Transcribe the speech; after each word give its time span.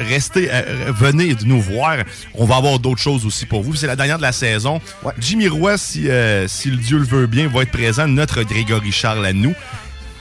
Restez, 0.00 0.48
euh, 0.50 0.92
venez 0.96 1.36
nous 1.44 1.60
voir. 1.60 1.98
On 2.34 2.46
va 2.46 2.56
avoir 2.56 2.78
d'autres 2.78 3.00
choses 3.00 3.26
aussi 3.26 3.46
pour 3.46 3.62
vous. 3.62 3.74
C'est 3.74 3.86
la 3.86 3.96
dernière 3.96 4.16
de 4.16 4.22
la 4.22 4.32
saison. 4.32 4.80
Jimmy 5.18 5.48
Roy, 5.48 5.76
si, 5.76 6.08
euh, 6.08 6.48
si 6.48 6.70
le 6.70 6.78
Dieu 6.78 6.98
le 6.98 7.04
veut 7.04 7.26
bien, 7.26 7.48
va 7.48 7.62
être 7.62 7.70
présent. 7.70 8.06
Notre 8.08 8.42
Grégory 8.42 8.92
Charles 8.92 9.26
à 9.26 9.32
nous. 9.32 9.54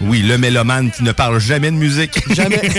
Oui, 0.02 0.22
le 0.22 0.38
mélomane 0.38 0.92
qui 0.92 1.04
ne 1.04 1.12
parle 1.12 1.40
jamais 1.40 1.72
de 1.72 1.76
musique. 1.76 2.24
Jamais. 2.34 2.62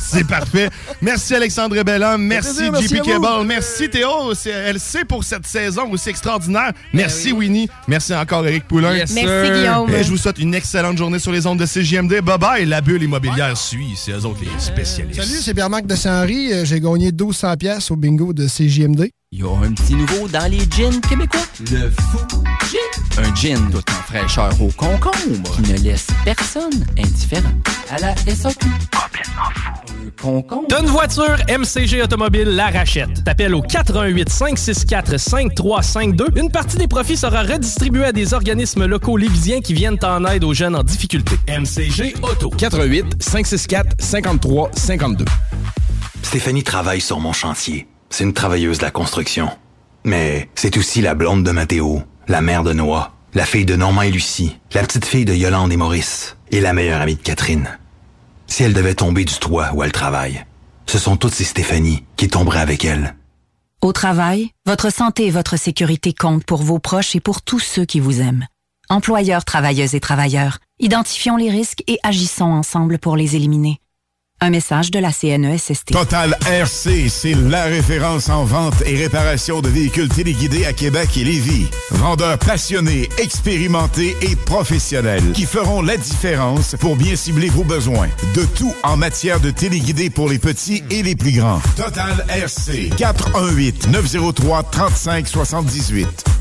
C'est 0.00 0.26
parfait. 0.26 0.70
Merci 1.00 1.34
Alexandre 1.34 1.82
Bellhomme. 1.82 2.22
Merci 2.22 2.54
plaisir, 2.54 2.72
merci 2.72 2.88
JP 2.88 3.02
vous. 3.04 3.20
Cable. 3.22 3.46
Merci 3.46 3.90
Théo. 3.90 4.34
C'est- 4.34 4.50
LC 4.72 5.04
pour 5.08 5.24
cette 5.24 5.46
saison 5.46 5.90
aussi 5.90 6.08
extraordinaire. 6.10 6.72
Merci 6.92 7.32
Winnie. 7.32 7.68
Merci 7.88 8.14
encore 8.14 8.46
Eric 8.46 8.66
Poulain. 8.68 8.94
Yes, 8.96 9.12
Merci, 9.12 9.46
sir. 9.46 9.54
Guillaume. 9.54 9.90
Et 9.94 10.04
je 10.04 10.10
vous 10.10 10.16
souhaite 10.18 10.38
une 10.38 10.54
excellente 10.54 10.96
journée 10.98 11.18
sur 11.18 11.32
les 11.32 11.46
ondes 11.46 11.58
de 11.58 11.66
CJMD. 11.66 12.20
Bye 12.20 12.38
bye. 12.38 12.66
La 12.66 12.80
bulle 12.80 13.02
immobilière 13.02 13.56
suit. 13.56 13.94
C'est 13.96 14.12
eux 14.12 14.24
autres 14.24 14.40
les 14.42 14.60
spécialistes. 14.60 15.20
Salut, 15.20 15.40
c'est 15.42 15.54
Pierre-Marc 15.54 15.86
de 15.86 15.94
Saint-Henri. 15.96 16.52
Euh, 16.52 16.64
J'ai 16.64 16.80
gagné 16.80 17.06
1200 17.12 17.56
pièces 17.56 17.90
au 17.90 17.96
bingo 17.96 18.32
de 18.32 18.46
CJMD. 18.46 19.10
Il 19.32 19.40
y 19.40 19.42
a 19.42 19.46
un 19.48 19.72
petit 19.72 19.94
nouveau 19.94 20.28
dans 20.28 20.50
les 20.50 20.58
gins 20.60 21.00
québécois. 21.08 21.40
Le 21.70 21.90
fou 21.90 22.42
gin. 22.70 23.24
Un 23.24 23.34
gin 23.34 23.70
tout 23.70 23.78
en 23.90 24.02
fraîcheur 24.02 24.50
au 24.60 24.68
concombre 24.68 25.56
qui 25.56 25.72
ne 25.72 25.78
laisse 25.78 26.06
personne 26.24 26.84
indifférent. 26.96 27.50
À 27.90 27.98
la 27.98 28.14
SAQ. 28.16 28.66
Complètement 28.92 29.50
fou. 29.54 29.70
Un 30.06 30.10
concombre. 30.10 30.66
Une 30.80 30.86
voiture, 30.86 31.36
MCG 31.48 32.02
Automobile 32.02 32.48
la 32.48 32.68
rachète. 32.68 33.24
T'appelles 33.24 33.54
au 33.54 33.62
418 33.62 34.28
564 34.28 35.18
5352. 35.18 36.26
Une 36.36 36.50
partie 36.50 36.76
des 36.76 36.86
profits 36.86 37.16
sera 37.16 37.42
redistribuée 37.42 38.04
à 38.04 38.12
des 38.12 38.34
organismes 38.34 38.86
locaux 38.86 39.16
lévisiens 39.16 39.60
qui 39.60 39.74
viennent 39.74 39.98
en 40.02 40.24
aide 40.26 40.44
aux 40.44 40.54
jeunes 40.54 40.76
en 40.76 40.84
difficulté. 40.84 41.36
MCG 41.48 42.14
Auto. 42.22 42.50
88 42.50 43.20
564 43.20 43.96
53 43.98 44.70
52. 44.74 45.24
Stéphanie 46.22 46.62
travaille 46.62 47.00
sur 47.00 47.18
mon 47.18 47.32
chantier. 47.32 47.88
C'est 48.10 48.24
une 48.24 48.34
travailleuse 48.34 48.78
de 48.78 48.84
la 48.84 48.90
construction. 48.90 49.48
Mais 50.04 50.48
c'est 50.54 50.76
aussi 50.76 51.00
la 51.02 51.14
blonde 51.14 51.44
de 51.44 51.50
Mathéo, 51.50 52.02
la 52.30 52.42
mère 52.42 52.62
de 52.62 52.72
Noah, 52.72 53.12
la 53.34 53.44
fille 53.44 53.64
de 53.64 53.74
Normand 53.74 54.02
et 54.02 54.10
Lucie, 54.12 54.56
la 54.72 54.82
petite 54.82 55.04
fille 55.04 55.24
de 55.24 55.34
Yolande 55.34 55.72
et 55.72 55.76
Maurice, 55.76 56.36
et 56.52 56.60
la 56.60 56.72
meilleure 56.72 57.00
amie 57.00 57.16
de 57.16 57.20
Catherine. 57.20 57.76
Si 58.46 58.62
elle 58.62 58.72
devait 58.72 58.94
tomber 58.94 59.24
du 59.24 59.34
toit 59.34 59.72
où 59.74 59.82
elle 59.82 59.90
travaille, 59.90 60.44
ce 60.86 60.98
sont 60.98 61.16
toutes 61.16 61.34
ces 61.34 61.42
Stéphanie 61.42 62.04
qui 62.16 62.28
tomberaient 62.28 62.60
avec 62.60 62.84
elle. 62.84 63.16
Au 63.82 63.92
travail, 63.92 64.50
votre 64.64 64.92
santé 64.92 65.26
et 65.26 65.30
votre 65.32 65.56
sécurité 65.56 66.12
comptent 66.12 66.44
pour 66.44 66.62
vos 66.62 66.78
proches 66.78 67.16
et 67.16 67.20
pour 67.20 67.42
tous 67.42 67.58
ceux 67.58 67.84
qui 67.84 67.98
vous 67.98 68.20
aiment. 68.20 68.46
Employeurs, 68.88 69.44
travailleuses 69.44 69.96
et 69.96 70.00
travailleurs, 70.00 70.58
identifions 70.78 71.36
les 71.36 71.50
risques 71.50 71.82
et 71.88 71.98
agissons 72.04 72.44
ensemble 72.44 73.00
pour 73.00 73.16
les 73.16 73.34
éliminer. 73.34 73.80
Un 74.42 74.48
message 74.48 74.90
de 74.90 74.98
la 74.98 75.12
CNESST. 75.12 75.92
Total 75.92 76.34
RC, 76.46 77.10
c'est 77.10 77.34
la 77.34 77.64
référence 77.64 78.30
en 78.30 78.44
vente 78.44 78.82
et 78.86 78.96
réparation 78.96 79.60
de 79.60 79.68
véhicules 79.68 80.08
téléguidés 80.08 80.64
à 80.64 80.72
Québec 80.72 81.10
et 81.18 81.24
Lévis. 81.24 81.66
Vendeurs 81.90 82.38
passionnés, 82.38 83.10
expérimentés 83.18 84.16
et 84.22 84.36
professionnels 84.36 85.32
qui 85.34 85.44
feront 85.44 85.82
la 85.82 85.98
différence 85.98 86.74
pour 86.80 86.96
bien 86.96 87.16
cibler 87.16 87.50
vos 87.50 87.64
besoins. 87.64 88.08
De 88.34 88.46
tout 88.46 88.74
en 88.82 88.96
matière 88.96 89.40
de 89.40 89.50
téléguidés 89.50 90.08
pour 90.08 90.30
les 90.30 90.38
petits 90.38 90.82
et 90.88 91.02
les 91.02 91.16
plus 91.16 91.32
grands. 91.32 91.60
Total 91.76 92.24
RC, 92.30 92.90
418 92.96 93.88
903 93.88 94.62
35 94.62 95.28
78. 95.28 96.39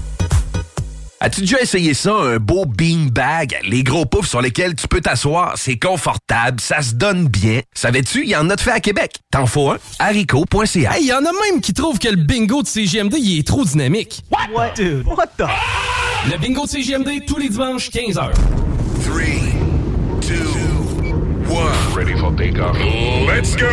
As-tu 1.21 1.41
déjà 1.41 1.59
essayé 1.59 1.93
ça, 1.93 2.13
un 2.13 2.37
beau 2.37 2.65
bean 2.65 3.07
bag? 3.11 3.57
Les 3.67 3.83
gros 3.83 4.05
poufs 4.05 4.25
sur 4.29 4.41
lesquels 4.41 4.73
tu 4.75 4.87
peux 4.87 5.01
t'asseoir, 5.01 5.55
c'est 5.57 5.77
confortable, 5.77 6.61
ça 6.61 6.81
se 6.81 6.93
donne 6.93 7.27
bien. 7.27 7.59
Savais-tu, 7.73 8.23
il 8.23 8.29
y 8.29 8.37
en 8.37 8.49
a 8.49 8.55
de 8.55 8.61
fait 8.61 8.71
à 8.71 8.79
Québec. 8.79 9.15
T'en 9.29 9.45
faut 9.45 9.69
un? 9.71 9.77
haricot.ca. 9.99 10.95
Hey, 10.97 11.07
y 11.07 11.11
en 11.13 11.17
a 11.17 11.31
même 11.51 11.59
qui 11.61 11.73
trouvent 11.73 11.99
que 11.99 12.07
le 12.07 12.15
bingo 12.15 12.61
de 12.63 12.67
CGMD 12.67 13.15
il 13.19 13.39
est 13.39 13.45
trop 13.45 13.65
dynamique. 13.65 14.23
What? 14.31 14.75
Dude, 14.77 15.05
what 15.07 15.27
the? 15.37 15.43
Le 16.31 16.37
bingo 16.37 16.63
de 16.65 16.69
CGMD 16.69 17.25
tous 17.27 17.37
les 17.37 17.49
dimanches 17.49 17.89
15h. 17.89 18.31
3, 19.05 19.19
2, 20.21 20.35
1. 21.49 21.95
Ready 21.97 22.17
for 22.17 22.33
takeoff. 22.37 22.77
Let's 23.27 23.57
go! 23.57 23.65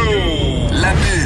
La 0.72 0.92
bulle, 0.94 1.25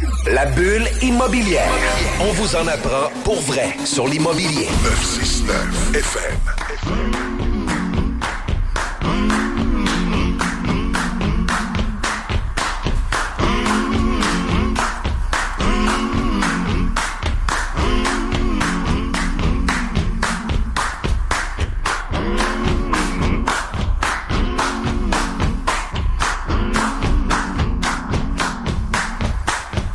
La 0.27 0.45
bulle 0.45 0.87
immobilière. 1.01 1.71
On 2.19 2.31
vous 2.33 2.55
en 2.55 2.67
apprend 2.67 3.09
pour 3.23 3.41
vrai 3.41 3.75
sur 3.85 4.07
l'immobilier. 4.07 4.67
969 4.83 5.95
FM. 5.95 6.37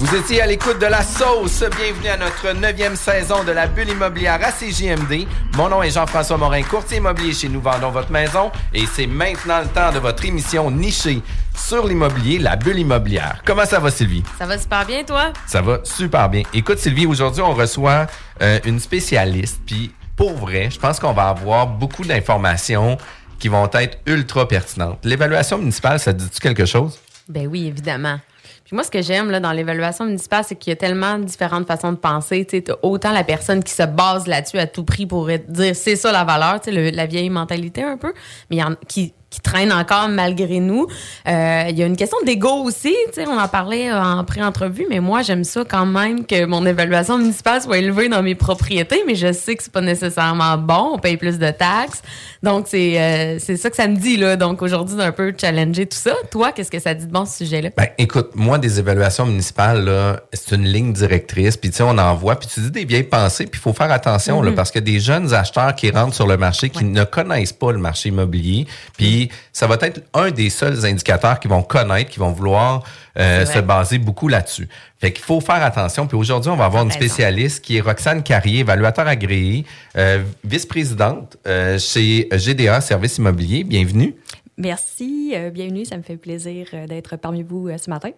Vous 0.07 0.15
étiez 0.15 0.41
à 0.41 0.47
l'écoute 0.47 0.79
de 0.79 0.87
la 0.87 1.03
sauce. 1.03 1.65
Bienvenue 1.77 2.09
à 2.09 2.17
notre 2.17 2.53
neuvième 2.53 2.95
saison 2.95 3.43
de 3.43 3.51
la 3.51 3.67
bulle 3.67 3.89
immobilière 3.89 4.39
à 4.41 4.53
CJMD. 4.53 5.27
Mon 5.57 5.69
nom 5.69 5.83
est 5.83 5.91
Jean-François 5.91 6.37
Morin, 6.37 6.63
courtier 6.63 6.99
immobilier 6.99 7.33
chez 7.33 7.49
Nous 7.49 7.61
Vendons 7.61 7.91
Votre 7.91 8.13
Maison. 8.13 8.53
Et 8.73 8.87
c'est 8.87 9.09
maintenant 9.09 9.59
le 9.59 9.67
temps 9.67 9.91
de 9.91 9.99
votre 9.99 10.25
émission 10.25 10.71
nichée 10.71 11.23
sur 11.57 11.89
l'immobilier, 11.89 12.39
la 12.39 12.55
bulle 12.55 12.79
immobilière. 12.79 13.43
Comment 13.45 13.65
ça 13.65 13.81
va, 13.81 13.91
Sylvie? 13.91 14.23
Ça 14.39 14.47
va 14.47 14.57
super 14.59 14.87
bien, 14.87 15.03
toi? 15.03 15.33
Ça 15.45 15.61
va 15.61 15.81
super 15.83 16.29
bien. 16.29 16.45
Écoute, 16.55 16.79
Sylvie, 16.79 17.07
aujourd'hui, 17.07 17.43
on 17.43 17.55
reçoit 17.55 18.07
euh, 18.43 18.61
une 18.65 18.79
spécialiste. 18.79 19.61
Puis, 19.67 19.93
pour 20.15 20.35
vrai, 20.35 20.71
je 20.71 20.79
pense 20.79 21.01
qu'on 21.01 21.15
va 21.15 21.31
avoir 21.31 21.67
beaucoup 21.67 22.05
d'informations 22.05 22.97
qui 23.41 23.49
vont 23.49 23.69
être 23.73 23.99
ultra 24.07 24.47
pertinentes. 24.47 25.01
L'évaluation 25.03 25.59
municipale, 25.59 25.99
ça 25.99 26.13
dit-tu 26.13 26.39
quelque 26.39 26.65
chose? 26.65 26.97
Ben 27.29 27.49
oui, 27.49 27.67
évidemment. 27.67 28.21
Puis 28.67 28.75
moi, 28.75 28.83
ce 28.83 28.91
que 28.91 29.01
j'aime 29.01 29.31
là, 29.31 29.39
dans 29.39 29.53
l'évaluation 29.53 30.07
municipale, 30.07 30.43
c'est 30.45 30.57
qu'il 30.57 30.73
y 30.73 30.73
a 30.73 30.77
tellement 30.77 31.21
différentes 31.21 31.69
façons 31.69 31.93
de 31.93 31.99
penser. 31.99 32.45
Tu 32.45 32.65
autant 32.83 33.13
la 33.13 33.23
personne 33.23 33.63
qui 33.63 33.73
se 33.73 33.85
base 33.85 34.27
là-dessus 34.27 34.59
à 34.59 34.67
tout 34.67 34.83
prix 34.83 35.07
pour 35.07 35.29
dire 35.29 35.77
c'est 35.77 35.95
ça 35.95 36.11
la 36.11 36.25
valeur, 36.25 36.61
tu 36.61 36.73
la 36.73 37.07
vieille 37.07 37.31
mentalité 37.31 37.85
un 37.85 37.97
peu, 37.97 38.13
mais 38.51 38.57
il 38.57 38.59
y 38.59 38.65
en 38.65 38.75
qui 38.89 39.15
qui 39.29 39.41
traîne 39.41 39.73
encore 39.73 40.09
malgré 40.09 40.61
nous. 40.61 40.87
Euh, 41.29 41.65
Il 41.69 41.77
y 41.79 41.83
a 41.83 41.87
une 41.87 41.97
question 41.97 42.17
d'ego 42.25 42.63
aussi, 42.65 42.95
on 43.27 43.39
en 43.39 43.49
parlait 43.49 43.93
en 43.93 44.25
pré-entrevue, 44.25 44.87
mais 44.89 45.01
moi, 45.01 45.23
j'aime 45.23 45.43
ça 45.45 45.63
quand 45.69 45.85
même 45.87 46.25
que 46.27 46.45
mon 46.47 46.65
évaluation 46.65 47.19
municipale 47.19 47.61
soit 47.61 47.79
élevée 47.79 48.09
dans 48.09 48.23
mes 48.23 48.35
propriétés, 48.37 49.03
mais 49.07 49.15
je 49.17 49.33
sais 49.33 49.57
que 49.57 49.63
c'est 49.65 49.73
pas 49.73 49.81
nécessairement 49.81 50.57
bon, 50.59 50.93
on 50.95 50.99
paye 50.99 51.17
plus 51.17 51.39
de 51.39 51.51
taxes. 51.51 52.03
Donc, 52.43 52.67
c'est 52.69 53.01
euh, 53.01 53.39
c'est 53.41 53.57
ça 53.57 53.69
que 53.69 53.77
ça 53.77 53.89
me 53.89 53.97
dit, 53.97 54.17
là. 54.17 54.37
Donc, 54.37 54.63
aujourd'hui, 54.63 54.97
d'un 54.97 55.11
peu 55.13 55.35
challenger 55.39 55.87
tout 55.87 55.99
ça. 55.99 56.13
Toi, 56.31 56.53
qu'est-ce 56.53 56.71
que 56.71 56.79
ça 56.79 56.95
dit 56.95 57.07
de 57.07 57.11
bon, 57.13 57.25
ce 57.27 57.39
sujet-là? 57.39 57.71
Ben, 57.77 57.89
écoute, 57.99 58.31
moi, 58.35 58.59
des 58.59 58.79
évaluations 58.79 59.27
municipales, 59.27 59.85
là, 59.85 60.21
c'est 60.33 60.55
une 60.55 60.65
ligne 60.65 60.93
directrice. 60.93 61.57
Puis, 61.57 61.71
tu 61.71 61.79
sais, 61.79 61.83
on 61.83 61.99
en 61.99 62.15
voit. 62.15 62.37
Puis, 62.37 62.49
tu 62.53 62.61
dis 62.61 62.71
des 62.71 62.85
vieilles 62.85 63.03
pensées. 63.03 63.47
Puis, 63.47 63.59
il 63.59 63.63
faut 63.63 63.73
faire 63.73 63.91
attention, 63.91 64.41
là, 64.43 64.51
Mhm. 64.51 64.57
parce 64.57 64.71
que 64.71 64.79
des 64.79 65.01
jeunes 65.01 65.35
acheteurs 65.35 65.75
qui 65.75 65.91
rentrent 65.91 66.15
sur 66.15 66.27
le 66.29 66.37
marché, 66.37 66.71
qui 66.71 66.85
ne 66.85 67.03
connaissent 67.05 67.53
pas 67.53 67.73
le 67.73 67.79
marché 67.79 68.11
immobilier. 68.11 68.67
Puis, 68.97 69.16
ça 69.53 69.67
va 69.67 69.77
être 69.81 70.03
un 70.15 70.31
des 70.31 70.51
seuls 70.51 70.85
indicateurs 70.85 71.41
qu'ils 71.41 71.51
vont 71.51 71.63
connaître, 71.63 72.11
qui 72.11 72.19
vont 72.19 72.33
vouloir 72.33 72.83
euh, 73.19 73.47
se 73.47 73.59
baser 73.59 73.99
beaucoup 73.99 74.29
là-dessus. 74.29 74.69
Fait 74.99 75.13
qu'il 75.13 75.25
faut 75.25 75.41
faire 75.41 75.63
attention. 75.63 76.07
Puis, 76.07 76.17
aujourd'hui, 76.17 76.51
on 76.51 76.57
va 76.57 76.67
avoir 76.67 76.83
une 76.83 76.91
spécialiste 76.91 77.65
qui 77.65 77.77
est 77.77 77.81
Roxane 77.81 78.23
Carrier, 78.23 78.61
évaluateur 78.61 79.07
agréé, 79.07 79.65
euh, 79.97 80.23
vice-présidente 80.45 81.37
euh, 81.47 81.79
chez 81.79 82.29
GDA 82.33 82.81
Services 82.81 83.19
Immobiliers. 83.19 83.65
Bienvenue. 83.65 84.15
Merci, 84.59 85.33
euh, 85.35 85.51
bienvenue, 85.51 85.85
ça 85.85 85.99
me 85.99 86.03
fait 86.03 86.17
plaisir 86.17 86.67
d'être 86.89 87.17
parmi 87.17 87.43
vous 87.43 87.69
euh, 87.69 87.77
ce 87.77 87.91
matin. 87.91 88.11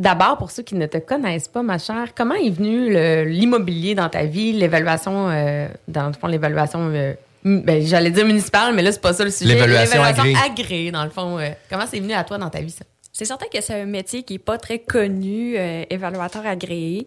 D'abord, 0.00 0.38
pour 0.38 0.50
ceux 0.50 0.62
qui 0.62 0.76
ne 0.76 0.86
te 0.86 0.96
connaissent 0.96 1.46
pas, 1.46 1.62
ma 1.62 1.76
chère, 1.76 2.14
comment 2.16 2.34
est 2.34 2.48
venu 2.48 3.24
l'immobilier 3.26 3.94
dans 3.94 4.08
ta 4.08 4.24
vie, 4.24 4.52
l'évaluation, 4.52 5.28
euh, 5.28 5.68
dans 5.88 6.06
le 6.06 6.14
fond, 6.14 6.26
l'évaluation, 6.26 6.90
euh, 6.94 7.12
ben, 7.44 7.82
j'allais 7.86 8.10
dire 8.10 8.26
municipale, 8.26 8.74
mais 8.74 8.82
là, 8.82 8.92
c'est 8.92 9.00
pas 9.00 9.12
ça 9.12 9.24
le 9.24 9.30
sujet. 9.30 9.54
L'évaluation 9.54 10.02
agréée. 10.02 10.34
agréée, 10.44 10.90
dans 10.90 11.04
le 11.04 11.10
fond. 11.10 11.38
euh, 11.38 11.48
comment 11.70 11.84
c'est 11.90 12.00
venu 12.00 12.12
à 12.12 12.24
toi 12.24 12.38
dans 12.38 12.50
ta 12.50 12.60
vie, 12.60 12.70
ça? 12.70 12.84
C'est 13.12 13.24
certain 13.24 13.46
que 13.52 13.60
c'est 13.60 13.74
un 13.80 13.86
métier 13.86 14.22
qui 14.22 14.34
est 14.34 14.38
pas 14.38 14.56
très 14.58 14.78
connu, 14.78 15.54
euh, 15.58 15.82
évaluateur 15.90 16.46
agréé. 16.46 17.06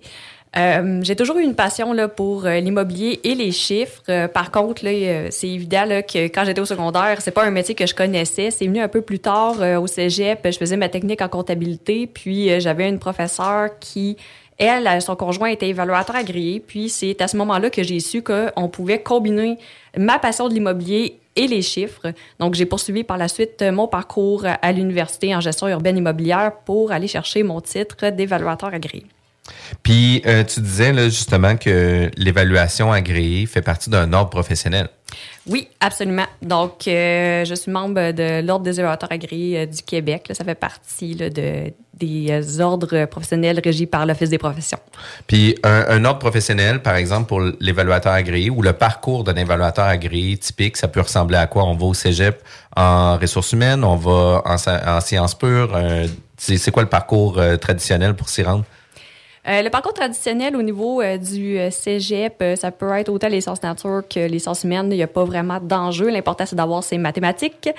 Euh, 0.55 0.99
j'ai 1.01 1.15
toujours 1.15 1.37
eu 1.37 1.43
une 1.43 1.55
passion 1.55 1.93
là, 1.93 2.07
pour 2.07 2.45
euh, 2.45 2.59
l'immobilier 2.59 3.19
et 3.23 3.33
les 3.33 3.51
chiffres. 3.51 4.03
Euh, 4.09 4.27
par 4.27 4.51
contre, 4.51 4.85
là, 4.85 4.91
euh, 4.91 5.27
c'est 5.31 5.49
évident 5.49 5.85
là, 5.85 6.03
que 6.03 6.25
quand 6.25 6.45
j'étais 6.45 6.61
au 6.61 6.65
secondaire, 6.65 7.21
c'est 7.21 7.31
pas 7.31 7.43
un 7.43 7.49
métier 7.49 7.73
que 7.73 7.87
je 7.87 7.95
connaissais. 7.95 8.51
C'est 8.51 8.67
venu 8.67 8.79
un 8.79 8.87
peu 8.87 9.01
plus 9.01 9.17
tard 9.19 9.55
euh, 9.61 9.79
au 9.79 9.87
cégep. 9.87 10.41
Je 10.45 10.57
faisais 10.57 10.77
ma 10.77 10.89
technique 10.89 11.21
en 11.23 11.27
comptabilité, 11.29 12.05
puis 12.05 12.51
euh, 12.51 12.59
j'avais 12.59 12.87
une 12.87 12.99
professeure 12.99 13.69
qui, 13.79 14.15
elle, 14.59 15.01
son 15.01 15.15
conjoint 15.15 15.47
était 15.49 15.69
évaluateur 15.69 16.15
agréé. 16.15 16.59
Puis 16.59 16.89
c'est 16.89 17.19
à 17.21 17.27
ce 17.27 17.35
moment-là 17.37 17.71
que 17.71 17.81
j'ai 17.81 17.99
su 17.99 18.21
qu'on 18.21 18.69
pouvait 18.69 19.01
combiner 19.01 19.57
ma 19.97 20.19
passion 20.19 20.47
de 20.47 20.53
l'immobilier 20.53 21.19
et 21.35 21.47
les 21.47 21.61
chiffres. 21.61 22.13
Donc, 22.39 22.53
j'ai 22.53 22.65
poursuivi 22.65 23.03
par 23.03 23.17
la 23.17 23.27
suite 23.27 23.61
euh, 23.61 23.71
mon 23.71 23.87
parcours 23.87 24.45
à 24.45 24.71
l'université 24.71 25.35
en 25.35 25.41
gestion 25.41 25.67
urbaine 25.67 25.97
immobilière 25.97 26.53
pour 26.65 26.91
aller 26.91 27.07
chercher 27.07 27.43
mon 27.43 27.61
titre 27.61 28.09
d'évaluateur 28.09 28.73
agréé. 28.73 29.05
Puis 29.81 30.21
euh, 30.25 30.43
tu 30.43 30.61
disais 30.61 30.93
là, 30.93 31.05
justement 31.05 31.57
que 31.57 32.09
l'évaluation 32.15 32.91
agréée 32.91 33.45
fait 33.45 33.61
partie 33.61 33.89
d'un 33.89 34.13
ordre 34.13 34.29
professionnel. 34.29 34.87
Oui, 35.45 35.67
absolument. 35.81 36.25
Donc, 36.41 36.87
euh, 36.87 37.43
je 37.43 37.53
suis 37.53 37.71
membre 37.71 38.11
de 38.11 38.41
l'Ordre 38.41 38.63
des 38.63 38.79
évaluateurs 38.79 39.11
agréés 39.11 39.67
du 39.67 39.81
Québec. 39.81 40.27
Là, 40.29 40.35
ça 40.35 40.45
fait 40.45 40.55
partie 40.55 41.13
là, 41.13 41.29
de, 41.29 41.73
des 42.03 42.31
euh, 42.31 42.63
ordres 42.63 43.05
professionnels 43.05 43.59
régis 43.63 43.87
par 43.87 44.05
l'Office 44.05 44.29
des 44.29 44.37
professions. 44.37 44.79
Puis 45.27 45.55
un, 45.63 46.03
ordre 46.05 46.19
professionnel, 46.19 46.81
par 46.81 46.95
exemple, 46.95 47.27
pour 47.27 47.41
l'évaluateur 47.59 48.13
agréé 48.13 48.49
ou 48.49 48.61
le 48.61 48.73
parcours 48.73 49.23
d'un 49.23 49.35
évaluateur 49.35 49.85
agréé 49.85 50.37
typique, 50.37 50.77
ça 50.77 50.87
peut 50.87 51.01
ressembler 51.01 51.37
à 51.37 51.47
quoi? 51.47 51.63
On 51.65 51.75
va 51.75 51.85
au 51.85 51.93
cégep 51.93 52.41
en 52.75 53.17
ressources 53.17 53.51
humaines, 53.53 53.83
on 53.83 53.95
va 53.95 54.41
en, 54.45 55.01
sciences 55.01 55.35
pures. 55.35 55.75
euh, 55.75 56.07
c'est 56.37 56.71
quoi 56.71 56.83
le 56.83 56.89
parcours 56.89 57.37
euh, 57.37 57.57
traditionnel 57.57 58.15
pour 58.15 58.29
s'y 58.29 58.43
rendre? 58.43 58.65
Euh, 59.45 59.61
le 59.61 59.69
parcours 59.69 59.93
traditionnel 59.93 60.55
au 60.55 60.61
niveau 60.61 61.01
euh, 61.01 61.17
du 61.17 61.59
euh, 61.59 61.69
cégep, 61.69 62.41
ça 62.55 62.71
peut 62.71 62.91
être 62.93 63.09
autant 63.09 63.27
les 63.27 63.41
sciences 63.41 63.61
nature 63.61 64.03
que 64.09 64.25
les 64.27 64.39
sciences 64.39 64.63
humaines. 64.63 64.87
Il 64.91 64.95
n'y 64.95 65.03
a 65.03 65.07
pas 65.07 65.25
vraiment 65.25 65.59
d'enjeu. 65.61 66.09
L'important, 66.09 66.45
c'est 66.45 66.55
d'avoir 66.55 66.83
ses 66.83 66.97
mathématiques. 66.97 67.69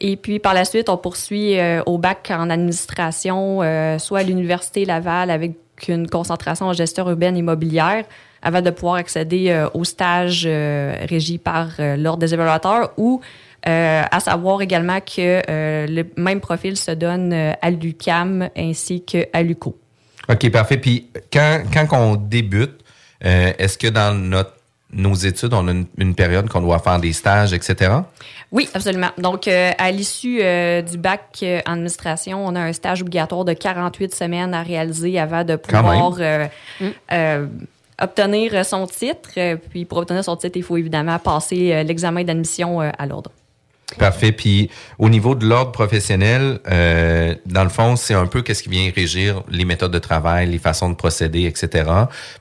Et 0.00 0.16
puis, 0.16 0.38
par 0.38 0.54
la 0.54 0.64
suite, 0.64 0.88
on 0.88 0.96
poursuit 0.96 1.56
au 1.86 1.98
bac 1.98 2.32
en 2.34 2.48
administration, 2.48 3.60
soit 3.98 4.20
à 4.20 4.22
l'Université 4.22 4.84
Laval 4.84 5.30
avec 5.30 5.52
une 5.88 6.08
concentration 6.08 6.66
en 6.66 6.72
gestion 6.72 7.08
urbaine 7.08 7.36
immobilière 7.36 8.04
avant 8.42 8.60
de 8.60 8.70
pouvoir 8.70 8.96
accéder 8.96 9.66
au 9.74 9.84
stage 9.84 10.44
euh, 10.46 10.94
régi 11.08 11.38
par 11.38 11.68
l'Ordre 11.78 12.18
des 12.20 12.34
évaluateurs 12.34 12.92
ou 12.96 13.20
à 13.64 14.18
savoir 14.20 14.60
également 14.62 14.98
que 15.00 15.42
le 15.86 16.04
même 16.16 16.40
profil 16.40 16.76
se 16.76 16.90
donne 16.90 17.32
à 17.32 17.70
l'UCAM 17.70 18.48
ainsi 18.56 19.02
qu'à 19.04 19.42
l'UCO. 19.42 19.76
OK, 20.28 20.50
parfait. 20.50 20.76
Puis 20.78 21.08
quand, 21.32 21.62
quand 21.72 21.86
on 21.92 22.16
débute, 22.16 22.80
euh, 23.24 23.52
est-ce 23.58 23.78
que 23.78 23.88
dans 23.88 24.16
notre, 24.16 24.54
nos 24.92 25.14
études, 25.14 25.54
on 25.54 25.66
a 25.68 25.72
une, 25.72 25.86
une 25.98 26.14
période 26.14 26.48
qu'on 26.48 26.60
doit 26.60 26.78
faire 26.78 26.98
des 26.98 27.12
stages, 27.12 27.52
etc.? 27.52 27.90
Oui, 28.52 28.68
absolument. 28.74 29.08
Donc, 29.16 29.48
euh, 29.48 29.70
à 29.78 29.90
l'issue 29.90 30.40
euh, 30.42 30.82
du 30.82 30.98
bac 30.98 31.38
euh, 31.42 31.60
en 31.66 31.72
administration, 31.72 32.44
on 32.46 32.54
a 32.54 32.60
un 32.60 32.72
stage 32.74 33.00
obligatoire 33.00 33.46
de 33.46 33.54
48 33.54 34.14
semaines 34.14 34.52
à 34.52 34.62
réaliser 34.62 35.18
avant 35.18 35.42
de 35.42 35.56
pouvoir 35.56 36.16
euh, 36.20 36.46
euh, 37.12 37.46
obtenir 37.98 38.64
son 38.66 38.86
titre. 38.86 39.56
Puis, 39.70 39.86
pour 39.86 39.98
obtenir 39.98 40.22
son 40.22 40.36
titre, 40.36 40.56
il 40.56 40.62
faut 40.62 40.76
évidemment 40.76 41.18
passer 41.18 41.72
euh, 41.72 41.82
l'examen 41.82 42.24
d'admission 42.24 42.82
euh, 42.82 42.90
à 42.98 43.06
l'ordre. 43.06 43.30
Parfait. 43.98 44.32
Puis 44.32 44.70
au 44.98 45.08
niveau 45.08 45.34
de 45.34 45.46
l'ordre 45.46 45.72
professionnel, 45.72 46.60
euh, 46.70 47.34
dans 47.46 47.64
le 47.64 47.70
fond, 47.70 47.96
c'est 47.96 48.14
un 48.14 48.26
peu 48.26 48.42
qu'est-ce 48.42 48.62
qui 48.62 48.68
vient 48.68 48.90
régir 48.94 49.42
les 49.48 49.64
méthodes 49.64 49.92
de 49.92 49.98
travail, 49.98 50.48
les 50.48 50.58
façons 50.58 50.88
de 50.90 50.94
procéder, 50.94 51.44
etc. 51.44 51.90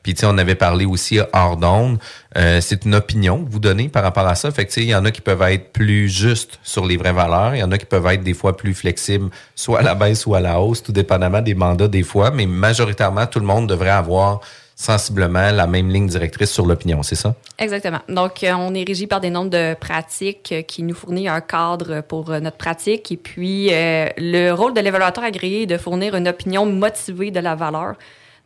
Puis 0.03 0.13
tu 0.13 0.21
sais, 0.21 0.25
on 0.29 0.37
avait 0.37 0.55
parlé 0.55 0.85
aussi 0.85 1.19
hors 1.33 1.57
d'onde. 1.57 1.99
Euh, 2.37 2.61
c'est 2.61 2.85
une 2.85 2.95
opinion 2.95 3.43
que 3.43 3.51
vous 3.51 3.59
donnez 3.59 3.89
par 3.89 4.03
rapport 4.03 4.27
à 4.27 4.35
ça. 4.35 4.51
Fait 4.51 4.65
que 4.65 4.69
tu 4.69 4.75
sais, 4.75 4.81
il 4.81 4.89
y 4.89 4.95
en 4.95 5.05
a 5.05 5.11
qui 5.11 5.21
peuvent 5.21 5.41
être 5.41 5.73
plus 5.73 6.09
justes 6.09 6.59
sur 6.63 6.85
les 6.85 6.97
vraies 6.97 7.13
valeurs. 7.13 7.55
Il 7.55 7.59
y 7.59 7.63
en 7.63 7.71
a 7.71 7.77
qui 7.77 7.85
peuvent 7.85 8.05
être 8.07 8.23
des 8.23 8.33
fois 8.33 8.55
plus 8.55 8.73
flexibles, 8.73 9.29
soit 9.55 9.79
à 9.79 9.83
la 9.83 9.95
baisse 9.95 10.25
ou 10.25 10.35
à 10.35 10.39
la 10.39 10.59
hausse, 10.59 10.83
tout 10.83 10.91
dépendamment 10.91 11.41
des 11.41 11.55
mandats 11.55 11.87
des 11.87 12.03
fois. 12.03 12.31
Mais 12.31 12.45
majoritairement, 12.45 13.25
tout 13.25 13.39
le 13.39 13.45
monde 13.45 13.67
devrait 13.67 13.89
avoir 13.89 14.41
sensiblement 14.81 15.51
la 15.51 15.67
même 15.67 15.89
ligne 15.89 16.07
directrice 16.07 16.49
sur 16.49 16.65
l'opinion, 16.65 17.03
c'est 17.03 17.15
ça? 17.15 17.35
Exactement. 17.59 17.99
Donc, 18.09 18.43
euh, 18.43 18.51
on 18.53 18.73
est 18.73 18.83
régi 18.83 19.05
par 19.05 19.21
des 19.21 19.29
nombres 19.29 19.51
de 19.51 19.75
pratiques 19.75 20.51
euh, 20.51 20.61
qui 20.63 20.81
nous 20.81 20.95
fournit 20.95 21.27
un 21.27 21.39
cadre 21.39 22.01
pour 22.01 22.31
euh, 22.31 22.39
notre 22.39 22.57
pratique. 22.57 23.11
Et 23.11 23.17
puis, 23.17 23.69
le 23.71 24.51
rôle 24.51 24.73
de 24.73 24.81
l'évaluateur 24.81 25.23
agréé 25.23 25.63
est 25.63 25.65
de 25.67 25.77
fournir 25.77 26.15
une 26.15 26.27
opinion 26.27 26.65
motivée 26.65 27.29
de 27.29 27.39
la 27.39 27.53
valeur. 27.53 27.93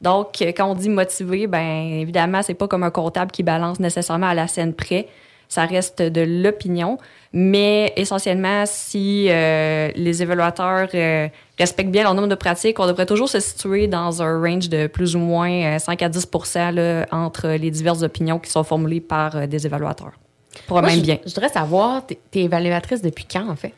Donc, 0.01 0.41
quand 0.41 0.69
on 0.69 0.75
dit 0.75 0.89
motivé, 0.89 1.47
ben 1.47 2.01
évidemment, 2.01 2.41
c'est 2.41 2.53
pas 2.53 2.67
comme 2.67 2.83
un 2.83 2.91
comptable 2.91 3.31
qui 3.31 3.41
balance 3.41 3.79
nécessairement 3.79 4.27
à 4.27 4.33
la 4.33 4.47
scène 4.47 4.73
près. 4.73 5.07
Ça 5.49 5.65
reste 5.65 6.01
de 6.01 6.21
l'opinion. 6.21 6.97
Mais 7.33 7.91
essentiellement, 7.97 8.63
si 8.65 9.27
euh, 9.29 9.89
les 9.95 10.23
évaluateurs 10.23 10.87
euh, 10.93 11.27
respectent 11.59 11.91
bien 11.91 12.03
leur 12.03 12.13
nombre 12.13 12.29
de 12.29 12.35
pratiques, 12.35 12.79
on 12.79 12.87
devrait 12.87 13.05
toujours 13.05 13.27
se 13.29 13.39
situer 13.41 13.87
dans 13.87 14.21
un 14.21 14.39
range 14.41 14.69
de 14.69 14.87
plus 14.87 15.15
ou 15.15 15.19
moins 15.19 15.75
euh, 15.75 15.79
5 15.79 16.01
à 16.01 16.09
10 16.09 16.27
là, 16.73 17.05
entre 17.11 17.49
les 17.49 17.71
diverses 17.71 18.03
opinions 18.03 18.39
qui 18.39 18.49
sont 18.49 18.63
formulées 18.63 19.01
par 19.01 19.35
euh, 19.35 19.47
des 19.47 19.65
évaluateurs. 19.65 20.13
Pour 20.67 20.77
Moi, 20.81 20.87
même 20.89 20.99
je- 20.99 21.03
bien. 21.03 21.17
Je 21.25 21.33
voudrais 21.33 21.49
savoir, 21.49 22.05
t'es 22.05 22.17
t'es 22.31 22.39
évaluatrice 22.43 23.01
depuis 23.01 23.25
quand, 23.29 23.49
en 23.49 23.55
fait? 23.57 23.73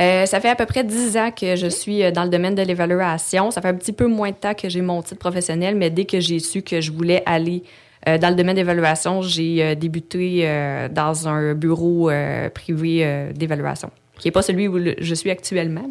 Euh, 0.00 0.24
ça 0.26 0.40
fait 0.40 0.48
à 0.48 0.54
peu 0.56 0.64
près 0.64 0.84
10 0.84 1.16
ans 1.18 1.30
que 1.30 1.54
je 1.54 1.66
suis 1.66 2.02
euh, 2.02 2.10
dans 2.12 2.24
le 2.24 2.30
domaine 2.30 2.54
de 2.54 2.62
l'évaluation. 2.62 3.50
Ça 3.50 3.60
fait 3.60 3.68
un 3.68 3.74
petit 3.74 3.92
peu 3.92 4.06
moins 4.06 4.30
de 4.30 4.36
temps 4.36 4.54
que 4.54 4.68
j'ai 4.68 4.80
mon 4.80 5.02
titre 5.02 5.18
professionnel, 5.18 5.74
mais 5.74 5.90
dès 5.90 6.04
que 6.06 6.18
j'ai 6.20 6.38
su 6.38 6.62
que 6.62 6.80
je 6.80 6.90
voulais 6.92 7.22
aller 7.26 7.62
Euh, 8.08 8.18
dans 8.18 8.30
le 8.30 8.34
domaine 8.34 8.56
d'évaluation, 8.56 9.22
j'ai 9.22 9.62
euh, 9.62 9.74
débuté 9.74 10.42
euh, 10.42 10.88
dans 10.88 11.28
un 11.28 11.54
bureau 11.54 12.10
privé 12.54 13.30
d'évaluation, 13.34 13.90
qui 14.18 14.28
n'est 14.28 14.32
pas 14.32 14.42
celui 14.42 14.68
où 14.68 14.78
je 14.98 15.14
suis 15.14 15.30
actuellement, 15.30 15.88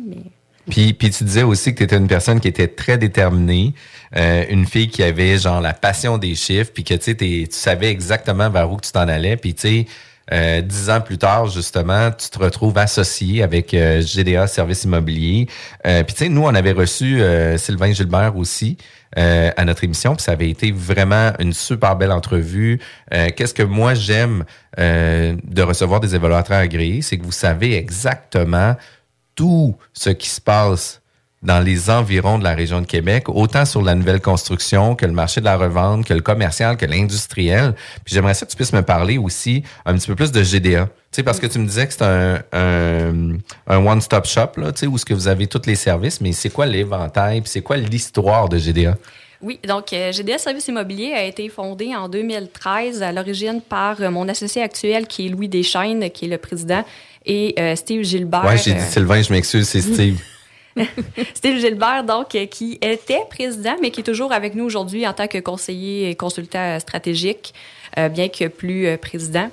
Puis, 0.69 0.93
puis 0.93 1.09
tu 1.09 1.23
disais 1.23 1.43
aussi 1.43 1.73
que 1.73 1.77
tu 1.79 1.83
étais 1.83 1.97
une 1.97 2.07
personne 2.07 2.39
qui 2.39 2.47
était 2.47 2.67
très 2.67 2.97
déterminée, 2.97 3.73
une 4.15 4.65
fille 4.65 4.87
qui 4.87 5.03
avait 5.03 5.37
genre 5.37 5.61
la 5.61 5.73
passion 5.73 6.17
des 6.17 6.35
chiffres, 6.35 6.71
puis 6.73 6.83
que 6.83 6.93
tu 6.93 7.15
tu 7.15 7.47
savais 7.51 7.89
exactement 7.89 8.49
vers 8.49 8.71
où 8.71 8.79
tu 8.79 8.91
t'en 8.91 9.07
allais, 9.07 9.37
puis 9.37 9.53
tu 9.53 9.61
sais, 9.61 9.85
euh, 10.31 10.61
dix 10.61 10.89
ans 10.89 11.01
plus 11.01 11.17
tard, 11.17 11.47
justement, 11.47 12.11
tu 12.11 12.29
te 12.29 12.39
retrouves 12.39 12.77
associé 12.77 13.43
avec 13.43 13.73
euh, 13.73 14.01
GDA 14.01 14.47
Services 14.47 14.83
Immobiliers. 14.85 15.47
Euh, 15.85 16.03
puis 16.03 16.13
tu 16.13 16.23
sais, 16.23 16.29
nous, 16.29 16.43
on 16.43 16.55
avait 16.55 16.71
reçu 16.71 17.21
euh, 17.21 17.57
Sylvain 17.57 17.91
Gilbert 17.91 18.37
aussi 18.37 18.77
à 19.13 19.65
notre 19.65 19.83
émission, 19.83 20.15
puis 20.15 20.23
ça 20.23 20.31
avait 20.31 20.49
été 20.49 20.71
vraiment 20.71 21.33
une 21.37 21.51
super 21.51 21.97
belle 21.97 22.13
entrevue. 22.13 22.79
Qu'est-ce 23.11 23.53
que 23.53 23.61
moi 23.61 23.93
j'aime 23.93 24.45
de 24.77 25.61
recevoir 25.61 25.99
des 25.99 26.15
évaluateurs 26.15 26.59
agréés, 26.59 27.01
c'est 27.01 27.17
que 27.17 27.25
vous 27.25 27.33
savez 27.33 27.75
exactement 27.75 28.77
tout 29.35 29.75
ce 29.91 30.11
qui 30.11 30.29
se 30.29 30.39
passe 30.39 31.00
dans 31.41 31.59
les 31.59 31.89
environs 31.89 32.37
de 32.37 32.43
la 32.43 32.53
région 32.53 32.81
de 32.81 32.85
Québec, 32.85 33.27
autant 33.27 33.65
sur 33.65 33.81
la 33.81 33.95
nouvelle 33.95 34.21
construction 34.21 34.95
que 34.95 35.05
le 35.05 35.11
marché 35.11 35.41
de 35.41 35.45
la 35.45 35.57
revente, 35.57 36.05
que 36.05 36.13
le 36.13 36.21
commercial, 36.21 36.77
que 36.77 36.85
l'industriel. 36.85 37.73
Puis 38.05 38.13
j'aimerais 38.13 38.35
ça 38.35 38.45
que 38.45 38.51
tu 38.51 38.57
puisses 38.57 38.73
me 38.73 38.83
parler 38.83 39.17
aussi 39.17 39.63
un 39.85 39.95
petit 39.95 40.07
peu 40.07 40.15
plus 40.15 40.31
de 40.31 40.43
GDA. 40.43 40.85
Tu 40.85 41.17
sais, 41.17 41.23
parce 41.23 41.39
que 41.39 41.47
tu 41.47 41.59
me 41.59 41.65
disais 41.65 41.87
que 41.87 41.93
c'est 41.93 42.03
un, 42.03 42.41
un, 42.53 43.37
un 43.67 43.85
one-stop 43.85 44.25
shop, 44.25 44.51
là, 44.57 44.71
tu 44.71 44.81
sais, 44.81 44.87
où 44.87 44.97
ce 44.97 45.05
que 45.05 45.13
vous 45.13 45.27
avez 45.27 45.47
tous 45.47 45.65
les 45.65 45.75
services, 45.75 46.21
mais 46.21 46.31
c'est 46.31 46.49
quoi 46.49 46.65
l'éventail, 46.65 47.41
puis 47.41 47.49
c'est 47.49 47.61
quoi 47.61 47.75
l'histoire 47.75 48.47
de 48.47 48.57
GDA? 48.57 48.95
Oui, 49.41 49.59
donc 49.67 49.91
euh, 49.91 50.11
GDS 50.11 50.37
Services 50.37 50.67
Immobiliers 50.67 51.13
a 51.13 51.23
été 51.23 51.49
fondé 51.49 51.95
en 51.95 52.07
2013 52.07 53.01
à 53.01 53.11
l'origine 53.11 53.59
par 53.67 53.99
euh, 53.99 54.11
mon 54.11 54.29
associé 54.29 54.61
actuel 54.61 55.07
qui 55.07 55.25
est 55.25 55.29
Louis 55.29 55.49
Deschaines, 55.49 56.11
qui 56.11 56.25
est 56.25 56.27
le 56.27 56.37
président, 56.37 56.83
et 57.25 57.55
euh, 57.59 57.75
Steve 57.75 58.03
Gilbert. 58.03 58.45
Ouais, 58.45 58.57
j'ai 58.57 58.73
dit 58.73 58.81
Sylvain, 58.81 59.21
je 59.21 59.33
m'excuse, 59.33 59.67
c'est 59.67 59.81
Steve. 59.93 60.19
Steve 61.33 61.59
Gilbert, 61.59 62.03
donc, 62.03 62.35
euh, 62.35 62.45
qui 62.45 62.77
était 62.81 63.25
président, 63.29 63.75
mais 63.81 63.91
qui 63.91 64.01
est 64.01 64.03
toujours 64.03 64.31
avec 64.31 64.55
nous 64.55 64.63
aujourd'hui 64.63 65.07
en 65.07 65.13
tant 65.13 65.27
que 65.27 65.37
conseiller 65.37 66.09
et 66.09 66.15
consultant 66.15 66.79
stratégique, 66.79 67.53
euh, 67.97 68.09
bien 68.09 68.29
que 68.29 68.47
plus 68.47 68.87
euh, 68.87 68.97
président. 68.97 69.49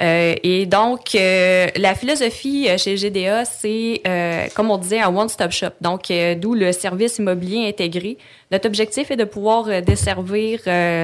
Euh, 0.00 0.36
et 0.44 0.66
donc, 0.66 1.14
euh, 1.14 1.66
la 1.76 1.94
philosophie 1.94 2.68
euh, 2.68 2.78
chez 2.78 2.94
GDA, 2.96 3.44
c'est, 3.44 4.00
euh, 4.06 4.46
comme 4.54 4.70
on 4.70 4.78
disait, 4.78 5.00
un 5.00 5.14
one-stop 5.14 5.50
shop. 5.50 5.70
Donc, 5.80 6.10
euh, 6.10 6.36
d'où 6.36 6.54
le 6.54 6.70
service 6.70 7.18
immobilier 7.18 7.68
intégré. 7.68 8.16
Notre 8.52 8.66
objectif 8.68 9.10
est 9.10 9.16
de 9.16 9.24
pouvoir 9.24 9.66
euh, 9.68 9.80
desservir 9.80 10.60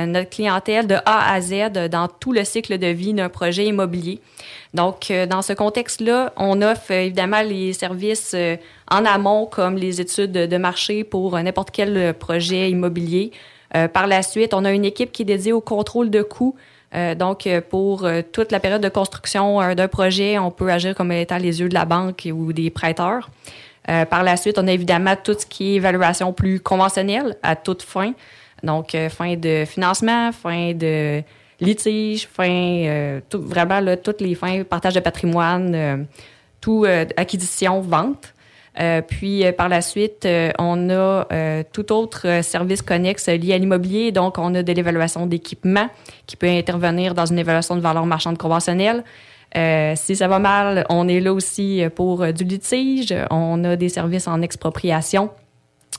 notre 0.07 0.31
clientèle 0.31 0.87
de 0.87 0.95
A 1.07 1.33
à 1.33 1.41
Z 1.41 1.73
dans 1.91 2.09
tout 2.09 2.33
le 2.33 2.45
cycle 2.45 2.79
de 2.79 2.87
vie 2.87 3.15
d'un 3.15 3.29
projet 3.29 3.67
immobilier. 3.67 4.21
Donc, 4.75 5.13
dans 5.29 5.43
ce 5.43 5.53
contexte-là, 5.53 6.33
on 6.37 6.61
offre 6.63 6.91
évidemment 6.91 7.43
les 7.43 7.73
services 7.73 8.35
en 8.91 9.05
amont, 9.05 9.47
comme 9.47 9.77
les 9.77 10.01
études 10.01 10.33
de 10.33 10.57
marché 10.57 11.05
pour 11.05 11.39
n'importe 11.39 11.71
quel 11.71 12.15
projet 12.15 12.71
immobilier. 12.71 13.31
Par 13.93 14.07
la 14.07 14.23
suite, 14.23 14.53
on 14.55 14.65
a 14.65 14.73
une 14.73 14.85
équipe 14.85 15.13
qui 15.13 15.23
est 15.23 15.27
dédiée 15.27 15.53
au 15.53 15.61
contrôle 15.61 16.11
de 16.11 16.23
coûts. 16.23 16.57
Euh, 16.95 17.15
donc, 17.15 17.47
euh, 17.47 17.61
pour 17.61 18.05
euh, 18.05 18.23
toute 18.23 18.53
la 18.53 18.61
période 18.61 18.83
de 18.83 18.89
construction 18.89 19.75
d'un 19.75 19.89
projet, 19.89 20.39
on 20.39 20.51
peut 20.51 20.71
agir 20.71 20.95
comme 20.95 21.11
étant 21.13 21.39
les 21.39 21.61
yeux 21.61 21.69
de 21.69 21.75
la 21.75 21.85
banque 21.85 22.29
ou 22.33 22.53
des 22.53 22.71
prêteurs. 22.71 23.31
Par 23.87 24.23
la 24.23 24.39
suite, 24.39 24.59
on 24.59 24.67
a 24.67 24.73
évidemment 24.73 25.15
tout 25.23 25.37
ce 25.39 25.45
qui 25.45 25.73
est 25.73 25.75
évaluation 25.75 26.33
plus 26.33 26.59
conventionnelle 26.59 27.37
à 27.43 27.55
toute 27.55 27.83
fin. 27.83 28.15
Donc, 28.63 28.97
fin 29.11 29.37
de 29.37 29.67
financement, 29.67 30.33
fin 30.33 30.73
de 30.73 31.23
litige, 31.61 32.27
fin, 32.27 33.21
vraiment 33.31 33.81
là, 33.81 33.99
toutes 33.99 34.23
les 34.23 34.35
fins, 34.35 34.63
partage 34.65 34.95
de 34.95 35.01
patrimoine, 35.01 36.07
tout 36.63 36.87
acquisition, 37.19 37.83
vente. 37.83 38.34
Euh, 38.81 39.03
puis 39.03 39.45
euh, 39.45 39.53
par 39.53 39.69
la 39.69 39.81
suite, 39.81 40.27
euh, 40.27 40.51
on 40.59 40.91
a 40.91 41.27
tout 41.73 41.93
autre 41.93 42.43
service 42.43 42.83
connexe 42.83 43.29
lié 43.29 43.55
à 43.55 43.59
l'immobilier. 43.59 44.13
Donc, 44.13 44.39
on 44.39 44.55
a 44.55 44.63
de 44.63 44.73
l'évaluation 44.73 45.27
d'équipement 45.27 45.89
qui 46.27 46.37
peut 46.37 46.49
intervenir 46.49 47.15
dans 47.15 47.27
une 47.27 47.39
évaluation 47.39 47.77
de 47.77 47.81
valeur 47.81 48.07
marchande 48.07 48.39
conventionnelle. 48.39 49.05
Euh, 49.57 49.93
si 49.97 50.17
ça 50.17 50.27
va 50.27 50.41
mal, 50.41 50.85
on 50.89 51.07
est 51.07 51.21
là 51.21 51.33
aussi 51.33 51.85
pour 51.95 52.33
du 52.33 52.45
litige. 52.45 53.15
On 53.31 53.63
a 53.65 53.77
des 53.77 53.89
services 53.89 54.27
en 54.27 54.43
expropriation. 54.43 55.31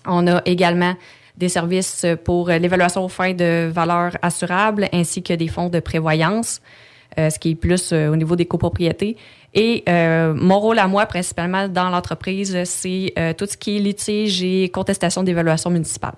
On 0.06 0.28
a 0.28 0.42
également 0.46 0.94
des 1.38 1.50
services 1.50 2.06
pour 2.24 2.50
l'évaluation 2.50 3.06
aux 3.06 3.10
fins 3.10 3.34
de 3.34 3.70
valeur 3.72 4.18
assurable 4.22 4.88
ainsi 4.94 5.24
que 5.24 5.34
des 5.34 5.48
fonds 5.48 5.70
de 5.70 5.80
prévoyance, 5.80 6.62
ce 7.18 7.40
qui 7.40 7.52
est 7.52 7.56
plus 7.56 7.94
au 7.94 8.16
niveau 8.16 8.36
des 8.36 8.46
copropriétés. 8.46 9.18
Et 9.56 9.84
euh, 9.88 10.34
mon 10.36 10.60
rôle 10.60 10.80
à 10.80 10.88
moi, 10.88 11.06
principalement 11.06 11.70
dans 11.70 11.90
l'entreprise, 11.90 12.62
c'est 12.66 13.14
euh, 13.18 13.34
tout 13.34 13.46
ce 13.46 13.56
qui 13.56 13.78
est 13.78 13.80
litige 13.80 14.44
et 14.44 14.70
contestation 14.70 15.24
d'évaluation 15.24 15.70
municipale. 15.70 16.16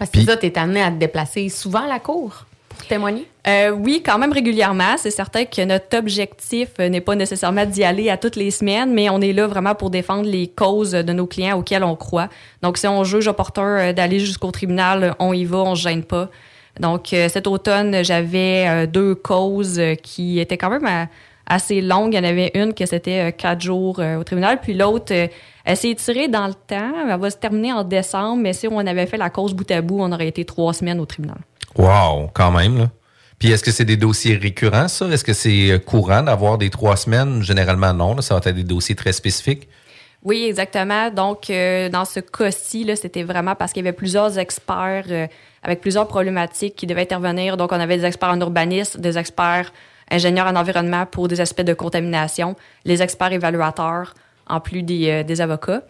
Parce 0.00 0.10
que 0.10 0.20
ça, 0.22 0.36
tu 0.36 0.46
es 0.46 0.58
amené 0.58 0.82
à 0.82 0.90
te 0.90 0.96
déplacer 0.96 1.48
souvent 1.48 1.84
à 1.84 1.86
la 1.86 2.00
cour 2.00 2.44
pour 2.68 2.84
témoigner? 2.88 3.24
Euh, 3.46 3.70
oui, 3.70 4.02
quand 4.04 4.18
même 4.18 4.32
régulièrement. 4.32 4.96
C'est 4.98 5.12
certain 5.12 5.44
que 5.44 5.64
notre 5.64 5.96
objectif 5.96 6.70
n'est 6.80 7.00
pas 7.00 7.14
nécessairement 7.14 7.64
d'y 7.64 7.84
aller 7.84 8.10
à 8.10 8.16
toutes 8.16 8.34
les 8.34 8.50
semaines, 8.50 8.92
mais 8.92 9.08
on 9.10 9.20
est 9.20 9.32
là 9.32 9.46
vraiment 9.46 9.76
pour 9.76 9.90
défendre 9.90 10.28
les 10.28 10.48
causes 10.48 10.90
de 10.90 11.12
nos 11.12 11.26
clients 11.26 11.56
auxquels 11.56 11.84
on 11.84 11.94
croit. 11.94 12.28
Donc, 12.62 12.78
si 12.78 12.88
on 12.88 13.04
juge 13.04 13.28
opportun 13.28 13.92
d'aller 13.92 14.18
jusqu'au 14.18 14.50
tribunal, 14.50 15.14
on 15.20 15.32
y 15.32 15.44
va, 15.44 15.58
on 15.58 15.76
se 15.76 15.82
gêne 15.82 16.02
pas. 16.02 16.28
Donc, 16.80 17.06
cet 17.10 17.46
automne, 17.46 18.04
j'avais 18.04 18.86
deux 18.88 19.14
causes 19.14 19.80
qui 20.02 20.40
étaient 20.40 20.58
quand 20.58 20.68
même 20.68 20.84
euh, 20.84 21.04
assez 21.46 21.80
longues. 21.80 22.14
Il 22.14 22.16
y 22.16 22.20
en 22.20 22.28
avait 22.28 22.50
une 22.54 22.74
que 22.74 22.86
c'était 22.86 23.28
euh, 23.28 23.30
quatre 23.30 23.60
jours 23.60 24.00
euh, 24.00 24.16
au 24.16 24.24
tribunal, 24.24 24.60
puis 24.60 24.74
l'autre, 24.74 25.12
euh, 25.12 25.28
elle 25.64 25.76
s'est 25.76 25.90
étirée 25.90 26.28
dans 26.28 26.46
le 26.46 26.54
temps. 26.54 26.92
Elle 27.08 27.18
va 27.18 27.30
se 27.30 27.36
terminer 27.36 27.72
en 27.72 27.84
décembre, 27.84 28.42
mais 28.42 28.52
si 28.52 28.68
on 28.68 28.78
avait 28.78 29.06
fait 29.06 29.16
la 29.16 29.30
cause 29.30 29.54
bout 29.54 29.70
à 29.70 29.80
bout, 29.80 30.00
on 30.00 30.12
aurait 30.12 30.28
été 30.28 30.44
trois 30.44 30.72
semaines 30.72 31.00
au 31.00 31.06
tribunal. 31.06 31.38
Wow, 31.76 32.30
quand 32.32 32.50
même, 32.50 32.78
là. 32.78 32.90
Puis 33.38 33.50
est-ce 33.50 33.62
que 33.62 33.70
c'est 33.70 33.84
des 33.84 33.98
dossiers 33.98 34.36
récurrents, 34.36 34.88
ça? 34.88 35.06
Est-ce 35.08 35.22
que 35.22 35.34
c'est 35.34 35.78
courant 35.84 36.22
d'avoir 36.22 36.56
des 36.56 36.70
trois 36.70 36.96
semaines? 36.96 37.42
Généralement, 37.42 37.92
non. 37.92 38.14
là. 38.14 38.22
ça 38.22 38.34
va 38.34 38.40
être 38.42 38.56
des 38.56 38.64
dossiers 38.64 38.94
très 38.94 39.12
spécifiques. 39.12 39.68
Oui, 40.26 40.44
exactement. 40.44 41.08
Donc, 41.10 41.50
euh, 41.50 41.88
dans 41.88 42.04
ce 42.04 42.18
cas-ci, 42.18 42.82
là, 42.82 42.96
c'était 42.96 43.22
vraiment 43.22 43.54
parce 43.54 43.72
qu'il 43.72 43.84
y 43.84 43.86
avait 43.86 43.96
plusieurs 43.96 44.38
experts 44.38 45.04
euh, 45.08 45.28
avec 45.62 45.80
plusieurs 45.80 46.08
problématiques 46.08 46.74
qui 46.74 46.88
devaient 46.88 47.02
intervenir. 47.02 47.56
Donc, 47.56 47.70
on 47.70 47.78
avait 47.78 47.98
des 47.98 48.04
experts 48.04 48.30
en 48.30 48.40
urbanisme, 48.40 49.00
des 49.00 49.18
experts 49.18 49.72
ingénieurs 50.10 50.46
en 50.46 50.56
environnement 50.56 51.06
pour 51.06 51.28
des 51.28 51.40
aspects 51.40 51.62
de 51.62 51.74
contamination, 51.74 52.56
les 52.84 53.02
experts 53.02 53.32
évaluateurs, 53.32 54.14
en 54.48 54.60
plus 54.60 54.82
des, 54.82 55.10
euh, 55.10 55.22
des 55.24 55.40
avocats. 55.40 55.82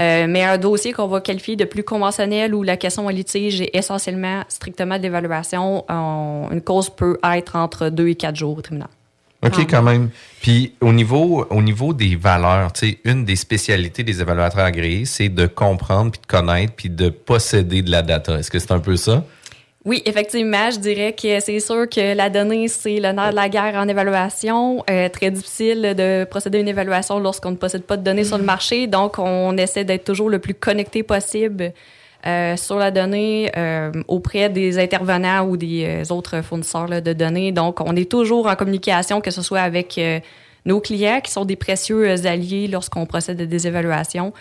Euh, 0.00 0.26
mais 0.28 0.44
un 0.44 0.58
dossier 0.58 0.92
qu'on 0.92 1.08
va 1.08 1.20
qualifier 1.20 1.56
de 1.56 1.64
plus 1.64 1.82
conventionnel 1.82 2.54
où 2.54 2.62
la 2.62 2.76
question 2.76 3.08
à 3.08 3.12
litige 3.12 3.60
est 3.60 3.70
essentiellement 3.74 4.42
strictement 4.48 4.96
de 4.96 5.02
l'évaluation, 5.02 5.84
on- 5.88 6.48
une 6.52 6.62
cause 6.62 6.88
peut 6.88 7.18
être 7.34 7.56
entre 7.56 7.88
deux 7.88 8.08
et 8.08 8.14
quatre 8.14 8.36
jours 8.36 8.56
au 8.56 8.62
tribunal. 8.62 8.88
OK, 9.44 9.58
quand 9.70 9.82
même. 9.82 10.10
Puis 10.40 10.72
au 10.80 10.92
niveau, 10.92 11.46
au 11.50 11.62
niveau 11.62 11.92
des 11.92 12.16
valeurs, 12.16 12.72
tu 12.72 12.88
sais, 12.88 12.98
une 13.04 13.24
des 13.24 13.36
spécialités 13.36 14.02
des 14.02 14.20
évaluateurs 14.20 14.64
agréés, 14.64 15.04
c'est 15.04 15.28
de 15.28 15.46
comprendre, 15.46 16.10
puis 16.12 16.20
de 16.20 16.26
connaître, 16.26 16.72
puis 16.74 16.90
de 16.90 17.08
posséder 17.08 17.82
de 17.82 17.90
la 17.90 18.02
data. 18.02 18.38
Est-ce 18.38 18.50
que 18.50 18.58
c'est 18.58 18.72
un 18.72 18.80
peu 18.80 18.96
ça? 18.96 19.24
Oui, 19.88 20.02
effectivement, 20.04 20.70
je 20.70 20.78
dirais 20.78 21.14
que 21.14 21.40
c'est 21.40 21.60
sûr 21.60 21.88
que 21.88 22.14
la 22.14 22.28
donnée, 22.28 22.68
c'est 22.68 23.00
le 23.00 23.10
nerf 23.10 23.30
de 23.30 23.34
la 23.34 23.48
guerre 23.48 23.74
en 23.74 23.88
évaluation. 23.88 24.84
Euh, 24.90 25.08
très 25.08 25.30
difficile 25.30 25.94
de 25.96 26.24
procéder 26.24 26.58
à 26.58 26.60
une 26.60 26.68
évaluation 26.68 27.18
lorsqu'on 27.18 27.52
ne 27.52 27.56
possède 27.56 27.84
pas 27.84 27.96
de 27.96 28.02
données 28.02 28.24
sur 28.24 28.36
le 28.36 28.44
marché. 28.44 28.86
Donc, 28.86 29.18
on 29.18 29.56
essaie 29.56 29.84
d'être 29.84 30.04
toujours 30.04 30.28
le 30.28 30.40
plus 30.40 30.52
connecté 30.52 31.02
possible 31.02 31.72
euh, 32.26 32.54
sur 32.58 32.76
la 32.76 32.90
donnée 32.90 33.50
euh, 33.56 33.90
auprès 34.08 34.50
des 34.50 34.78
intervenants 34.78 35.46
ou 35.46 35.56
des 35.56 35.86
euh, 35.86 36.12
autres 36.12 36.42
fournisseurs 36.42 36.86
là, 36.86 37.00
de 37.00 37.14
données. 37.14 37.52
Donc, 37.52 37.80
on 37.80 37.96
est 37.96 38.10
toujours 38.10 38.46
en 38.46 38.56
communication, 38.56 39.22
que 39.22 39.30
ce 39.30 39.40
soit 39.40 39.60
avec 39.60 39.98
nos 40.66 40.80
clients 40.80 41.22
qui 41.22 41.32
sont 41.32 41.46
des 41.46 41.56
précieux 41.56 42.10
alliés 42.26 42.68
lorsqu'on 42.68 43.06
procède 43.06 43.40
à 43.40 43.46
des 43.46 43.66
évaluations 43.66 44.34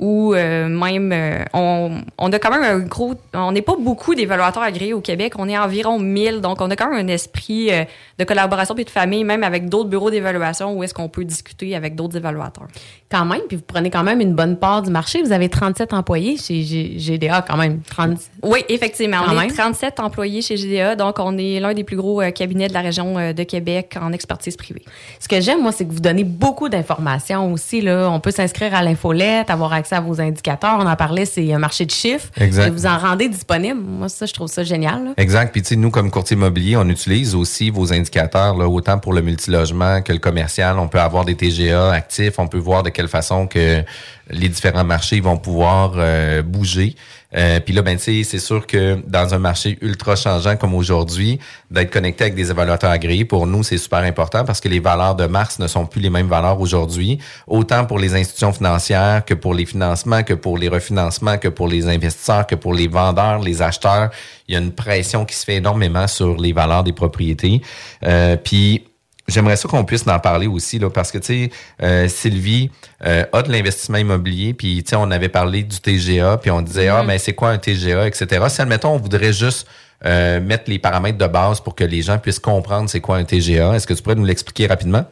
ou 0.00 0.34
euh, 0.34 0.66
même 0.68 1.12
euh, 1.12 1.44
on, 1.52 2.00
on 2.18 2.32
a 2.32 2.38
quand 2.40 2.50
même 2.50 2.64
un 2.64 2.80
gros 2.80 3.14
on 3.32 3.52
n'est 3.52 3.62
pas 3.62 3.76
beaucoup 3.78 4.16
d'évaluateurs 4.16 4.64
agréés 4.64 4.92
au 4.92 5.00
Québec 5.00 5.34
on 5.38 5.48
est 5.48 5.56
environ 5.56 6.00
1000 6.00 6.40
donc 6.40 6.60
on 6.60 6.68
a 6.68 6.74
quand 6.74 6.90
même 6.90 7.06
un 7.06 7.08
esprit 7.08 7.70
euh, 7.72 7.84
de 8.18 8.24
collaboration 8.24 8.74
puis 8.74 8.84
de 8.84 8.90
famille 8.90 9.22
même 9.22 9.44
avec 9.44 9.68
d'autres 9.68 9.88
bureaux 9.88 10.10
d'évaluation 10.10 10.72
où 10.74 10.82
est-ce 10.82 10.94
qu'on 10.94 11.08
peut 11.08 11.24
discuter 11.24 11.76
avec 11.76 11.94
d'autres 11.94 12.16
évaluateurs 12.16 12.66
Quand 13.08 13.24
même, 13.24 13.42
puis 13.46 13.56
vous 13.56 13.62
prenez 13.64 13.88
quand 13.90 14.02
même 14.02 14.20
une 14.20 14.34
bonne 14.34 14.56
part 14.56 14.82
du 14.82 14.90
marché. 14.90 15.22
Vous 15.22 15.30
avez 15.30 15.48
37 15.48 15.92
employés 15.92 16.36
chez 16.38 16.62
G- 16.62 16.94
GDA 16.98 17.42
quand 17.48 17.56
même. 17.56 17.80
30... 17.88 18.18
oui 18.42 18.64
effectivement 18.68 19.18
Quand 19.24 19.32
on 19.32 19.40
même. 19.40 19.48
est 19.50 19.54
37 19.54 20.00
employés 20.00 20.42
chez 20.42 20.56
GDA 20.56 20.96
donc 20.96 21.20
on 21.20 21.38
est 21.38 21.60
l'un 21.60 21.72
des 21.72 21.84
plus 21.84 21.96
gros 21.96 22.20
cabinets 22.34 22.66
de 22.66 22.74
la 22.74 22.80
région 22.80 23.14
de 23.32 23.42
Québec 23.44 23.96
en 24.00 24.12
expertise 24.12 24.56
privée 24.56 24.82
Ce 25.20 25.28
que 25.28 25.40
j'aime, 25.40 25.62
moi, 25.62 25.70
c'est 25.70 25.84
que 25.86 25.92
vous 25.92 26.00
donnez 26.00 26.24
beaucoup 26.24 26.68
d'informations 26.68 27.52
aussi. 27.52 27.80
Là. 27.80 28.08
On 28.10 28.18
peut 28.18 28.32
s'inscrire 28.32 28.74
à 28.74 28.82
l'infolette, 28.82 29.50
avoir 29.50 29.72
accès 29.72 29.83
accès 29.84 29.94
à 29.96 30.00
vos 30.00 30.20
indicateurs. 30.20 30.76
On 30.80 30.86
en 30.86 30.96
parlait, 30.96 31.26
c'est 31.26 31.52
un 31.52 31.58
marché 31.58 31.84
de 31.84 31.90
chiffres. 31.90 32.28
Exact. 32.38 32.66
Et 32.66 32.70
vous 32.70 32.86
en 32.86 32.98
rendez 32.98 33.28
disponible. 33.28 33.80
Moi, 33.80 34.08
ça, 34.08 34.26
je 34.26 34.32
trouve 34.32 34.48
ça 34.48 34.64
génial. 34.64 35.04
là. 35.04 35.10
Exact. 35.16 35.52
Puis, 35.52 35.62
tu 35.62 35.68
sais, 35.68 35.76
nous, 35.76 35.90
comme 35.90 36.10
courtier 36.10 36.36
immobilier, 36.36 36.76
on 36.76 36.88
utilise 36.88 37.34
aussi 37.34 37.70
vos 37.70 37.92
indicateurs, 37.92 38.56
là, 38.56 38.66
autant 38.68 38.98
pour 38.98 39.12
le 39.12 39.20
multilogement 39.22 40.02
que 40.02 40.12
le 40.12 40.18
commercial. 40.18 40.78
On 40.78 40.88
peut 40.88 41.00
avoir 41.00 41.24
des 41.24 41.36
TGA 41.36 41.92
actifs. 41.92 42.38
On 42.38 42.46
peut 42.48 42.58
voir 42.58 42.82
de 42.82 42.90
quelle 42.90 43.08
façon 43.08 43.46
que 43.46 43.82
les 44.30 44.48
différents 44.48 44.84
marchés 44.84 45.20
vont 45.20 45.36
pouvoir 45.36 45.92
euh, 45.96 46.42
bouger. 46.42 46.96
Euh, 47.34 47.60
puis 47.60 47.74
là, 47.74 47.82
ben, 47.82 47.98
c'est 47.98 48.24
sûr 48.38 48.66
que 48.66 48.98
dans 49.06 49.34
un 49.34 49.38
marché 49.38 49.78
ultra 49.80 50.16
changeant 50.16 50.56
comme 50.56 50.74
aujourd'hui, 50.74 51.38
d'être 51.70 51.90
connecté 51.90 52.24
avec 52.24 52.34
des 52.34 52.50
évaluateurs 52.50 52.90
agréés, 52.90 53.24
pour 53.24 53.46
nous, 53.46 53.62
c'est 53.62 53.78
super 53.78 54.00
important 54.00 54.44
parce 54.44 54.60
que 54.60 54.68
les 54.68 54.80
valeurs 54.80 55.14
de 55.14 55.26
mars 55.26 55.58
ne 55.58 55.66
sont 55.66 55.86
plus 55.86 56.00
les 56.00 56.10
mêmes 56.10 56.28
valeurs 56.28 56.60
aujourd'hui, 56.60 57.18
autant 57.46 57.84
pour 57.84 57.98
les 57.98 58.14
institutions 58.14 58.52
financières 58.52 59.24
que 59.24 59.34
pour 59.34 59.54
les 59.54 59.66
financements, 59.66 60.22
que 60.22 60.34
pour 60.34 60.58
les 60.58 60.68
refinancements, 60.68 61.38
que 61.38 61.48
pour 61.48 61.68
les 61.68 61.86
investisseurs, 61.86 62.46
que 62.46 62.54
pour 62.54 62.74
les 62.74 62.88
vendeurs, 62.88 63.40
les 63.40 63.62
acheteurs. 63.62 64.10
Il 64.48 64.54
y 64.54 64.56
a 64.56 64.60
une 64.60 64.72
pression 64.72 65.24
qui 65.24 65.34
se 65.34 65.44
fait 65.44 65.56
énormément 65.56 66.06
sur 66.06 66.36
les 66.36 66.52
valeurs 66.52 66.84
des 66.84 66.92
propriétés. 66.92 67.62
Euh, 68.04 68.36
puis 68.36 68.84
J'aimerais 69.26 69.56
ça 69.56 69.68
qu'on 69.68 69.84
puisse 69.84 70.06
en 70.06 70.18
parler 70.18 70.46
aussi, 70.46 70.78
là, 70.78 70.90
parce 70.90 71.10
que, 71.10 71.18
tu 71.18 71.26
sais, 71.26 71.50
euh, 71.82 72.08
Sylvie 72.08 72.70
euh, 73.06 73.24
a 73.32 73.42
de 73.42 73.50
l'investissement 73.50 73.96
immobilier, 73.96 74.52
puis, 74.52 74.82
tu 74.82 74.90
sais, 74.90 74.96
on 74.96 75.10
avait 75.10 75.30
parlé 75.30 75.62
du 75.62 75.80
TGA, 75.80 76.36
puis 76.36 76.50
on 76.50 76.60
disait, 76.60 76.88
ah, 76.88 77.02
mais 77.02 77.18
c'est 77.18 77.32
quoi 77.32 77.48
un 77.50 77.58
TGA, 77.58 78.06
etc. 78.06 78.44
Si, 78.48 78.60
admettons, 78.60 78.90
on 78.90 78.98
voudrait 78.98 79.32
juste 79.32 79.66
euh, 80.04 80.40
mettre 80.40 80.64
les 80.68 80.78
paramètres 80.78 81.16
de 81.16 81.26
base 81.26 81.60
pour 81.60 81.74
que 81.74 81.84
les 81.84 82.02
gens 82.02 82.18
puissent 82.18 82.38
comprendre 82.38 82.90
c'est 82.90 83.00
quoi 83.00 83.16
un 83.16 83.24
TGA, 83.24 83.74
est-ce 83.74 83.86
que 83.86 83.94
tu 83.94 84.02
pourrais 84.02 84.16
nous 84.16 84.26
l'expliquer 84.26 84.66
rapidement? 84.66 85.06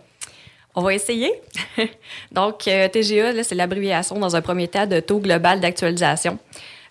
On 0.75 0.83
va 0.83 0.93
essayer. 0.93 1.33
Donc, 2.33 2.69
euh, 2.69 2.89
TGA, 2.89 3.33
là, 3.33 3.45
c'est 3.45 3.55
l'abréviation 3.55 4.19
dans 4.19 4.37
un 4.37 4.43
premier 4.43 4.69
temps 4.69 4.87
de 4.87 5.01
taux 5.01 5.21
global 5.21 5.61
d'actualisation. 5.61 6.39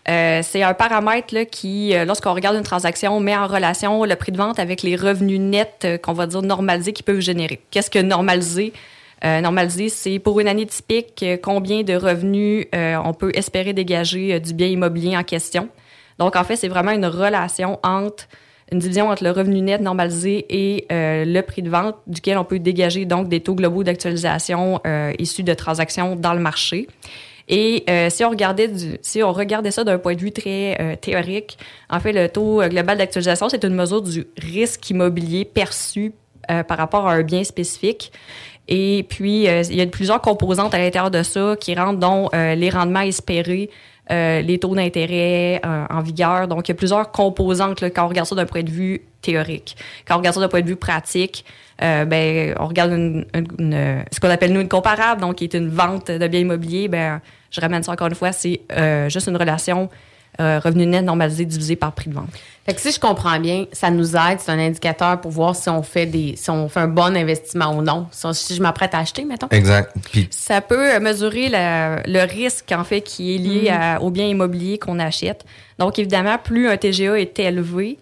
Euh, 0.09 0.41
c'est 0.43 0.63
un 0.63 0.73
paramètre 0.73 1.35
qui, 1.51 1.95
euh, 1.95 2.05
lorsqu'on 2.05 2.33
regarde 2.33 2.57
une 2.57 2.63
transaction, 2.63 3.19
met 3.19 3.37
en 3.37 3.45
relation 3.47 4.03
le 4.03 4.15
prix 4.15 4.31
de 4.31 4.37
vente 4.37 4.57
avec 4.57 4.81
les 4.81 4.95
revenus 4.95 5.39
nets 5.39 5.83
euh, 5.85 5.97
qu'on 5.97 6.13
va 6.13 6.25
dire 6.25 6.41
normalisés 6.41 6.91
qu'ils 6.91 7.05
peuvent 7.05 7.19
générer. 7.19 7.61
Qu'est-ce 7.69 7.89
que 7.89 7.99
normaliser? 7.99 8.73
Normaliser, 9.23 9.89
c'est 9.89 10.17
pour 10.17 10.39
une 10.39 10.47
année 10.47 10.65
typique, 10.65 11.23
combien 11.43 11.83
de 11.83 11.93
revenus 11.93 12.65
on 12.73 13.13
peut 13.13 13.31
espérer 13.35 13.71
dégager 13.71 14.39
du 14.39 14.55
bien 14.55 14.65
immobilier 14.65 15.15
en 15.15 15.21
question. 15.21 15.69
Donc, 16.17 16.35
en 16.35 16.43
fait, 16.43 16.55
c'est 16.55 16.67
vraiment 16.67 16.89
une 16.89 17.05
relation 17.05 17.79
entre 17.83 18.27
une 18.71 18.79
division 18.79 19.09
entre 19.09 19.23
le 19.23 19.29
revenu 19.29 19.61
net 19.61 19.79
normalisé 19.79 20.47
et 20.49 20.87
le 20.89 21.41
prix 21.41 21.61
de 21.61 21.69
vente, 21.69 21.97
duquel 22.07 22.39
on 22.39 22.43
peut 22.43 22.57
dégager 22.57 23.05
des 23.05 23.41
taux 23.41 23.53
globaux 23.53 23.83
d'actualisation 23.83 24.81
issus 25.19 25.43
de 25.43 25.53
transactions 25.53 26.15
dans 26.15 26.33
le 26.33 26.39
marché. 26.39 26.87
Et 27.47 27.83
euh, 27.89 28.09
si 28.09 28.23
on 28.23 28.29
regardait 28.29 28.67
du, 28.67 28.97
si 29.01 29.23
on 29.23 29.31
regardait 29.31 29.71
ça 29.71 29.83
d'un 29.83 29.97
point 29.97 30.15
de 30.15 30.19
vue 30.19 30.31
très 30.31 30.77
euh, 30.79 30.95
théorique, 30.95 31.57
en 31.89 31.99
fait, 31.99 32.13
le 32.13 32.29
taux 32.29 32.61
euh, 32.61 32.69
global 32.69 32.97
d'actualisation, 32.97 33.49
c'est 33.49 33.63
une 33.63 33.75
mesure 33.75 34.01
du 34.01 34.25
risque 34.37 34.89
immobilier 34.89 35.45
perçu 35.45 36.13
euh, 36.49 36.63
par 36.63 36.77
rapport 36.77 37.07
à 37.07 37.13
un 37.13 37.23
bien 37.23 37.43
spécifique. 37.43 38.11
Et 38.67 39.05
puis, 39.09 39.47
euh, 39.47 39.63
il 39.69 39.75
y 39.75 39.81
a 39.81 39.87
plusieurs 39.87 40.21
composantes 40.21 40.73
à 40.73 40.77
l'intérieur 40.77 41.11
de 41.11 41.23
ça 41.23 41.55
qui 41.59 41.75
rentrent, 41.75 41.99
dont 41.99 42.29
euh, 42.33 42.55
les 42.55 42.69
rendements 42.69 43.01
espérés, 43.01 43.69
euh, 44.09 44.41
les 44.41 44.57
taux 44.57 44.75
d'intérêt 44.75 45.61
euh, 45.65 45.85
en 45.89 46.01
vigueur. 46.01 46.47
Donc, 46.47 46.67
il 46.67 46.71
y 46.71 46.73
a 46.73 46.75
plusieurs 46.75 47.11
composantes 47.11 47.81
quand 47.93 48.05
on 48.05 48.09
regarde 48.09 48.27
ça 48.27 48.35
d'un 48.35 48.45
point 48.45 48.63
de 48.63 48.71
vue 48.71 49.01
théorique. 49.21 49.77
Quand 50.07 50.15
on 50.15 50.17
regarde 50.17 50.35
ça 50.35 50.41
d'un 50.41 50.49
point 50.49 50.61
de 50.61 50.67
vue 50.67 50.75
pratique, 50.75 51.45
euh, 51.81 52.05
ben, 52.05 52.55
on 52.59 52.67
regarde 52.67 52.91
ce 53.33 54.19
qu'on 54.19 54.29
appelle 54.29 54.53
nous 54.53 54.61
une 54.61 54.67
comparable, 54.67 55.21
donc 55.21 55.35
qui 55.35 55.43
est 55.45 55.53
une 55.53 55.69
vente 55.69 56.09
de 56.09 56.27
biens 56.27 56.41
immobiliers. 56.41 56.87
Ben, 56.87 57.21
je 57.51 57.61
ramène 57.61 57.83
ça 57.83 57.91
encore 57.91 58.07
une 58.07 58.15
fois, 58.15 58.31
c'est 58.31 58.61
juste 59.07 59.27
une 59.27 59.37
relation 59.37 59.89
euh, 60.39 60.59
revenu 60.59 60.85
net 60.85 61.03
normalisé 61.03 61.45
divisé 61.45 61.75
par 61.75 61.91
prix 61.91 62.09
de 62.09 62.15
vente. 62.15 62.29
Fait 62.65 62.73
que 62.75 62.79
si 62.81 62.91
je 62.91 62.99
comprends 62.99 63.39
bien, 63.39 63.65
ça 63.71 63.89
nous 63.89 64.15
aide, 64.15 64.39
c'est 64.39 64.51
un 64.51 64.59
indicateur 64.59 65.19
pour 65.19 65.31
voir 65.31 65.55
si 65.55 65.67
on 65.69 65.81
fait 65.81 66.05
des, 66.05 66.35
si 66.37 66.49
on 66.51 66.69
fait 66.69 66.79
un 66.81 66.87
bon 66.87 67.15
investissement 67.17 67.75
ou 67.75 67.81
non. 67.81 68.05
Si, 68.11 68.55
je 68.55 68.61
m'apprête 68.61 68.93
à 68.93 68.99
acheter, 68.99 69.25
mettons. 69.25 69.47
Exact. 69.49 69.91
Puis, 70.11 70.27
Ça 70.31 70.61
peut 70.61 70.93
euh, 70.95 70.99
mesurer 70.99 71.49
la- 71.49 72.01
le 72.05 72.21
risque, 72.31 72.71
en 72.71 72.83
fait, 72.83 73.01
qui 73.01 73.35
est 73.35 73.37
lié 73.39 73.69
Mhm. 73.71 73.77
à- 73.81 74.01
au 74.01 74.09
bien 74.11 74.27
immobilier 74.27 74.77
qu'on 74.77 74.99
achète. 74.99 75.43
Donc, 75.79 75.97
évidemment, 75.97 76.37
plus 76.37 76.67
un 76.69 76.77
TGA 76.77 77.19
est 77.19 77.37
élevé, 77.39 77.97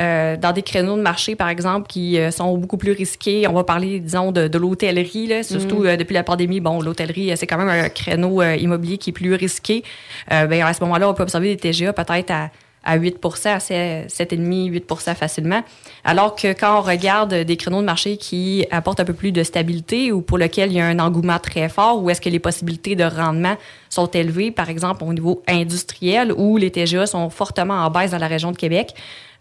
euh, 0.00 0.36
dans 0.36 0.52
des 0.52 0.62
créneaux 0.62 0.96
de 0.96 1.02
marché, 1.02 1.36
par 1.36 1.48
exemple, 1.48 1.86
qui 1.86 2.18
euh, 2.18 2.30
sont 2.30 2.56
beaucoup 2.58 2.76
plus 2.76 2.92
risqués. 2.92 3.46
On 3.46 3.52
va 3.52 3.62
parler, 3.64 4.00
disons, 4.00 4.32
de, 4.32 4.48
de 4.48 4.58
l'hôtellerie, 4.58 5.26
là. 5.28 5.42
surtout 5.44 5.80
Mhm. 5.80 5.86
euh, 5.86 5.96
depuis 5.96 6.14
la 6.14 6.24
pandémie. 6.24 6.60
Bon, 6.60 6.80
l'hôtellerie, 6.80 7.30
euh, 7.30 7.36
c'est 7.36 7.46
quand 7.46 7.58
même 7.58 7.68
un 7.68 7.88
créneau 7.88 8.42
euh, 8.42 8.56
immobilier 8.56 8.98
qui 8.98 9.10
est 9.10 9.12
plus 9.12 9.34
risqué. 9.34 9.84
Euh, 10.32 10.46
ben, 10.46 10.62
à 10.62 10.72
ce 10.74 10.82
moment-là, 10.82 11.08
on 11.08 11.14
peut 11.14 11.22
observer 11.22 11.54
des 11.54 11.70
TGA 11.72 11.92
peut-être 11.92 12.30
à, 12.32 12.50
à 12.84 12.96
8 12.96 13.18
à 13.46 13.58
7,5, 13.58 14.68
8 14.70 14.92
facilement. 15.14 15.62
Alors 16.04 16.36
que 16.36 16.52
quand 16.52 16.78
on 16.78 16.82
regarde 16.82 17.34
des 17.34 17.56
créneaux 17.56 17.80
de 17.80 17.86
marché 17.86 18.16
qui 18.16 18.66
apportent 18.70 19.00
un 19.00 19.04
peu 19.04 19.14
plus 19.14 19.32
de 19.32 19.42
stabilité 19.42 20.12
ou 20.12 20.20
pour 20.20 20.38
lequel 20.38 20.70
il 20.70 20.76
y 20.76 20.80
a 20.80 20.86
un 20.86 20.98
engouement 20.98 21.38
très 21.38 21.68
fort, 21.68 22.02
ou 22.02 22.10
est-ce 22.10 22.20
que 22.20 22.28
les 22.28 22.38
possibilités 22.38 22.96
de 22.96 23.04
rendement 23.04 23.56
sont 23.88 24.06
élevées, 24.06 24.50
par 24.50 24.70
exemple 24.70 25.04
au 25.04 25.12
niveau 25.12 25.42
industriel, 25.48 26.32
où 26.36 26.56
les 26.56 26.70
TGA 26.70 27.06
sont 27.06 27.30
fortement 27.30 27.74
en 27.74 27.90
baisse 27.90 28.10
dans 28.10 28.18
la 28.18 28.28
région 28.28 28.52
de 28.52 28.56
Québec, 28.56 28.94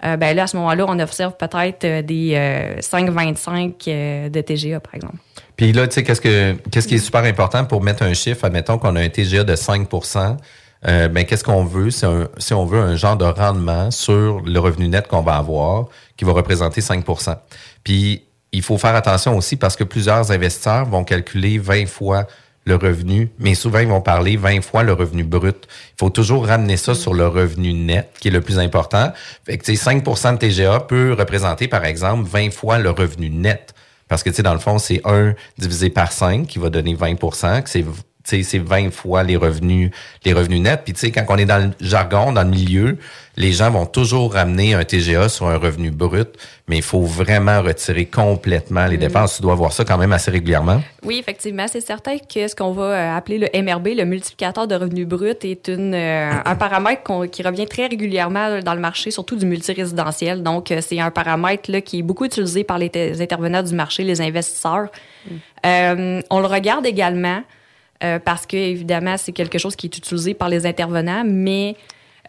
euh, 0.06 0.17
ben 0.17 0.36
là, 0.36 0.43
à 0.43 0.47
ce 0.47 0.58
moment-là, 0.58 0.86
on 0.88 0.99
observe 0.99 1.36
peut-être 1.38 1.86
euh, 1.86 2.01
des 2.01 2.34
euh, 2.36 2.79
5,25 2.79 3.73
euh, 3.88 4.29
de 4.29 4.41
TGA, 4.41 4.79
par 4.79 4.95
exemple. 4.95 5.15
Puis 5.56 5.71
là, 5.71 5.88
tu 5.88 5.93
sais, 5.93 6.03
qu'est-ce 6.03 6.19
que 6.19 6.56
qu'est-ce 6.71 6.88
qui 6.88 6.95
est 6.95 6.99
super 6.99 7.23
important 7.23 7.63
pour 7.63 7.82
mettre 7.82 8.03
un 8.03 8.13
chiffre, 8.13 8.43
admettons 8.43 8.77
qu'on 8.77 8.95
a 8.95 9.01
un 9.01 9.10
TGA 9.10 9.43
de 9.43 9.56
5 9.56 9.88
euh, 10.88 11.08
ben 11.08 11.26
qu'est-ce 11.26 11.43
qu'on 11.43 11.65
veut? 11.65 11.91
C'est 11.91 12.06
un, 12.06 12.28
si 12.38 12.54
on 12.54 12.65
veut 12.65 12.80
un 12.80 12.96
genre 12.96 13.15
de 13.15 13.26
rendement 13.26 13.91
sur 13.91 14.41
le 14.41 14.60
revenu 14.60 14.88
net 14.88 15.08
qu'on 15.08 15.22
va 15.22 15.36
avoir, 15.36 15.88
qui 16.17 16.26
va 16.26 16.34
représenter 16.34 16.82
5% 16.82 17.38
Puis 17.84 18.24
il 18.52 18.62
faut 18.62 18.78
faire 18.78 18.96
attention 18.96 19.38
aussi 19.38 19.56
parce 19.56 19.76
que 19.76 19.84
plusieurs 19.84 20.32
investisseurs 20.32 20.86
vont 20.86 21.04
calculer 21.04 21.58
20 21.58 21.88
fois 21.88 22.28
le 22.65 22.76
revenu, 22.76 23.30
mais 23.39 23.56
souvent 23.56 23.80
ils 23.80 23.88
vont 23.88 24.02
parler 24.02 24.38
20 24.38 24.62
fois 24.62 24.84
le 24.84 24.93
revenu 24.93 25.24
brut. 25.24 25.67
Il 25.67 26.00
faut 26.00 26.10
toujours 26.10 26.46
ramener 26.46 26.78
ça 26.78 26.96
sur 26.96 27.13
le 27.13 27.28
revenu 27.28 27.74
net, 27.74 28.10
qui 28.19 28.30
est 28.30 28.32
le 28.32 28.41
plus 28.41 28.60
important. 28.60 29.12
Fait 29.46 29.58
que 29.58 29.65
tu 29.65 29.76
sais, 29.76 29.91
5% 29.91 30.34
de 30.34 30.38
TGA 30.38 30.80
peut 30.82 31.13
représenter, 31.17 31.67
par 31.67 31.84
exemple, 31.84 32.30
20 32.30 32.52
fois 32.52 32.80
le 32.80 32.89
revenu 32.89 33.30
net. 33.30 33.74
Parce 34.08 34.24
que, 34.24 34.30
tu 34.30 34.38
sais, 34.38 34.43
dans 34.43 34.54
le 34.54 34.60
fond, 34.60 34.78
c'est 34.78 35.02
1 35.06 35.34
divisé 35.58 35.89
par 35.89 36.12
5 36.12 36.46
qui 36.48 36.60
va 36.60 36.69
donner 36.69 36.93
20 36.93 37.15
que 37.15 37.69
c'est 37.69 37.84
c'est 38.23 38.57
20 38.57 38.91
fois 38.91 39.23
les 39.23 39.36
revenus 39.36 39.91
les 40.25 40.33
revenus 40.33 40.62
nets. 40.62 40.81
Puis 40.83 40.93
tu 40.93 40.99
sais, 40.99 41.12
quand 41.12 41.25
on 41.29 41.38
est 41.38 41.45
dans 41.45 41.57
le 41.57 41.71
jargon, 41.86 42.31
dans 42.31 42.43
le 42.43 42.49
milieu, 42.49 42.97
les 43.36 43.51
gens 43.51 43.71
vont 43.71 43.86
toujours 43.86 44.33
ramener 44.33 44.75
un 44.75 44.83
TGA 44.83 45.27
sur 45.27 45.47
un 45.47 45.57
revenu 45.57 45.89
brut, 45.89 46.29
mais 46.67 46.77
il 46.77 46.83
faut 46.83 47.01
vraiment 47.01 47.62
retirer 47.62 48.05
complètement 48.05 48.86
les 48.86 48.97
Mm. 48.97 48.99
dépenses. 48.99 49.38
Tu 49.38 49.41
dois 49.41 49.55
voir 49.55 49.73
ça 49.73 49.83
quand 49.86 49.97
même 49.97 50.13
assez 50.13 50.29
régulièrement. 50.29 50.81
Oui, 51.03 51.17
effectivement, 51.19 51.67
c'est 51.67 51.81
certain 51.81 52.17
que 52.17 52.47
ce 52.47 52.55
qu'on 52.55 52.71
va 52.71 52.83
euh, 52.83 53.17
appeler 53.17 53.39
le 53.39 53.47
MRB, 53.59 53.88
le 53.97 54.05
multiplicateur 54.05 54.67
de 54.67 54.75
revenu 54.75 55.05
brut, 55.05 55.43
est 55.45 55.67
une, 55.67 55.95
euh, 55.95 56.31
un 56.45 56.55
paramètre 56.55 57.01
qui 57.31 57.41
revient 57.41 57.65
très 57.65 57.88
régulièrement 57.88 58.59
dans 58.62 58.75
le 58.75 58.79
marché, 58.79 59.09
surtout 59.09 59.36
du 59.36 59.45
multirésidentiel. 59.45 60.43
Donc, 60.43 60.71
euh, 60.71 60.79
c'est 60.81 60.99
un 60.99 61.12
paramètre 61.12 61.71
là, 61.71 61.81
qui 61.81 61.99
est 61.99 62.03
beaucoup 62.03 62.25
utilisé 62.25 62.63
par 62.63 62.77
les, 62.77 62.91
intervenants 63.21 63.63
du 63.63 63.73
marché, 63.73 64.03
les 64.03 64.21
investisseurs. 64.21 64.88
Euh, 65.65 66.21
on 66.29 66.39
le 66.39 66.47
regarde 66.47 66.86
également 66.86 67.41
euh, 68.04 68.20
parce 68.20 68.46
que, 68.46 68.58
évidemment, 68.58 69.16
c'est 69.18 69.32
quelque 69.32 69.58
chose 69.58 69.76
qui 69.76 69.88
est 69.88 69.98
utilisé 69.98 70.34
par 70.34 70.50
les 70.50 70.66
intervenants, 70.66 71.24
mais 71.26 71.76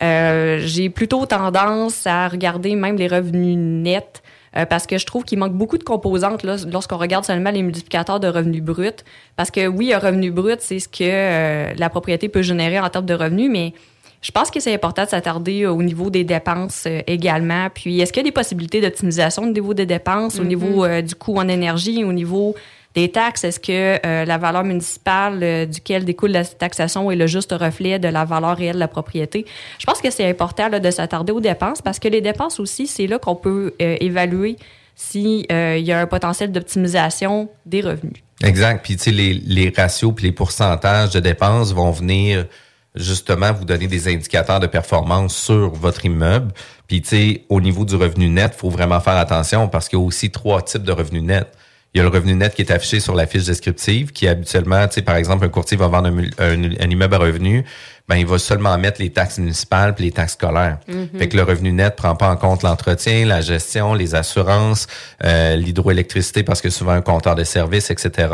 euh, 0.02 0.58
j'ai 0.60 0.90
plutôt 0.90 1.24
tendance 1.26 2.06
à 2.06 2.28
regarder 2.28 2.74
même 2.74 2.96
les 2.96 3.06
revenus 3.06 3.56
nets 3.56 4.22
euh, 4.56 4.66
parce 4.66 4.86
que 4.86 4.98
je 4.98 5.06
trouve 5.06 5.24
qu'il 5.24 5.38
manque 5.38 5.52
beaucoup 5.52 5.78
de 5.78 5.84
composantes 5.84 6.44
lorsqu'on 6.44 6.96
regarde 6.96 7.24
seulement 7.24 7.50
les 7.50 7.62
multiplicateurs 7.62 8.20
de 8.20 8.28
revenus 8.28 8.62
bruts. 8.62 8.90
Parce 9.36 9.50
que 9.50 9.66
oui, 9.66 9.92
un 9.92 9.98
revenu 9.98 10.30
brut, 10.30 10.60
c'est 10.60 10.78
ce 10.80 10.88
que 10.88 11.02
euh, 11.02 11.72
la 11.76 11.88
propriété 11.90 12.28
peut 12.28 12.42
générer 12.42 12.78
en 12.80 12.88
termes 12.88 13.06
de 13.06 13.14
revenus, 13.14 13.50
mais 13.50 13.72
je 14.20 14.30
pense 14.32 14.50
que 14.50 14.58
c'est 14.58 14.72
important 14.72 15.04
de 15.04 15.08
s'attarder 15.10 15.66
au 15.66 15.82
niveau 15.82 16.08
des 16.08 16.24
dépenses 16.24 16.88
également. 17.06 17.68
Puis, 17.74 18.00
est-ce 18.00 18.12
qu'il 18.12 18.22
y 18.22 18.26
a 18.26 18.28
des 18.30 18.32
possibilités 18.32 18.80
d'optimisation 18.80 19.42
au 19.42 19.50
niveau 19.52 19.74
des 19.74 19.86
dépenses, 19.86 20.38
au 20.38 20.42
Mhm. 20.42 20.48
niveau 20.48 20.88
du 21.02 21.14
coût 21.14 21.36
en 21.36 21.46
énergie, 21.46 22.02
au 22.04 22.12
niveau 22.12 22.54
des 22.94 23.10
taxes? 23.10 23.44
Est-ce 23.44 23.60
que 23.60 23.98
euh, 24.04 24.24
la 24.24 24.38
valeur 24.38 24.64
municipale 24.64 25.40
euh, 25.42 25.66
duquel 25.66 26.04
découle 26.04 26.30
la 26.30 26.44
taxation 26.44 27.10
est 27.10 27.16
le 27.16 27.26
juste 27.26 27.52
reflet 27.52 27.98
de 27.98 28.08
la 28.08 28.24
valeur 28.24 28.56
réelle 28.56 28.74
de 28.74 28.80
la 28.80 28.88
propriété? 28.88 29.46
Je 29.78 29.86
pense 29.86 30.00
que 30.00 30.10
c'est 30.10 30.28
important 30.28 30.68
de 30.70 30.90
s'attarder 30.90 31.32
aux 31.32 31.40
dépenses 31.40 31.82
parce 31.82 31.98
que 31.98 32.08
les 32.08 32.20
dépenses 32.20 32.60
aussi, 32.60 32.86
c'est 32.86 33.06
là 33.06 33.18
qu'on 33.18 33.36
peut 33.36 33.74
euh, 33.82 33.96
évaluer 34.00 34.56
s'il 34.96 35.44
y 35.50 35.92
a 35.92 36.00
un 36.00 36.06
potentiel 36.06 36.52
d'optimisation 36.52 37.48
des 37.66 37.80
revenus. 37.80 38.22
Exact. 38.44 38.84
Puis, 38.84 38.96
tu 38.96 39.02
sais, 39.02 39.10
les, 39.10 39.34
les 39.34 39.72
ratios 39.76 40.12
puis 40.14 40.26
les 40.26 40.32
pourcentages 40.32 41.10
de 41.10 41.18
dépenses 41.18 41.72
vont 41.72 41.90
venir 41.90 42.46
justement 42.94 43.52
vous 43.52 43.64
donner 43.64 43.88
des 43.88 44.06
indicateurs 44.06 44.60
de 44.60 44.68
performance 44.68 45.34
sur 45.34 45.70
votre 45.70 46.04
immeuble. 46.04 46.52
Puis, 46.86 47.02
tu 47.02 47.08
sais, 47.08 47.44
au 47.48 47.60
niveau 47.60 47.84
du 47.84 47.96
revenu 47.96 48.28
net, 48.28 48.52
il 48.54 48.58
faut 48.58 48.70
vraiment 48.70 49.00
faire 49.00 49.16
attention 49.16 49.68
parce 49.68 49.88
qu'il 49.88 49.98
y 49.98 50.02
a 50.02 50.04
aussi 50.04 50.30
trois 50.30 50.62
types 50.62 50.84
de 50.84 50.92
revenus 50.92 51.22
nets. 51.22 51.50
Il 51.94 51.98
y 51.98 52.00
a 52.00 52.02
le 52.02 52.08
revenu 52.10 52.34
net 52.34 52.54
qui 52.54 52.62
est 52.62 52.72
affiché 52.72 52.98
sur 52.98 53.14
la 53.14 53.24
fiche 53.28 53.44
descriptive, 53.44 54.10
qui 54.10 54.26
habituellement, 54.26 54.84
tu 54.88 54.94
sais, 54.94 55.02
par 55.02 55.14
exemple, 55.14 55.44
un 55.44 55.48
courtier 55.48 55.76
va 55.76 55.86
vendre 55.86 56.08
un, 56.08 56.44
un- 56.44 56.70
un 56.80 56.90
immeuble 56.90 57.14
à 57.14 57.18
revenu, 57.18 57.64
ben 58.08 58.16
il 58.16 58.26
va 58.26 58.36
seulement 58.38 58.76
mettre 58.78 59.00
les 59.00 59.10
taxes 59.10 59.38
municipales 59.38 59.94
puis 59.94 60.04
les 60.06 60.10
taxes 60.10 60.32
scolaires. 60.32 60.78
Mhm. 60.88 61.08
Fait 61.18 61.28
que 61.28 61.36
le 61.36 61.44
revenu 61.44 61.70
net 61.72 61.94
prend 61.94 62.16
pas 62.16 62.28
en 62.28 62.36
compte 62.36 62.64
l'entretien, 62.64 63.24
la 63.26 63.40
gestion, 63.40 63.94
les 63.94 64.16
assurances, 64.16 64.88
euh, 65.24 65.54
l'hydroélectricité 65.56 66.42
parce 66.42 66.60
que 66.60 66.68
souvent 66.68 66.92
un 66.92 67.00
compteur 67.00 67.36
de 67.36 67.44
services, 67.44 67.90
etc. 67.90 68.28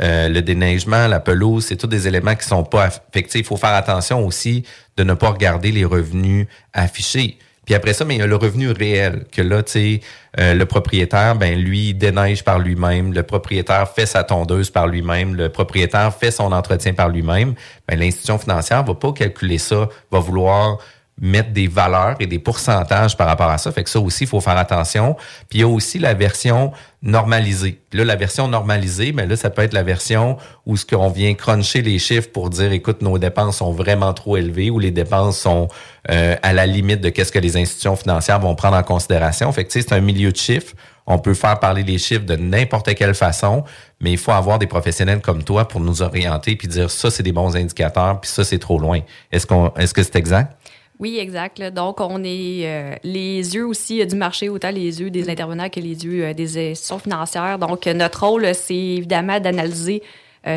Euh, 0.00 0.28
le 0.28 0.40
déneigement, 0.40 1.08
la 1.08 1.18
pelouse, 1.20 1.66
c'est 1.66 1.76
tous 1.76 1.88
des 1.88 2.06
éléments 2.06 2.36
qui 2.36 2.46
sont 2.46 2.62
pas 2.64 2.84
affectés. 2.84 3.40
Il 3.40 3.44
faut 3.44 3.56
faire 3.56 3.74
attention 3.74 4.24
aussi 4.24 4.62
de 4.96 5.02
ne 5.02 5.14
pas 5.14 5.30
regarder 5.30 5.72
les 5.72 5.84
revenus 5.84 6.46
affichés. 6.72 7.36
Puis 7.72 7.76
après 7.78 7.94
ça, 7.94 8.04
mais 8.04 8.16
il 8.16 8.18
y 8.18 8.22
a 8.22 8.26
le 8.26 8.36
revenu 8.36 8.70
réel, 8.70 9.24
que 9.32 9.40
là, 9.40 9.62
tu 9.62 9.72
sais, 9.72 10.00
euh, 10.38 10.52
le 10.52 10.66
propriétaire, 10.66 11.36
ben 11.36 11.58
lui, 11.58 11.94
déneige 11.94 12.44
par 12.44 12.58
lui-même, 12.58 13.14
le 13.14 13.22
propriétaire 13.22 13.88
fait 13.88 14.04
sa 14.04 14.24
tondeuse 14.24 14.68
par 14.68 14.88
lui-même, 14.88 15.34
le 15.34 15.48
propriétaire 15.48 16.14
fait 16.14 16.30
son 16.30 16.52
entretien 16.52 16.92
par 16.92 17.08
lui-même. 17.08 17.54
Ben, 17.88 17.98
l'institution 17.98 18.36
financière 18.36 18.84
va 18.84 18.92
pas 18.92 19.14
calculer 19.14 19.56
ça, 19.56 19.88
va 20.10 20.18
vouloir 20.18 20.80
mettre 21.22 21.52
des 21.52 21.68
valeurs 21.68 22.16
et 22.18 22.26
des 22.26 22.40
pourcentages 22.40 23.16
par 23.16 23.28
rapport 23.28 23.48
à 23.48 23.56
ça. 23.56 23.70
Fait 23.70 23.84
que 23.84 23.90
ça 23.90 24.00
aussi, 24.00 24.24
il 24.24 24.26
faut 24.26 24.40
faire 24.40 24.58
attention. 24.58 25.14
Puis 25.48 25.60
il 25.60 25.62
y 25.62 25.64
a 25.64 25.68
aussi 25.68 26.00
la 26.00 26.14
version 26.14 26.72
normalisée. 27.00 27.80
Là, 27.92 28.04
la 28.04 28.16
version 28.16 28.48
normalisée, 28.48 29.12
mais 29.12 29.26
là, 29.26 29.36
ça 29.36 29.48
peut 29.48 29.62
être 29.62 29.72
la 29.72 29.84
version 29.84 30.36
où 30.66 30.76
ce 30.76 30.84
qu'on 30.84 31.08
vient 31.10 31.32
cruncher 31.34 31.80
les 31.80 32.00
chiffres 32.00 32.28
pour 32.32 32.50
dire, 32.50 32.72
écoute, 32.72 33.02
nos 33.02 33.18
dépenses 33.18 33.58
sont 33.58 33.72
vraiment 33.72 34.12
trop 34.14 34.36
élevées 34.36 34.68
ou 34.70 34.80
les 34.80 34.90
dépenses 34.90 35.38
sont 35.38 35.68
euh, 36.10 36.34
à 36.42 36.52
la 36.52 36.66
limite 36.66 37.00
de 37.00 37.08
qu'est-ce 37.08 37.30
que 37.30 37.38
les 37.38 37.56
institutions 37.56 37.94
financières 37.94 38.40
vont 38.40 38.56
prendre 38.56 38.76
en 38.76 38.82
considération. 38.82 39.50
Fait 39.52 39.64
que 39.64 39.72
c'est 39.72 39.92
un 39.92 40.00
milieu 40.00 40.32
de 40.32 40.36
chiffres. 40.36 40.74
On 41.06 41.18
peut 41.18 41.34
faire 41.34 41.58
parler 41.60 41.84
les 41.84 41.98
chiffres 41.98 42.24
de 42.24 42.36
n'importe 42.36 42.94
quelle 42.94 43.14
façon, 43.14 43.64
mais 44.00 44.10
il 44.10 44.18
faut 44.18 44.32
avoir 44.32 44.58
des 44.58 44.66
professionnels 44.66 45.20
comme 45.20 45.44
toi 45.44 45.66
pour 45.66 45.80
nous 45.80 46.02
orienter 46.02 46.56
puis 46.56 46.68
dire 46.68 46.90
ça, 46.90 47.10
c'est 47.10 47.22
des 47.22 47.32
bons 47.32 47.56
indicateurs, 47.56 48.20
puis 48.20 48.30
ça, 48.30 48.44
c'est 48.44 48.58
trop 48.58 48.78
loin. 48.78 49.00
Est-ce 49.30 49.46
qu'on, 49.46 49.72
est-ce 49.74 49.94
que 49.94 50.02
c'est 50.02 50.16
exact? 50.16 50.56
Oui, 50.98 51.18
exact. 51.18 51.58
là. 51.58 51.70
Donc, 51.70 52.00
on 52.00 52.22
est 52.22 52.62
euh, 52.64 52.94
les 53.02 53.54
yeux 53.54 53.66
aussi 53.66 54.00
euh, 54.00 54.04
du 54.04 54.14
marché, 54.14 54.48
autant 54.48 54.70
les 54.70 55.00
yeux 55.00 55.10
des 55.10 55.28
intervenants 55.28 55.68
que 55.68 55.80
les 55.80 56.04
yeux 56.04 56.24
euh, 56.24 56.34
des 56.34 56.70
institutions 56.70 56.98
financières. 56.98 57.58
Donc, 57.58 57.86
notre 57.86 58.26
rôle, 58.26 58.54
c'est 58.54 58.74
évidemment 58.74 59.40
d'analyser 59.40 60.02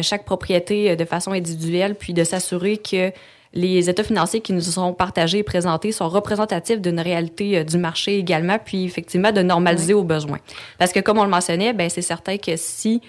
chaque 0.01 0.25
propriété 0.25 0.95
de 0.95 1.05
façon 1.05 1.31
individuelle, 1.31 1.93
puis 1.93 2.11
de 2.11 2.23
s'assurer 2.23 2.77
que 2.77 3.11
les 3.55 3.89
états 3.89 4.03
financiers 4.03 4.41
qui 4.41 4.53
nous 4.53 4.61
sont 4.61 4.93
partagés 4.93 5.39
et 5.39 5.43
présentés 5.43 5.93
sont 5.93 6.09
représentatifs 6.09 6.81
d'une 6.81 6.99
réalité 6.99 7.57
euh, 7.57 7.63
du 7.63 7.77
marché 7.77 8.19
également, 8.19 8.59
puis 8.63 8.83
effectivement 8.83 9.31
de 9.31 9.41
normaliser 9.41 9.93
aux 9.93 10.03
besoins. 10.03 10.39
Parce 10.77 10.91
que, 10.91 10.99
comme 10.99 11.17
on 11.17 11.23
le 11.23 11.29
mentionnait, 11.29 11.73
ben, 11.73 11.89
c'est 11.89 12.01
certain 12.01 12.37
que 12.37 12.57
si 12.57 13.01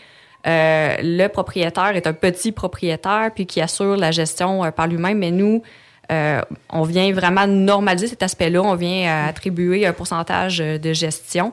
euh, 0.47 0.97
le 1.03 1.27
propriétaire 1.27 1.97
est 1.97 2.07
un 2.07 2.12
petit 2.12 2.53
propriétaire 2.53 3.33
puis 3.35 3.47
qui 3.47 3.61
assure 3.61 3.97
la 3.97 4.12
gestion 4.12 4.65
euh, 4.65 4.71
par 4.71 4.87
lui-même, 4.87 5.19
mais 5.19 5.33
nous, 5.33 5.62
euh, 6.11 6.40
on 6.71 6.83
vient 6.83 7.12
vraiment 7.12 7.47
normaliser 7.47 8.09
cet 8.09 8.23
aspect-là. 8.23 8.62
On 8.62 8.75
vient 8.75 9.09
euh, 9.09 9.29
attribuer 9.29 9.87
un 9.87 9.92
pourcentage 9.92 10.61
euh, 10.61 10.79
de 10.79 10.92
gestion 10.92 11.53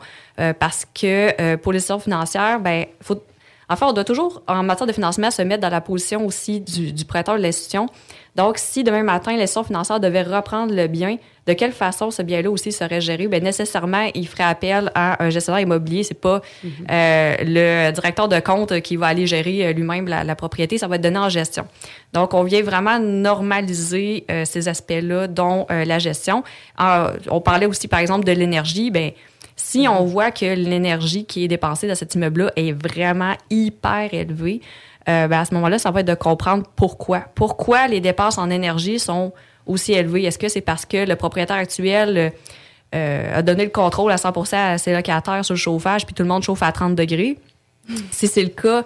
parce 0.57 0.87
que 0.95 1.55
pour 1.57 1.73
les 1.73 1.77
institutions 1.77 1.99
financières, 1.99 2.59
ben, 2.59 2.87
faut, 3.01 3.21
en 3.69 3.75
fait, 3.75 3.85
on 3.85 3.93
doit 3.93 4.03
toujours, 4.03 4.41
en 4.47 4.63
matière 4.63 4.87
de 4.87 4.93
financement, 4.93 5.31
se 5.31 5.41
mettre 5.41 5.61
dans 5.61 5.69
la 5.69 5.81
position 5.81 6.25
aussi 6.25 6.61
du, 6.61 6.91
du 6.91 7.05
prêteur 7.05 7.37
de 7.37 7.41
l'institution. 7.41 7.87
Donc, 8.35 8.57
si 8.57 8.83
demain 8.83 9.03
matin, 9.03 9.31
l'institution 9.31 9.63
financière 9.63 9.99
devait 9.99 10.23
reprendre 10.23 10.73
le 10.73 10.87
bien, 10.87 11.17
de 11.45 11.53
quelle 11.53 11.71
façon 11.73 12.09
ce 12.09 12.21
bien-là 12.21 12.49
aussi 12.49 12.71
serait 12.71 13.01
géré? 13.01 13.27
Bien, 13.27 13.41
nécessairement, 13.41 14.09
il 14.15 14.27
ferait 14.27 14.45
appel 14.45 14.91
à 14.95 15.23
un 15.23 15.29
gestionnaire 15.29 15.61
immobilier. 15.61 16.03
C'est 16.03 16.19
pas 16.19 16.41
euh, 16.89 17.35
le 17.41 17.91
directeur 17.91 18.27
de 18.27 18.39
compte 18.39 18.79
qui 18.81 18.95
va 18.95 19.07
aller 19.07 19.27
gérer 19.27 19.67
euh, 19.67 19.73
lui-même 19.73 20.07
la, 20.07 20.23
la 20.23 20.35
propriété. 20.35 20.77
Ça 20.77 20.87
va 20.87 20.95
être 20.95 21.01
donné 21.01 21.19
en 21.19 21.29
gestion. 21.29 21.67
Donc, 22.13 22.33
on 22.33 22.43
vient 22.43 22.63
vraiment 22.63 22.97
normaliser 22.97 24.25
euh, 24.31 24.45
ces 24.45 24.67
aspects-là, 24.67 25.27
dont 25.27 25.67
euh, 25.69 25.85
la 25.85 25.99
gestion. 25.99 26.43
On 26.79 27.41
parlait 27.41 27.65
aussi, 27.67 27.87
par 27.87 27.99
exemple, 27.99 28.25
de 28.25 28.31
l'énergie. 28.31 28.89
Ben, 28.89 29.11
si 29.63 29.87
on 29.87 30.03
voit 30.03 30.31
que 30.31 30.55
l'énergie 30.55 31.23
qui 31.23 31.45
est 31.45 31.47
dépensée 31.47 31.87
dans 31.87 31.95
cet 31.95 32.15
immeuble-là 32.15 32.51
est 32.57 32.73
vraiment 32.73 33.33
hyper 33.49 34.13
élevée, 34.13 34.59
euh, 35.07 35.29
ben 35.29 35.39
à 35.39 35.45
ce 35.45 35.53
moment-là, 35.53 35.79
ça 35.79 35.89
va 35.89 36.01
être 36.01 36.07
de 36.07 36.15
comprendre 36.15 36.65
pourquoi. 36.75 37.21
Pourquoi 37.33 37.87
les 37.87 38.01
dépenses 38.01 38.37
en 38.37 38.49
énergie 38.49 38.99
sont 38.99 39.31
aussi 39.65 39.93
élevées? 39.93 40.23
Est-ce 40.23 40.37
que 40.37 40.49
c'est 40.49 40.61
parce 40.61 40.85
que 40.85 41.07
le 41.07 41.15
propriétaire 41.15 41.55
actuel 41.55 42.33
euh, 42.93 43.37
a 43.39 43.41
donné 43.41 43.63
le 43.63 43.69
contrôle 43.69 44.11
à 44.11 44.17
100% 44.17 44.53
à 44.53 44.77
ses 44.77 44.93
locataires 44.93 45.45
sur 45.45 45.53
le 45.53 45.59
chauffage, 45.59 46.05
puis 46.05 46.13
tout 46.13 46.23
le 46.23 46.29
monde 46.29 46.43
chauffe 46.43 46.61
à 46.61 46.73
30 46.73 46.95
degrés? 46.95 47.39
Si 48.11 48.27
c'est 48.27 48.43
le 48.43 48.49
cas, 48.49 48.83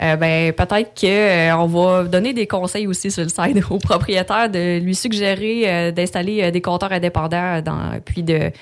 euh, 0.00 0.16
ben 0.16 0.52
peut-être 0.52 0.94
que 0.94 1.06
euh, 1.06 1.56
on 1.56 1.66
va 1.66 2.04
donner 2.04 2.32
des 2.32 2.46
conseils 2.46 2.86
aussi 2.86 3.10
sur 3.10 3.24
le 3.24 3.28
site 3.28 3.70
au 3.70 3.78
propriétaire 3.78 4.48
de 4.48 4.78
lui 4.78 4.94
suggérer 4.94 5.90
d'installer 5.90 6.52
des 6.52 6.60
compteurs 6.60 6.92
indépendants 6.92 7.60
dans, 7.60 8.00
puis 8.04 8.22
de 8.22 8.52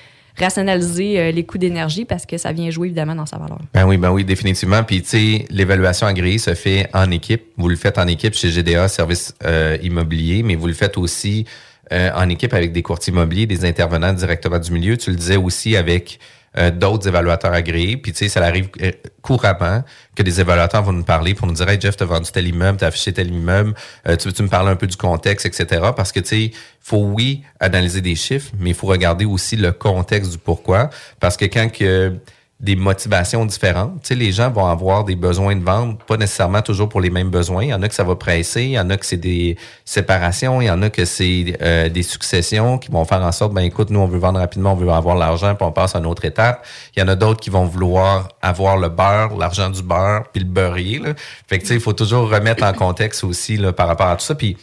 rationaliser 0.41 1.19
euh, 1.19 1.31
les 1.31 1.45
coûts 1.45 1.57
d'énergie 1.57 2.05
parce 2.05 2.25
que 2.25 2.37
ça 2.37 2.51
vient 2.51 2.69
jouer 2.69 2.87
évidemment 2.87 3.15
dans 3.15 3.25
sa 3.25 3.37
valeur. 3.37 3.59
Ben 3.73 3.85
oui, 3.85 3.97
ben 3.97 4.11
oui, 4.11 4.25
définitivement. 4.25 4.83
Puis 4.83 5.01
tu 5.01 5.09
sais, 5.09 5.45
l'évaluation 5.49 6.07
agréée 6.07 6.37
se 6.37 6.53
fait 6.53 6.87
en 6.93 7.09
équipe. 7.11 7.43
Vous 7.57 7.69
le 7.69 7.75
faites 7.75 7.97
en 7.97 8.07
équipe 8.07 8.33
chez 8.33 8.49
GDA 8.49 8.87
Service 8.87 9.33
euh, 9.45 9.77
Immobilier, 9.81 10.43
mais 10.43 10.55
vous 10.55 10.67
le 10.67 10.73
faites 10.73 10.97
aussi 10.97 11.45
euh, 11.91 12.09
en 12.15 12.29
équipe 12.29 12.53
avec 12.53 12.71
des 12.71 12.81
courtiers 12.81 13.11
immobiliers, 13.11 13.45
des 13.45 13.65
intervenants 13.65 14.13
directement 14.13 14.59
du 14.59 14.71
milieu. 14.71 14.97
Tu 14.97 15.09
le 15.09 15.15
disais 15.15 15.37
aussi 15.37 15.75
avec 15.75 16.19
euh, 16.57 16.69
d'autres 16.69 17.07
évaluateurs 17.07 17.53
agréés. 17.53 17.95
Puis 17.95 18.11
tu 18.11 18.19
sais, 18.19 18.29
ça 18.29 18.43
arrive 18.43 18.69
euh, 18.81 18.91
couramment 19.21 19.83
que 20.15 20.21
des 20.21 20.41
évaluateurs 20.41 20.83
vont 20.83 20.91
nous 20.91 21.03
parler 21.03 21.33
pour 21.33 21.47
nous 21.47 21.53
dire 21.53 21.69
Hey 21.69 21.79
Jeff, 21.79 21.95
t'as 21.95 22.03
vendu 22.03 22.29
tel 22.29 22.45
immeuble, 22.45 22.77
t'as 22.77 22.87
affiché 22.87 23.13
tel 23.13 23.33
immeuble, 23.33 23.73
euh, 24.07 24.17
tu 24.17 24.27
veux-tu 24.27 24.43
me 24.43 24.49
parler 24.49 24.69
un 24.69 24.75
peu 24.75 24.87
du 24.87 24.97
contexte, 24.97 25.45
etc. 25.45 25.91
Parce 25.95 26.11
que 26.11 26.19
tu 26.19 26.27
sais, 26.27 26.51
faut 26.81 27.05
oui 27.05 27.43
analyser 27.61 28.01
des 28.01 28.15
chiffres, 28.15 28.51
mais 28.59 28.71
il 28.71 28.75
faut 28.75 28.87
regarder 28.87 29.23
aussi 29.23 29.55
le 29.55 29.71
contexte 29.71 30.31
du 30.31 30.37
pourquoi. 30.37 30.89
Parce 31.21 31.37
que 31.37 31.45
quand 31.45 31.71
que 31.71 32.13
des 32.61 32.75
motivations 32.75 33.43
différentes. 33.43 34.03
Tu 34.03 34.09
sais, 34.09 34.15
les 34.15 34.31
gens 34.31 34.51
vont 34.51 34.67
avoir 34.67 35.03
des 35.03 35.15
besoins 35.15 35.55
de 35.55 35.63
vente, 35.63 36.03
pas 36.03 36.15
nécessairement 36.15 36.61
toujours 36.61 36.89
pour 36.89 37.01
les 37.01 37.09
mêmes 37.09 37.31
besoins. 37.31 37.63
Il 37.63 37.69
y 37.69 37.73
en 37.73 37.81
a 37.81 37.87
que 37.87 37.95
ça 37.95 38.03
va 38.03 38.15
presser, 38.15 38.63
il 38.65 38.71
y 38.71 38.79
en 38.79 38.87
a 38.91 38.97
que 38.97 39.05
c'est 39.05 39.17
des 39.17 39.57
séparations, 39.83 40.61
il 40.61 40.65
y 40.65 40.69
en 40.69 40.79
a 40.83 40.91
que 40.91 41.03
c'est 41.05 41.57
euh, 41.59 41.89
des 41.89 42.03
successions 42.03 42.77
qui 42.77 42.91
vont 42.91 43.03
faire 43.03 43.23
en 43.23 43.31
sorte, 43.31 43.51
ben 43.53 43.63
écoute, 43.63 43.89
nous 43.89 43.99
on 43.99 44.05
veut 44.05 44.19
vendre 44.19 44.39
rapidement, 44.39 44.73
on 44.73 44.75
veut 44.75 44.89
avoir 44.91 45.15
l'argent, 45.15 45.55
puis 45.55 45.65
on 45.65 45.71
passe 45.71 45.95
à 45.95 45.99
une 45.99 46.05
autre 46.05 46.23
étape. 46.23 46.63
Il 46.95 46.99
y 46.99 47.03
en 47.03 47.07
a 47.07 47.15
d'autres 47.15 47.39
qui 47.39 47.49
vont 47.49 47.65
vouloir 47.65 48.29
avoir 48.43 48.77
le 48.77 48.89
beurre, 48.89 49.35
l'argent 49.37 49.71
du 49.71 49.81
beurre, 49.81 50.25
puis 50.31 50.43
le 50.43 50.49
beurrier. 50.49 50.99
Là. 50.99 51.13
Fait 51.47 51.57
que 51.57 51.63
tu 51.63 51.69
sais, 51.69 51.73
il 51.73 51.81
faut 51.81 51.93
toujours 51.93 52.29
remettre 52.29 52.63
en 52.63 52.73
contexte 52.73 53.23
aussi 53.23 53.57
là, 53.57 53.73
par 53.73 53.87
rapport 53.87 54.07
à 54.07 54.15
tout 54.17 54.25
ça, 54.25 54.35
puis 54.35 54.55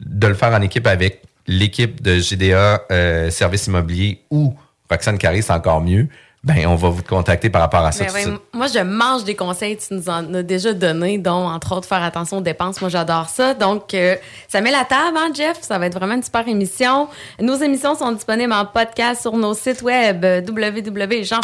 de 0.00 0.26
le 0.26 0.34
faire 0.34 0.52
en 0.52 0.60
équipe 0.60 0.88
avec 0.88 1.22
l'équipe 1.46 2.02
de 2.02 2.18
GDA 2.18 2.82
euh, 2.90 3.30
Service 3.30 3.68
Immobilier 3.68 4.22
ou 4.30 4.54
Roxane 4.90 5.18
Carré, 5.18 5.40
c'est 5.40 5.52
encore 5.52 5.80
mieux 5.80 6.08
ben 6.44 6.66
on 6.66 6.76
va 6.76 6.90
vous 6.90 7.02
contacter 7.02 7.48
par 7.48 7.62
rapport 7.62 7.84
à 7.84 7.90
ça. 7.90 8.04
Ben 8.12 8.38
moi, 8.52 8.66
je 8.66 8.78
mange 8.80 9.24
des 9.24 9.34
conseils, 9.34 9.78
tu 9.78 9.94
nous 9.94 10.08
en 10.10 10.34
as 10.34 10.42
déjà 10.42 10.74
donné, 10.74 11.16
dont 11.16 11.48
entre 11.48 11.74
autres 11.74 11.88
faire 11.88 12.02
attention 12.02 12.38
aux 12.38 12.42
dépenses. 12.42 12.80
Moi, 12.82 12.90
j'adore 12.90 13.30
ça. 13.30 13.54
Donc, 13.54 13.94
euh, 13.94 14.14
ça 14.48 14.60
met 14.60 14.70
la 14.70 14.84
table, 14.84 15.16
hein, 15.16 15.30
Jeff? 15.34 15.58
Ça 15.62 15.78
va 15.78 15.86
être 15.86 15.98
vraiment 15.98 16.14
une 16.14 16.22
super 16.22 16.46
émission. 16.46 17.08
Nos 17.40 17.56
émissions 17.56 17.96
sont 17.96 18.12
disponibles 18.12 18.52
en 18.52 18.66
podcast 18.66 19.22
sur 19.22 19.36
nos 19.36 19.54
sites 19.54 19.80
web 19.80 20.22
euh, 20.24 20.42
www.jean. 20.46 21.40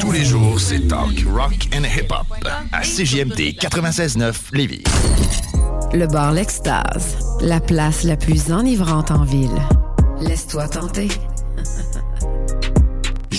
Tous 0.00 0.12
les 0.12 0.24
jours, 0.24 0.58
c'est 0.58 0.88
talk, 0.88 1.24
rock 1.30 1.68
and 1.76 1.84
hip-hop 1.84 2.26
à 2.72 2.80
CJMD 2.80 3.58
96.9 3.60 4.34
Lévis. 4.54 4.84
Le 5.92 6.06
bar 6.06 6.32
L'Extase, 6.32 7.18
la 7.42 7.60
place 7.60 8.04
la 8.04 8.16
plus 8.16 8.50
enivrante 8.50 9.10
en 9.10 9.24
ville. 9.24 9.50
Laisse-toi 10.20 10.68
tenter. 10.68 11.08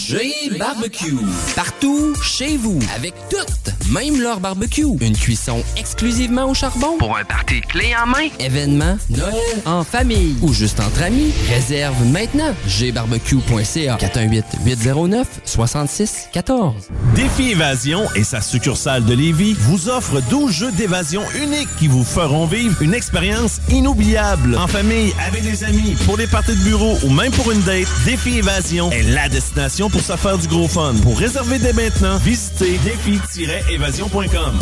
G 0.10 0.18
Barbecue. 0.58 1.20
Partout, 1.56 2.16
chez 2.24 2.58
vous, 2.58 2.80
avec 2.96 3.14
toutes, 3.30 3.76
même 3.92 4.20
leur 4.20 4.40
barbecue. 4.40 4.88
Une 5.02 5.16
cuisson 5.16 5.64
exclusivement 5.78 6.50
au 6.50 6.56
charbon. 6.56 6.98
Pour 6.98 7.16
un 7.16 7.24
party 7.24 7.62
clé 7.62 7.94
en 7.96 8.08
main. 8.08 8.30
Événement, 8.40 8.98
Noël, 9.12 9.36
en 9.68 9.84
famille 9.84 10.36
ou 10.42 10.52
juste 10.52 10.80
entre 10.80 11.04
amis. 11.04 11.32
Réserve 11.48 12.04
maintenant. 12.08 12.56
gbarbecue.ca 12.66 13.98
418-809-6614. 13.98 16.74
Défi 17.14 17.52
Évasion 17.52 18.08
et 18.16 18.24
sa 18.24 18.42
succursale 18.42 19.06
de 19.06 19.14
Lévis 19.14 19.54
vous 19.60 19.90
offre 19.90 20.22
12 20.32 20.52
jeux 20.52 20.72
d'évasion 20.72 21.22
uniques 21.40 21.70
qui 21.78 21.88
vous 21.88 22.04
feront 22.04 22.48
vivre 22.48 22.82
une 22.82 22.96
expérience 22.96 23.62
inoubliable. 23.70 24.58
En 24.58 24.66
famille, 24.66 25.14
avec 25.28 25.44
des 25.44 25.64
amis, 25.64 25.96
pour 26.08 26.18
des 26.18 26.26
parties 26.26 26.56
de 26.56 26.64
bureau 26.64 26.98
ou 27.04 27.12
même 27.12 27.32
pour 27.32 27.52
une 27.52 27.62
date, 27.62 27.86
Défi 28.06 28.40
Évasion 28.40 28.90
est 28.92 29.04
la 29.04 29.30
destination 29.30 29.92
pour 29.92 29.99
se 30.02 30.16
faire 30.16 30.38
du 30.38 30.48
gros 30.48 30.68
fun. 30.68 30.94
Pour 31.04 31.18
réserver 31.18 31.60
dès 31.60 31.74
maintenant, 31.74 32.18
visitez 32.18 32.78
défi-évasion.com. 32.80 34.60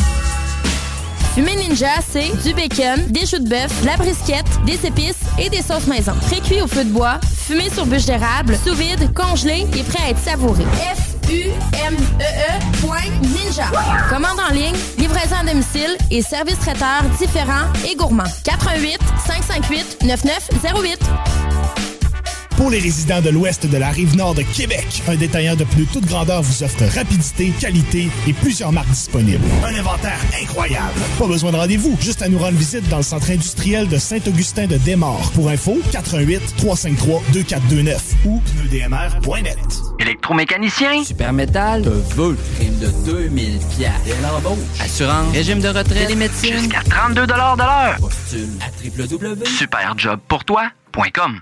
Fumée 1.36 1.56
Ninja, 1.56 2.02
c'est 2.12 2.36
du 2.44 2.54
bacon, 2.56 3.06
des 3.10 3.26
choux 3.28 3.38
de 3.38 3.48
bœuf, 3.48 3.82
de 3.82 3.86
la 3.86 3.96
brisquette, 3.96 4.48
des 4.66 4.84
épices 4.86 5.20
et 5.38 5.50
des 5.50 5.62
sauces 5.62 5.86
maison. 5.86 6.14
Pré-cuit 6.28 6.62
au 6.62 6.68
feu 6.68 6.84
de 6.84 6.90
bois, 6.90 7.20
fumé 7.46 7.70
sur 7.70 7.86
bûche 7.86 8.06
d'érable, 8.06 8.58
sous 8.64 8.74
vide, 8.74 9.14
congelé 9.14 9.68
et 9.76 9.84
prêt 9.84 10.04
à 10.04 10.10
être 10.10 10.20
savouré. 10.20 10.64
U-M-E-E 11.30 12.82
point 12.82 13.02
ninja. 13.22 13.66
Commande 14.10 14.40
en 14.50 14.54
ligne, 14.54 14.76
livraison 14.98 15.36
à 15.42 15.46
domicile 15.46 15.98
et 16.10 16.22
service 16.22 16.58
traiteur 16.58 17.04
différents 17.20 17.72
et 17.88 17.96
gourmands. 17.96 18.24
88 18.44 18.98
558 19.28 19.98
9908. 20.06 21.00
Pour 22.58 22.72
les 22.72 22.80
résidents 22.80 23.22
de 23.22 23.30
l'ouest 23.30 23.68
de 23.68 23.78
la 23.78 23.90
rive 23.90 24.16
nord 24.16 24.34
de 24.34 24.42
Québec, 24.42 25.04
un 25.08 25.16
détaillant 25.16 25.56
de 25.56 25.64
pneus 25.64 25.86
toute 25.94 26.06
grandeur 26.06 26.42
vous 26.42 26.64
offre 26.64 26.84
rapidité, 26.96 27.54
qualité 27.60 28.10
et 28.28 28.34
plusieurs 28.34 28.72
marques 28.72 28.90
disponibles. 28.90 29.46
Un 29.64 29.76
inventaire 29.76 30.18
incroyable. 30.42 31.00
Pas 31.20 31.28
besoin 31.28 31.52
de 31.52 31.58
rendez-vous, 31.58 31.96
juste 32.02 32.24
à 32.24 32.30
nous 32.30 32.40
rendre 32.40 32.58
visite 32.58 32.90
dans 32.90 32.98
le 32.98 33.04
centre 33.04 33.30
industriel 33.30 33.88
de 33.88 34.00
Saint-Augustin 34.00 34.66
de 34.66 34.78
Desmaures. 34.78 35.32
Pour 35.36 35.50
info, 35.50 35.78
88 35.92 36.56
353 36.58 37.22
2429 37.34 38.02
ou 38.26 38.42
pneudmr.net. 38.42 39.58
Électromécanicien? 40.00 41.04
Super 41.04 41.34
Métal. 41.34 41.84
Te 41.84 41.90
veut. 41.90 42.36
Prime 42.58 42.80
de 42.80 42.90
2000 43.06 43.60
pièces. 43.78 43.92
Dès 44.04 44.16
l'embauche. 44.22 44.58
Assurance? 44.80 45.32
Régime 45.32 45.60
de 45.60 45.68
retraite? 45.68 46.08
Télémédecine? 46.08 46.58
Jusqu'à 46.58 46.82
32 46.90 47.28
de 47.28 47.34
l'heure. 47.34 47.98
Postule 48.00 48.50
à 48.62 48.70
www.superjobpourtoi.com. 48.84 51.42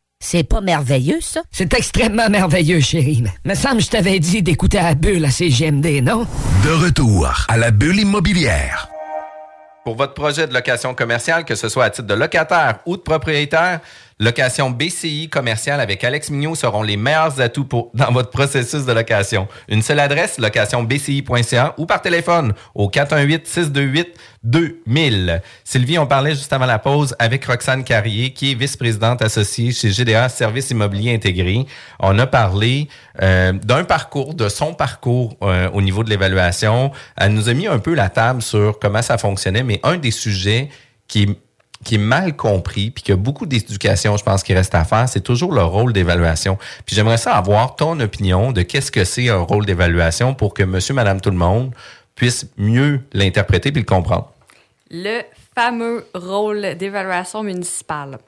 C'est 0.23 0.43
pas 0.43 0.61
merveilleux, 0.61 1.19
ça? 1.19 1.41
C'est 1.51 1.73
extrêmement 1.73 2.29
merveilleux, 2.29 2.79
chérie. 2.79 3.23
Me 3.43 3.55
semble 3.55 3.77
que 3.77 3.83
je 3.85 3.89
t'avais 3.89 4.19
dit 4.19 4.43
d'écouter 4.43 4.77
à 4.77 4.83
la 4.83 4.93
bulle 4.93 5.25
à 5.25 5.31
CGMD, 5.31 6.03
non? 6.03 6.27
De 6.63 6.69
retour 6.69 7.27
à 7.47 7.57
la 7.57 7.71
bulle 7.71 8.01
immobilière. 8.01 8.87
Pour 9.83 9.95
votre 9.95 10.13
projet 10.13 10.45
de 10.45 10.53
location 10.53 10.93
commerciale, 10.93 11.43
que 11.43 11.55
ce 11.55 11.69
soit 11.69 11.85
à 11.85 11.89
titre 11.89 12.07
de 12.07 12.13
locataire 12.13 12.81
ou 12.85 12.97
de 12.97 13.01
propriétaire, 13.01 13.79
location 14.21 14.69
BCI 14.69 15.27
commerciale 15.29 15.81
avec 15.81 16.03
Alex 16.03 16.29
Mignot 16.29 16.53
seront 16.53 16.83
les 16.83 16.95
meilleurs 16.95 17.41
atouts 17.41 17.65
pour, 17.65 17.89
dans 17.95 18.11
votre 18.11 18.29
processus 18.29 18.85
de 18.85 18.93
location. 18.93 19.47
Une 19.67 19.81
seule 19.81 19.99
adresse, 19.99 20.37
locationbci.ca 20.37 21.73
ou 21.77 21.87
par 21.87 22.01
téléphone 22.01 22.53
au 22.75 22.87
418-628-2000. 22.89 25.41
Sylvie, 25.63 25.97
on 25.97 26.05
parlait 26.05 26.35
juste 26.35 26.53
avant 26.53 26.67
la 26.67 26.77
pause 26.77 27.15
avec 27.17 27.45
Roxane 27.45 27.83
Carrier, 27.83 28.31
qui 28.31 28.51
est 28.51 28.55
vice-présidente 28.55 29.23
associée 29.23 29.71
chez 29.71 29.89
GDA 29.89 30.29
Services 30.29 30.69
Immobiliers 30.69 31.15
Intégrés. 31.15 31.65
On 31.99 32.19
a 32.19 32.27
parlé 32.27 32.89
euh, 33.23 33.53
d'un 33.53 33.83
parcours, 33.83 34.35
de 34.35 34.49
son 34.49 34.75
parcours 34.75 35.35
euh, 35.41 35.67
au 35.73 35.81
niveau 35.81 36.03
de 36.03 36.11
l'évaluation. 36.11 36.91
Elle 37.17 37.33
nous 37.33 37.49
a 37.49 37.55
mis 37.55 37.65
un 37.65 37.79
peu 37.79 37.95
la 37.95 38.09
table 38.09 38.43
sur 38.43 38.77
comment 38.77 39.01
ça 39.01 39.17
fonctionnait, 39.17 39.63
mais 39.63 39.79
un 39.81 39.97
des 39.97 40.11
sujets 40.11 40.69
qui 41.07 41.35
qui 41.83 41.95
est 41.95 41.99
mal 41.99 42.35
compris, 42.35 42.91
puis 42.91 43.03
qu'il 43.03 43.13
y 43.13 43.17
a 43.17 43.21
beaucoup 43.21 43.45
d'éducation, 43.45 44.17
je 44.17 44.23
pense, 44.23 44.43
qui 44.43 44.53
reste 44.53 44.75
à 44.75 44.83
faire, 44.83 45.09
c'est 45.09 45.21
toujours 45.21 45.53
le 45.53 45.63
rôle 45.63 45.93
d'évaluation. 45.93 46.57
Puis 46.85 46.95
j'aimerais 46.95 47.17
ça 47.17 47.35
avoir 47.35 47.75
ton 47.75 47.99
opinion 47.99 48.51
de 48.51 48.61
qu'est-ce 48.61 48.91
que 48.91 49.03
c'est 49.03 49.29
un 49.29 49.39
rôle 49.39 49.65
d'évaluation 49.65 50.33
pour 50.33 50.53
que 50.53 50.63
monsieur, 50.63 50.93
madame, 50.93 51.21
tout 51.21 51.31
le 51.31 51.37
monde 51.37 51.71
puisse 52.15 52.45
mieux 52.57 53.01
l'interpréter 53.13 53.71
puis 53.71 53.81
le 53.81 53.87
comprendre. 53.87 54.31
le 54.89 55.21
fameux 55.55 56.05
rôle 56.13 56.75
d'évaluation 56.75 57.43
municipale. 57.43 58.19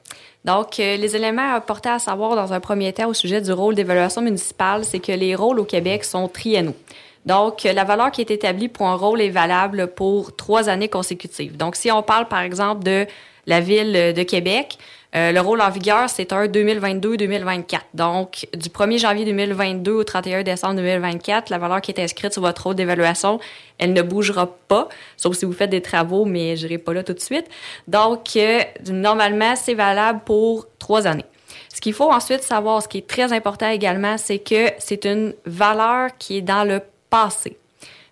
Donc, 0.44 0.78
euh, 0.78 0.96
les 0.96 1.16
éléments 1.16 1.52
à 1.52 1.56
apporter 1.56 1.88
à 1.88 1.98
savoir 1.98 2.36
dans 2.36 2.52
un 2.52 2.60
premier 2.60 2.92
temps 2.92 3.08
au 3.08 3.14
sujet 3.14 3.40
du 3.40 3.52
rôle 3.52 3.74
d'évaluation 3.74 4.20
municipale, 4.20 4.84
c'est 4.84 4.98
que 4.98 5.12
les 5.12 5.34
rôles 5.34 5.58
au 5.58 5.64
Québec 5.64 6.04
sont 6.04 6.28
triennaux. 6.28 6.76
Donc, 7.24 7.64
euh, 7.64 7.72
la 7.72 7.84
valeur 7.84 8.10
qui 8.10 8.20
est 8.20 8.30
établie 8.30 8.68
pour 8.68 8.86
un 8.88 8.96
rôle 8.96 9.22
est 9.22 9.30
valable 9.30 9.86
pour 9.88 10.36
trois 10.36 10.68
années 10.68 10.88
consécutives. 10.88 11.56
Donc, 11.56 11.76
si 11.76 11.90
on 11.90 12.02
parle, 12.02 12.28
par 12.28 12.40
exemple, 12.40 12.84
de 12.84 13.06
la 13.46 13.60
ville 13.60 14.14
de 14.14 14.22
Québec, 14.22 14.78
euh, 15.14 15.30
le 15.30 15.40
rôle 15.40 15.60
en 15.60 15.70
vigueur, 15.70 16.10
c'est 16.10 16.32
un 16.32 16.46
2022-2024. 16.46 17.80
Donc, 17.94 18.48
du 18.52 18.68
1er 18.68 18.98
janvier 18.98 19.24
2022 19.24 19.92
au 19.92 20.02
31 20.04 20.42
décembre 20.42 20.74
2024, 20.74 21.50
la 21.50 21.58
valeur 21.58 21.80
qui 21.80 21.92
est 21.92 22.00
inscrite 22.00 22.32
sur 22.32 22.42
votre 22.42 22.64
rôle 22.64 22.74
d'évaluation, 22.74 23.38
elle 23.78 23.92
ne 23.92 24.02
bougera 24.02 24.56
pas, 24.66 24.88
sauf 25.16 25.36
si 25.36 25.44
vous 25.44 25.52
faites 25.52 25.70
des 25.70 25.82
travaux, 25.82 26.24
mais 26.24 26.56
je 26.56 26.66
n'irai 26.66 26.78
pas 26.78 26.92
là 26.92 27.04
tout 27.04 27.12
de 27.12 27.20
suite. 27.20 27.46
Donc, 27.86 28.36
euh, 28.36 28.60
normalement, 28.90 29.54
c'est 29.54 29.74
valable 29.74 30.20
pour 30.24 30.66
trois 30.80 31.06
années. 31.06 31.26
Ce 31.72 31.80
qu'il 31.80 31.92
faut 31.92 32.10
ensuite 32.10 32.42
savoir, 32.42 32.82
ce 32.82 32.88
qui 32.88 32.98
est 32.98 33.06
très 33.06 33.32
important 33.32 33.68
également, 33.68 34.18
c'est 34.18 34.40
que 34.40 34.70
c'est 34.78 35.04
une 35.04 35.34
valeur 35.46 36.10
qui 36.18 36.38
est 36.38 36.42
dans 36.42 36.64
le 36.64 36.80
passé. 37.08 37.56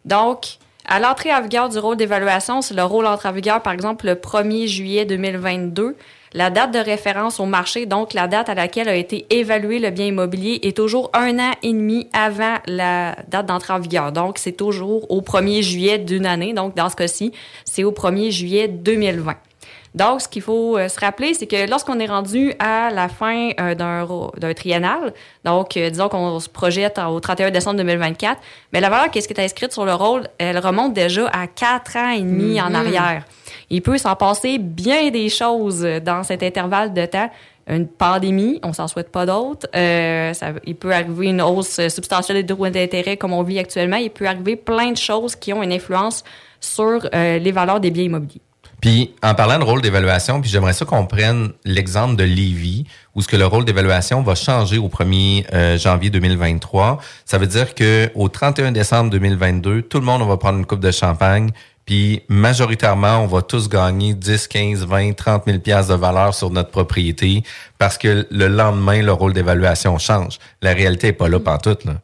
Donc, 0.05 0.59
à 0.92 1.00
l'entrée 1.00 1.33
en 1.33 1.40
vigueur 1.40 1.70
du 1.70 1.78
rôle 1.78 1.96
d'évaluation, 1.96 2.61
c'est 2.61 2.74
le 2.74 2.85
rôle 2.85 3.07
entre 3.07 3.24
en 3.24 3.33
vigueur, 3.33 3.62
par 3.62 3.72
exemple, 3.72 4.05
le 4.05 4.14
1er 4.14 4.66
juillet 4.66 5.07
2022. 5.07 5.96
La 6.35 6.50
date 6.50 6.70
de 6.74 6.78
référence 6.78 7.40
au 7.40 7.46
marché, 7.46 7.87
donc 7.87 8.12
la 8.12 8.28
date 8.28 8.50
à 8.50 8.55
laquelle 8.55 8.90
a 8.90 8.94
été 8.94 9.24
évalué 9.31 9.78
le 9.78 9.88
bien 9.88 10.05
immobilier, 10.05 10.61
est 10.62 10.76
toujours 10.76 11.09
un 11.14 11.38
an 11.38 11.52
et 11.62 11.72
demi 11.72 12.11
avant 12.12 12.57
la 12.66 13.16
date 13.28 13.46
d'entrée 13.46 13.72
en 13.72 13.78
vigueur. 13.78 14.12
Donc, 14.12 14.37
c'est 14.37 14.52
toujours 14.52 15.11
au 15.11 15.22
1er 15.22 15.62
juillet 15.62 15.96
d'une 15.96 16.26
année. 16.26 16.52
Donc, 16.52 16.76
dans 16.76 16.90
ce 16.90 16.96
cas-ci, 16.96 17.33
c'est 17.64 17.85
au 17.85 17.92
1er 17.92 18.31
juillet 18.31 18.68
2020. 18.68 19.35
Donc, 19.94 20.22
ce 20.22 20.28
qu'il 20.28 20.40
faut 20.40 20.78
euh, 20.78 20.88
se 20.88 20.98
rappeler, 20.98 21.35
c'est 21.35 21.46
que 21.46 21.68
lorsqu'on 21.68 21.98
est 22.00 22.07
rendu 22.07 22.55
à 22.59 22.88
la 22.90 23.09
fin 23.09 23.50
euh, 23.61 23.74
d'un 23.74 24.55
triennal, 24.55 25.12
donc 25.44 25.76
euh, 25.76 25.90
disons 25.90 26.09
qu'on 26.09 26.40
se 26.40 26.48
projette 26.48 26.98
au 26.98 27.20
31 27.20 27.50
décembre 27.50 27.76
2024, 27.76 28.40
mais 28.72 28.81
la 28.81 28.88
valeur 28.88 29.11
qui 29.11 29.18
est 29.18 29.38
inscrite 29.38 29.72
sur 29.72 29.85
le 29.85 29.92
rôle, 29.94 30.26
elle 30.38 30.59
remonte 30.59 30.94
déjà 30.94 31.28
à 31.28 31.46
quatre 31.46 31.96
ans 31.96 32.11
et 32.11 32.20
demi 32.20 32.59
en 32.61 32.70
Mhm. 32.70 32.74
arrière. 32.76 33.24
Il 33.68 33.83
peut 33.83 33.98
s'en 33.98 34.16
passer 34.16 34.59
bien 34.59 35.11
des 35.11 35.28
choses 35.28 35.83
dans 36.02 36.22
cet 36.22 36.42
intervalle 36.42 36.94
de 36.94 37.05
temps. 37.05 37.31
Une 37.68 37.87
pandémie, 37.87 38.61
on 38.64 38.72
s'en 38.72 38.88
souhaite 38.88 39.12
pas 39.12 39.24
d'autres. 39.26 39.68
Euh, 39.76 40.33
il 40.64 40.74
peut 40.74 40.92
arriver 40.92 41.28
une 41.28 41.42
hausse 41.42 41.87
substantielle 41.88 42.38
des 42.38 42.42
droits 42.55 42.70
d'intérêt 42.70 43.16
comme 43.16 43.33
on 43.35 43.42
vit 43.42 43.59
actuellement. 43.59 43.96
Il 43.98 44.11
peut 44.11 44.26
arriver 44.26 44.57
plein 44.57 44.90
de 44.90 44.96
choses 44.96 45.37
qui 45.37 45.52
ont 45.52 45.62
une 45.62 45.72
influence 45.72 46.24
sur 46.61 47.09
les 47.12 47.52
valeurs 47.52 47.78
des 47.78 47.90
biens 47.90 48.05
immobiliers. 48.05 48.40
Puis, 48.83 49.14
en 49.23 49.35
parlant 49.37 49.61
de 49.61 49.64
rôle 49.64 49.81
d'évaluation, 49.81 50.40
puis 50.40 50.51
j'aimerais 50.51 50.73
ça 50.73 50.85
qu'on 50.85 51.07
prenne 51.07 51.53
l'exemple 51.64 52.16
de 52.16 52.25
Lévis, 52.25 52.85
où 53.14 53.23
ce 53.23 53.29
que 53.29 53.37
le 53.37 53.47
rôle 53.47 53.64
d'évaluation 53.64 54.23
va 54.23 54.35
changer 54.35 54.77
au 54.77 54.88
1er 54.88 55.47
euh, 55.55 55.79
janvier 55.79 56.11
2023. 56.11 56.99
Ça 57.25 57.38
veut 57.38 57.47
dire 57.47 57.77
que 57.77 58.11
au 58.16 58.29
31 58.29 58.73
décembre 58.73 59.11
2022, 59.11 59.83
tout 59.83 60.01
le 60.01 60.05
monde 60.05 60.21
on 60.21 60.27
va 60.27 60.37
prendre 60.37 60.59
une 60.59 60.66
coupe 60.66 60.81
de 60.81 60.90
champagne, 60.90 61.51
puis 61.87 62.23
majoritairement, 62.27 63.18
on 63.18 63.29
va 63.29 63.42
tous 63.42 63.68
gagner 63.68 64.14
10, 64.14 64.49
15, 64.49 64.85
20, 64.85 65.12
30 65.12 65.45
000 65.47 65.59
pièces 65.61 65.87
de 65.87 65.95
valeur 65.95 66.35
sur 66.35 66.51
notre 66.51 66.71
propriété 66.71 67.45
parce 67.79 67.97
que 67.97 68.27
le 68.33 68.49
lendemain, 68.49 69.01
le 69.01 69.12
rôle 69.12 69.33
d'évaluation 69.33 69.97
change. 69.99 70.40
La 70.61 70.73
réalité 70.73 71.09
est 71.09 71.12
pas 71.12 71.29
là 71.29 71.38
pantoute, 71.38 71.85
là. 71.85 71.95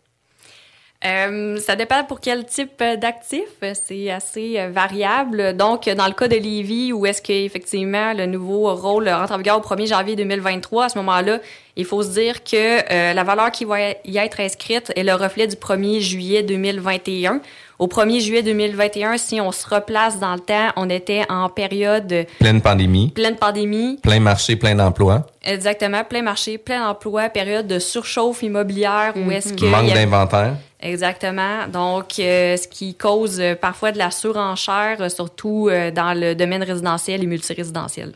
Euh, 1.04 1.58
ça 1.58 1.76
dépend 1.76 2.02
pour 2.02 2.20
quel 2.20 2.44
type 2.44 2.82
d'actif. 2.82 3.48
C'est 3.74 4.10
assez 4.10 4.58
euh, 4.58 4.70
variable. 4.70 5.56
Donc, 5.56 5.88
dans 5.88 6.06
le 6.08 6.12
cas 6.12 6.26
de 6.26 6.34
Lévis, 6.34 6.92
où 6.92 7.06
est-ce 7.06 7.22
qu'effectivement 7.22 8.12
le 8.14 8.26
nouveau 8.26 8.74
rôle 8.74 9.08
rentre 9.08 9.32
en 9.32 9.36
vigueur 9.36 9.58
au 9.58 9.60
1er 9.60 9.86
janvier 9.86 10.16
2023, 10.16 10.86
à 10.86 10.88
ce 10.88 10.98
moment-là, 10.98 11.38
il 11.76 11.84
faut 11.84 12.02
se 12.02 12.10
dire 12.10 12.42
que 12.42 12.80
euh, 12.92 13.14
la 13.14 13.22
valeur 13.22 13.52
qui 13.52 13.64
va 13.64 13.90
y 13.90 14.16
être 14.16 14.40
inscrite 14.40 14.92
est 14.96 15.04
le 15.04 15.14
reflet 15.14 15.46
du 15.46 15.54
1er 15.54 16.00
juillet 16.00 16.42
2021. 16.42 17.40
Au 17.78 17.86
1er 17.86 18.20
juillet 18.20 18.42
2021, 18.42 19.18
si 19.18 19.40
on 19.40 19.52
se 19.52 19.64
replace 19.72 20.18
dans 20.18 20.34
le 20.34 20.40
temps, 20.40 20.70
on 20.74 20.90
était 20.90 21.22
en 21.28 21.48
période 21.48 22.26
Pleine 22.40 22.60
pandémie, 22.60 23.10
pleine 23.10 23.36
pandémie, 23.36 23.98
plein 24.02 24.18
marché, 24.18 24.56
plein 24.56 24.74
d'emplois, 24.74 25.26
exactement, 25.44 26.02
plein 26.02 26.22
marché, 26.22 26.58
plein 26.58 26.88
emploi, 26.88 27.28
période 27.28 27.68
de 27.68 27.78
surchauffe 27.78 28.42
immobilière, 28.42 29.12
où 29.14 29.30
est-ce 29.30 29.52
que... 29.52 29.64
manque 29.66 29.90
avait- 29.90 29.94
d'inventaire. 29.94 30.56
Exactement. 30.80 31.66
Donc, 31.72 32.18
euh, 32.18 32.56
ce 32.56 32.66
qui 32.68 32.94
cause 32.94 33.40
euh, 33.40 33.54
parfois 33.56 33.90
de 33.92 33.98
la 33.98 34.10
surenchère, 34.12 34.96
euh, 35.00 35.08
surtout 35.08 35.68
dans 35.94 36.18
le 36.18 36.34
domaine 36.34 36.62
résidentiel 36.62 37.22
et 37.22 37.26
multirésidentiel. 37.26 38.12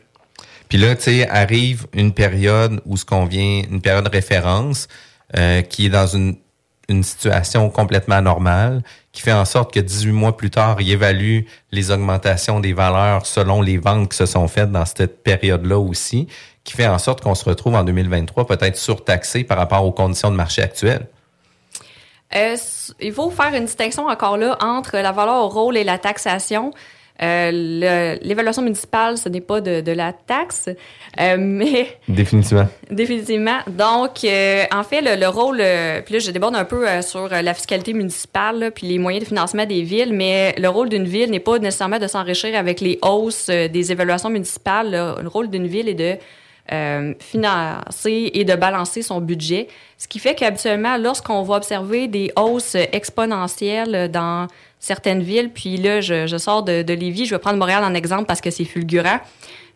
Puis 0.69 0.77
là, 0.77 0.95
tu 0.95 1.03
sais, 1.03 1.29
arrive 1.29 1.87
une 1.93 2.13
période 2.13 2.81
où 2.85 2.97
ce 2.97 3.05
qu'on 3.05 3.25
vient, 3.25 3.61
une 3.69 3.81
période 3.81 4.03
de 4.05 4.09
référence 4.09 4.87
qui 5.69 5.87
est 5.87 5.89
dans 5.89 6.05
une, 6.07 6.35
une 6.93 7.03
situation 7.03 7.69
complètement 7.69 8.15
anormale, 8.15 8.81
qui 9.11 9.21
fait 9.21 9.33
en 9.33 9.45
sorte 9.45 9.73
que 9.73 9.79
18 9.79 10.11
mois 10.11 10.37
plus 10.37 10.49
tard, 10.49 10.77
il 10.79 10.89
évalue 10.89 11.41
les 11.71 11.91
augmentations 11.91 12.59
des 12.59 12.73
valeurs 12.73 13.25
selon 13.25 13.61
les 13.61 13.77
ventes 13.77 14.09
qui 14.09 14.17
se 14.17 14.25
sont 14.25 14.47
faites 14.47 14.71
dans 14.71 14.85
cette 14.85 15.23
période-là 15.23 15.77
aussi, 15.77 16.27
qui 16.63 16.73
fait 16.73 16.87
en 16.87 16.97
sorte 16.97 17.21
qu'on 17.21 17.35
se 17.35 17.45
retrouve 17.45 17.75
en 17.75 17.83
2023 17.83 18.47
peut-être 18.47 18.77
surtaxé 18.77 19.43
par 19.43 19.57
rapport 19.57 19.85
aux 19.85 19.91
conditions 19.91 20.31
de 20.31 20.35
marché 20.35 20.61
actuelles. 20.61 21.07
Euh, 22.35 22.55
il 22.99 23.13
faut 23.13 23.29
faire 23.29 23.53
une 23.53 23.65
distinction 23.65 24.07
encore 24.07 24.37
là 24.37 24.57
entre 24.61 24.97
la 24.97 25.11
valeur 25.11 25.43
au 25.43 25.49
rôle 25.49 25.77
et 25.77 25.83
la 25.83 25.99
taxation. 25.99 26.71
Euh, 27.21 28.17
L'évaluation 28.21 28.61
municipale, 28.63 29.17
ce 29.17 29.29
n'est 29.29 29.41
pas 29.41 29.61
de, 29.61 29.81
de 29.81 29.91
la 29.91 30.13
taxe, 30.13 30.67
euh, 31.19 31.37
mais 31.39 31.99
Définitivement. 32.07 32.67
Définitivement. 32.91 33.59
Donc, 33.67 34.23
euh, 34.23 34.63
en 34.73 34.83
fait, 34.83 35.01
le, 35.01 35.19
le 35.19 35.27
rôle, 35.27 35.57
puis 36.05 36.13
là, 36.15 36.19
je 36.19 36.31
déborde 36.31 36.55
un 36.55 36.65
peu 36.65 36.85
sur 37.01 37.29
la 37.29 37.53
fiscalité 37.53 37.93
municipale, 37.93 38.59
là, 38.59 38.71
puis 38.71 38.87
les 38.87 38.97
moyens 38.97 39.23
de 39.23 39.27
financement 39.27 39.65
des 39.65 39.83
villes, 39.83 40.13
mais 40.13 40.55
le 40.57 40.69
rôle 40.69 40.89
d'une 40.89 41.05
ville 41.05 41.29
n'est 41.29 41.39
pas 41.39 41.59
nécessairement 41.59 41.99
de 41.99 42.07
s'enrichir 42.07 42.57
avec 42.57 42.81
les 42.81 42.97
hausses 43.01 43.47
des 43.47 43.91
évaluations 43.91 44.29
municipales. 44.29 44.89
là. 44.91 45.15
Le 45.21 45.27
rôle 45.27 45.49
d'une 45.49 45.67
ville 45.67 45.87
est 45.89 45.93
de 45.93 46.17
euh, 46.71 47.13
financer 47.19 48.31
et 48.33 48.45
de 48.45 48.55
balancer 48.55 49.01
son 49.01 49.19
budget. 49.19 49.67
Ce 49.97 50.07
qui 50.07 50.17
fait 50.17 50.33
qu'habituellement, 50.33 50.95
lorsqu'on 50.95 51.43
va 51.43 51.55
observer 51.57 52.07
des 52.07 52.31
hausses 52.37 52.75
exponentielles 52.75 54.09
dans 54.09 54.47
certaines 54.83 55.23
villes, 55.23 55.49
puis 55.49 55.77
là, 55.77 56.01
je, 56.01 56.37
sors 56.37 56.61
de, 56.61 56.81
de 56.81 56.93
Lévis, 56.93 57.25
je 57.25 57.33
vais 57.33 57.39
prendre 57.39 57.57
Montréal 57.57 57.85
en 57.85 57.93
exemple 57.93 58.25
parce 58.25 58.41
que 58.41 58.51
c'est 58.51 58.65
fulgurant. 58.65 59.19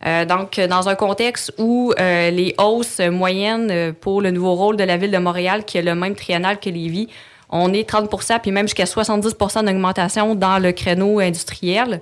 Euh, 0.05 0.25
donc, 0.25 0.59
dans 0.59 0.89
un 0.89 0.95
contexte 0.95 1.53
où 1.57 1.93
euh, 1.97 2.29
les 2.29 2.53
hausses 2.59 2.99
moyennes 2.99 3.71
euh, 3.71 3.93
pour 3.93 4.21
le 4.21 4.31
nouveau 4.31 4.53
rôle 4.53 4.75
de 4.75 4.83
la 4.83 4.97
ville 4.97 5.09
de 5.09 5.17
Montréal, 5.17 5.63
qui 5.63 5.77
est 5.77 5.81
le 5.81 5.95
même 5.95 6.13
triennal 6.13 6.59
que 6.59 6.69
Lévis, 6.69 7.07
on 7.49 7.71
est 7.71 7.89
30% 7.89 8.41
puis 8.41 8.51
même 8.51 8.67
jusqu'à 8.67 8.83
70% 8.83 9.63
d'augmentation 9.65 10.35
dans 10.35 10.59
le 10.59 10.73
créneau 10.73 11.19
industriel. 11.19 12.01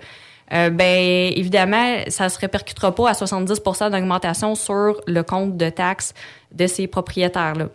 Euh, 0.53 0.71
ben 0.71 1.31
évidemment, 1.35 1.97
ça 2.07 2.29
se 2.29 2.39
répercutera 2.39 2.93
pas 2.93 3.09
à 3.09 3.13
70% 3.13 3.91
d'augmentation 3.91 4.55
sur 4.55 4.99
le 5.05 5.23
compte 5.23 5.57
de 5.57 5.69
taxes 5.69 6.13
de 6.51 6.67
ces 6.67 6.87
propriétaires-là. 6.87 7.67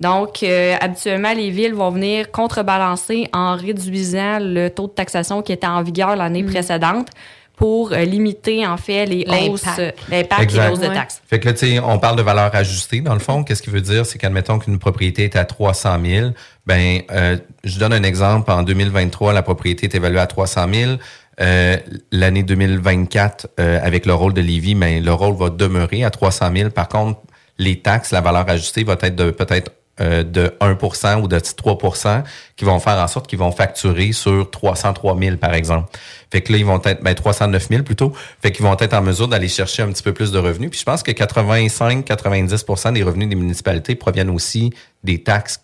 Donc, 0.00 0.42
euh, 0.42 0.76
habituellement, 0.80 1.32
les 1.32 1.50
villes 1.50 1.74
vont 1.74 1.90
venir 1.90 2.30
contrebalancer 2.30 3.28
en 3.32 3.56
réduisant 3.56 4.38
le 4.40 4.68
taux 4.68 4.88
de 4.88 4.92
taxation 4.92 5.42
qui 5.42 5.52
était 5.52 5.66
en 5.66 5.82
vigueur 5.82 6.16
l'année 6.16 6.42
précédente 6.42 7.08
pour 7.56 7.92
euh, 7.92 8.04
limiter, 8.04 8.66
en 8.66 8.76
fait, 8.76 9.06
les 9.06 9.24
hausses, 9.48 9.64
l'impact 10.10 10.52
et 10.52 10.56
les 10.56 10.68
hausses 10.68 10.80
de 10.80 10.88
taxes. 10.88 11.22
Fait 11.26 11.38
que 11.38 11.46
là, 11.46 11.52
tu 11.52 11.66
sais, 11.66 11.78
on 11.78 11.98
parle 11.98 12.16
de 12.16 12.22
valeur 12.22 12.54
ajustée. 12.54 13.00
Dans 13.00 13.14
le 13.14 13.20
fond, 13.20 13.44
qu'est-ce 13.44 13.62
qui 13.62 13.70
veut 13.70 13.80
dire? 13.80 14.04
C'est 14.06 14.18
qu'admettons 14.18 14.58
qu'une 14.58 14.78
propriété 14.78 15.24
est 15.24 15.36
à 15.36 15.44
300 15.44 15.98
000. 16.04 16.30
Ben, 16.66 17.02
euh, 17.12 17.36
je 17.62 17.78
donne 17.78 17.92
un 17.92 18.02
exemple. 18.02 18.50
En 18.50 18.62
2023, 18.64 19.32
la 19.32 19.42
propriété 19.42 19.86
est 19.86 19.94
évaluée 19.94 20.18
à 20.18 20.26
300 20.26 20.66
000. 20.72 20.92
Euh, 21.40 21.76
L'année 22.10 22.42
2024, 22.42 23.48
euh, 23.58 23.78
avec 23.82 24.06
le 24.06 24.14
rôle 24.14 24.34
de 24.34 24.40
Lévis, 24.40 24.74
mais 24.74 25.00
le 25.00 25.12
rôle 25.12 25.36
va 25.36 25.50
demeurer 25.50 26.04
à 26.04 26.10
300 26.10 26.50
000. 26.56 26.70
Par 26.70 26.88
contre, 26.88 27.20
les 27.58 27.80
taxes, 27.80 28.10
la 28.10 28.20
valeur 28.20 28.48
ajustée 28.48 28.82
va 28.82 28.96
être 29.00 29.14
de 29.14 29.30
peut-être 29.30 29.70
euh, 30.00 30.24
de 30.24 30.52
1% 30.60 31.22
ou 31.22 31.28
de 31.28 31.38
3% 31.38 32.24
qui 32.56 32.64
vont 32.64 32.80
faire 32.80 32.98
en 32.98 33.06
sorte 33.06 33.28
qu'ils 33.28 33.38
vont 33.38 33.52
facturer 33.52 34.10
sur 34.12 34.50
303 34.50 35.16
000, 35.16 35.36
par 35.36 35.54
exemple. 35.54 35.88
Fait 36.32 36.40
que 36.40 36.50
là, 36.52 36.58
ils 36.58 36.66
vont 36.66 36.80
être, 36.84 37.02
ben, 37.02 37.14
309 37.14 37.68
000 37.68 37.82
plutôt. 37.84 38.12
Fait 38.42 38.50
qu'ils 38.50 38.64
vont 38.64 38.76
être 38.78 38.92
en 38.92 39.02
mesure 39.02 39.28
d'aller 39.28 39.46
chercher 39.46 39.82
un 39.82 39.92
petit 39.92 40.02
peu 40.02 40.12
plus 40.12 40.32
de 40.32 40.38
revenus. 40.38 40.70
Puis 40.70 40.80
je 40.80 40.84
pense 40.84 41.04
que 41.04 41.12
85-90% 41.12 42.92
des 42.92 43.04
revenus 43.04 43.28
des 43.28 43.36
municipalités 43.36 43.94
proviennent 43.94 44.30
aussi 44.30 44.72
des 45.04 45.22
taxes 45.22 45.60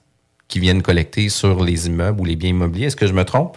qui 0.46 0.60
viennent 0.60 0.82
collecter 0.82 1.28
sur 1.28 1.64
les 1.64 1.88
immeubles 1.88 2.20
ou 2.20 2.24
les 2.24 2.36
biens 2.36 2.50
immobiliers. 2.50 2.86
Est-ce 2.86 2.96
que 2.96 3.08
je 3.08 3.12
me 3.12 3.24
trompe? 3.24 3.56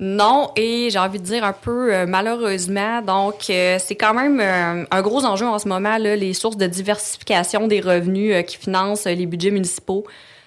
Non, 0.00 0.52
et 0.54 0.90
j'ai 0.90 0.98
envie 1.00 1.18
de 1.18 1.24
dire 1.24 1.42
un 1.42 1.52
peu 1.52 1.92
euh, 1.92 2.06
malheureusement. 2.06 3.02
Donc, 3.02 3.50
euh, 3.50 3.78
c'est 3.80 3.96
quand 3.96 4.14
même 4.14 4.40
euh, 4.40 4.84
un 4.88 5.02
gros 5.02 5.24
enjeu 5.24 5.46
en 5.46 5.58
ce 5.58 5.66
moment, 5.66 5.96
les 5.98 6.34
sources 6.34 6.56
de 6.56 6.66
diversification 6.68 7.66
des 7.66 7.80
revenus 7.80 8.44
qui 8.46 8.58
financent 8.58 9.06
les 9.06 9.26
budgets 9.26 9.50
municipaux. 9.50 10.04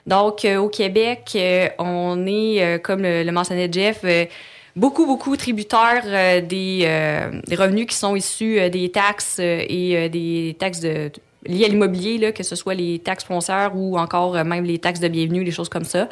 Donc, 0.07 0.47
au 0.57 0.69
Québec, 0.69 1.37
on 1.77 2.25
est, 2.25 2.81
comme 2.81 3.03
le, 3.03 3.23
le 3.23 3.31
mentionnait 3.31 3.69
Jeff, 3.71 4.03
beaucoup, 4.75 5.05
beaucoup 5.05 5.35
tributaires 5.37 6.41
des, 6.41 6.87
revenus 7.51 7.85
qui 7.87 7.95
sont 7.95 8.15
issus 8.15 8.67
des 8.71 8.89
taxes 8.89 9.37
et 9.39 10.09
des 10.09 10.55
taxes 10.57 10.79
de, 10.79 11.11
liées 11.45 11.65
à 11.65 11.67
l'immobilier, 11.67 12.33
que 12.33 12.41
ce 12.41 12.55
soit 12.55 12.73
les 12.73 12.97
taxes 12.97 13.25
foncières 13.25 13.73
ou 13.75 13.99
encore 13.99 14.43
même 14.43 14.63
les 14.63 14.79
taxes 14.79 15.01
de 15.01 15.07
bienvenue, 15.07 15.43
les 15.43 15.51
choses 15.51 15.69
comme 15.69 15.83
ça. 15.83 16.09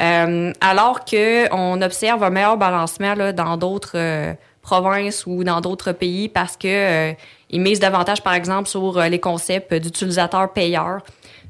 Euh, 0.00 0.52
alors 0.60 1.04
que 1.04 1.52
on 1.54 1.80
observe 1.80 2.22
un 2.22 2.30
meilleur 2.30 2.58
balancement 2.58 3.14
là, 3.14 3.32
dans 3.32 3.56
d'autres 3.56 3.96
euh, 3.96 4.34
provinces 4.60 5.24
ou 5.26 5.42
dans 5.42 5.60
d'autres 5.62 5.92
pays 5.92 6.28
parce 6.28 6.56
que 6.56 6.68
euh, 6.68 7.12
ils 7.48 7.60
misent 7.60 7.80
davantage, 7.80 8.22
par 8.22 8.34
exemple, 8.34 8.68
sur 8.68 8.98
euh, 8.98 9.08
les 9.08 9.20
concepts 9.20 9.72
d'utilisateur 9.72 10.52
payeur. 10.52 11.00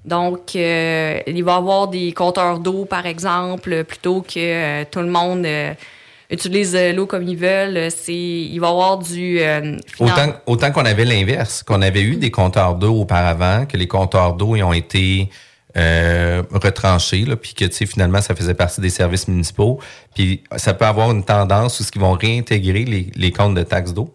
Donc, 0.05 0.55
il 0.55 1.43
va 1.43 1.53
y 1.53 1.57
avoir 1.57 1.89
des 1.89 2.13
compteurs 2.13 2.61
d'eau, 2.61 2.85
par 2.85 3.07
exemple, 3.07 3.83
plutôt 3.83 4.23
que 4.23 4.85
tout 4.85 5.01
le 5.01 5.09
monde 5.09 5.45
utilise 6.31 6.77
l'eau 6.95 7.07
comme 7.07 7.25
ils 7.25 7.37
veulent. 7.37 7.91
C'est, 7.91 8.15
il 8.15 8.59
va 8.61 8.69
y 8.69 8.71
avoir 8.71 8.99
du 8.99 9.41
euh, 9.41 9.77
autant 10.47 10.71
qu'on 10.71 10.85
avait 10.85 11.05
l'inverse, 11.05 11.63
qu'on 11.63 11.83
avait 11.83 12.03
eu 12.03 12.17
des 12.17 12.31
compteurs 12.31 12.77
d'eau 12.77 13.01
auparavant, 13.01 13.67
que 13.67 13.77
les 13.77 13.89
compteurs 13.89 14.35
d'eau 14.35 14.57
ils 14.57 14.63
ont 14.63 14.73
été 14.73 15.29
euh, 15.77 16.43
retranchés, 16.53 17.25
puis 17.41 17.55
que 17.55 17.69
finalement, 17.87 18.21
ça 18.21 18.35
faisait 18.35 18.55
partie 18.55 18.81
des 18.81 18.91
services 18.91 19.29
municipaux. 19.29 19.79
Puis 20.15 20.43
ça 20.57 20.75
peut 20.75 20.87
avoir 20.87 21.11
une 21.11 21.25
tendance 21.25 21.81
où 21.81 21.83
ce 21.83 21.93
qu'ils 21.93 22.03
vont 22.03 22.13
réintégrer 22.13 22.85
les, 23.15 23.33
comptes 23.33 23.55
de 23.55 23.63
taxes 23.63 23.93
d'eau. 23.93 24.13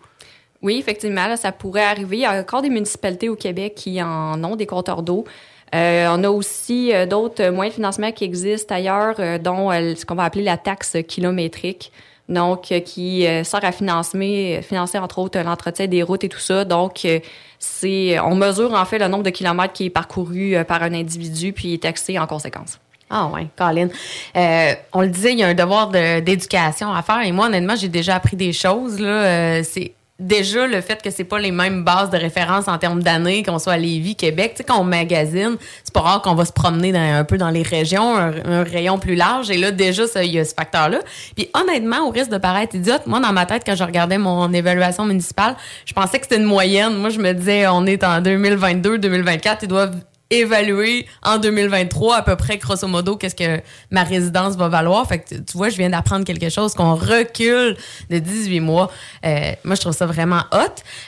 Oui, 0.61 0.77
effectivement, 0.77 1.35
ça 1.37 1.51
pourrait 1.51 1.83
arriver. 1.83 2.17
Il 2.17 2.21
y 2.21 2.25
a 2.25 2.39
encore 2.39 2.61
des 2.61 2.69
municipalités 2.69 3.29
au 3.29 3.35
Québec 3.35 3.73
qui 3.75 4.01
en 4.01 4.43
ont 4.43 4.55
des 4.55 4.67
compteurs 4.67 5.01
d'eau. 5.01 5.25
Euh, 5.73 6.07
on 6.09 6.23
a 6.23 6.29
aussi 6.29 6.93
euh, 6.93 7.05
d'autres 7.05 7.49
moyens 7.49 7.73
de 7.73 7.75
financement 7.75 8.11
qui 8.11 8.25
existent 8.25 8.75
ailleurs, 8.75 9.15
euh, 9.19 9.37
dont 9.37 9.71
euh, 9.71 9.95
ce 9.95 10.05
qu'on 10.05 10.15
va 10.15 10.25
appeler 10.25 10.43
la 10.43 10.57
taxe 10.57 10.97
kilométrique. 11.07 11.91
Donc, 12.31 12.71
euh, 12.71 12.79
qui 12.79 13.27
euh, 13.27 13.43
sert 13.43 13.63
à 13.63 13.71
financer, 13.71 14.61
financer, 14.67 14.97
entre 14.97 15.19
autres, 15.19 15.37
l'entretien 15.39 15.85
des 15.87 16.01
routes 16.01 16.23
et 16.23 16.29
tout 16.29 16.39
ça. 16.39 16.65
Donc, 16.65 17.05
euh, 17.05 17.19
c'est, 17.59 18.19
on 18.21 18.33
mesure, 18.35 18.73
en 18.73 18.85
fait, 18.85 18.97
le 18.97 19.07
nombre 19.07 19.23
de 19.23 19.29
kilomètres 19.29 19.73
qui 19.73 19.85
est 19.85 19.89
parcouru 19.91 20.55
euh, 20.55 20.63
par 20.63 20.81
un 20.81 20.93
individu, 20.93 21.51
puis 21.53 21.73
est 21.75 21.83
taxé 21.83 22.17
en 22.17 22.25
conséquence. 22.27 22.79
Ah 23.09 23.27
ouais, 23.27 23.47
Colin. 23.57 23.89
Euh, 24.37 24.73
on 24.93 25.01
le 25.01 25.09
disait, 25.09 25.33
il 25.33 25.39
y 25.39 25.43
a 25.43 25.47
un 25.47 25.53
devoir 25.53 25.89
de- 25.89 26.21
d'éducation 26.21 26.93
à 26.93 27.01
faire. 27.01 27.21
Et 27.23 27.33
moi, 27.33 27.47
honnêtement, 27.47 27.75
j'ai 27.75 27.89
déjà 27.89 28.15
appris 28.15 28.37
des 28.37 28.53
choses. 28.53 28.99
Là, 28.99 29.09
Euh, 29.09 29.63
c'est 29.63 29.91
déjà 30.21 30.67
le 30.67 30.79
fait 30.81 31.01
que 31.01 31.09
c'est 31.09 31.23
pas 31.23 31.39
les 31.39 31.51
mêmes 31.51 31.83
bases 31.83 32.09
de 32.09 32.17
référence 32.17 32.67
en 32.67 32.77
termes 32.77 33.03
d'années, 33.03 33.43
qu'on 33.43 33.59
soit 33.59 33.73
à 33.73 33.77
Lévis, 33.77 34.15
Québec. 34.15 34.51
Tu 34.51 34.57
sais, 34.57 34.63
quand 34.63 34.79
on 34.79 34.83
magasine, 34.83 35.57
c'est 35.83 35.93
pas 35.93 36.01
rare 36.01 36.21
qu'on 36.21 36.35
va 36.35 36.45
se 36.45 36.53
promener 36.53 36.91
dans, 36.91 36.99
un 36.99 37.23
peu 37.23 37.37
dans 37.37 37.49
les 37.49 37.63
régions, 37.63 38.15
un, 38.15 38.63
rayon 38.63 38.99
plus 38.99 39.15
large. 39.15 39.49
Et 39.49 39.57
là, 39.57 39.71
déjà, 39.71 40.03
il 40.23 40.31
y 40.31 40.39
a 40.39 40.45
ce 40.45 40.53
facteur-là. 40.53 40.99
Puis 41.35 41.49
honnêtement, 41.53 42.07
au 42.07 42.11
risque 42.11 42.31
de 42.31 42.37
paraître 42.37 42.75
idiote, 42.75 43.07
moi, 43.07 43.19
dans 43.19 43.33
ma 43.33 43.45
tête, 43.45 43.63
quand 43.65 43.75
je 43.75 43.83
regardais 43.83 44.17
mon 44.17 44.53
évaluation 44.53 45.05
municipale, 45.05 45.55
je 45.85 45.93
pensais 45.93 46.19
que 46.19 46.25
c'était 46.25 46.37
une 46.37 46.47
moyenne. 46.47 46.95
Moi, 46.95 47.09
je 47.09 47.19
me 47.19 47.33
disais, 47.33 47.67
on 47.67 47.85
est 47.85 48.03
en 48.03 48.21
2022, 48.21 48.99
2024, 48.99 49.63
ils 49.63 49.67
doivent 49.67 49.95
évaluer 50.31 51.05
en 51.23 51.37
2023 51.37 52.15
à 52.17 52.21
peu 52.23 52.35
près 52.35 52.57
grosso 52.57 52.87
modo 52.87 53.15
qu'est-ce 53.17 53.35
que 53.35 53.61
ma 53.91 54.03
résidence 54.03 54.55
va 54.55 54.67
valoir. 54.69 55.07
Fait 55.07 55.19
que 55.19 55.35
tu- 55.35 55.57
vois, 55.57 55.69
je 55.69 55.77
viens 55.77 55.89
d'apprendre 55.89 56.25
quelque 56.25 56.49
chose 56.49 56.73
qu'on 56.73 56.95
recule 56.95 57.77
de 58.09 58.17
18 58.19 58.59
mois. 58.61 58.89
Euh, 59.25 59.51
moi, 59.63 59.75
je 59.75 59.81
trouve 59.81 59.93
ça 59.93 60.05
vraiment 60.05 60.41
hot. 60.53 60.57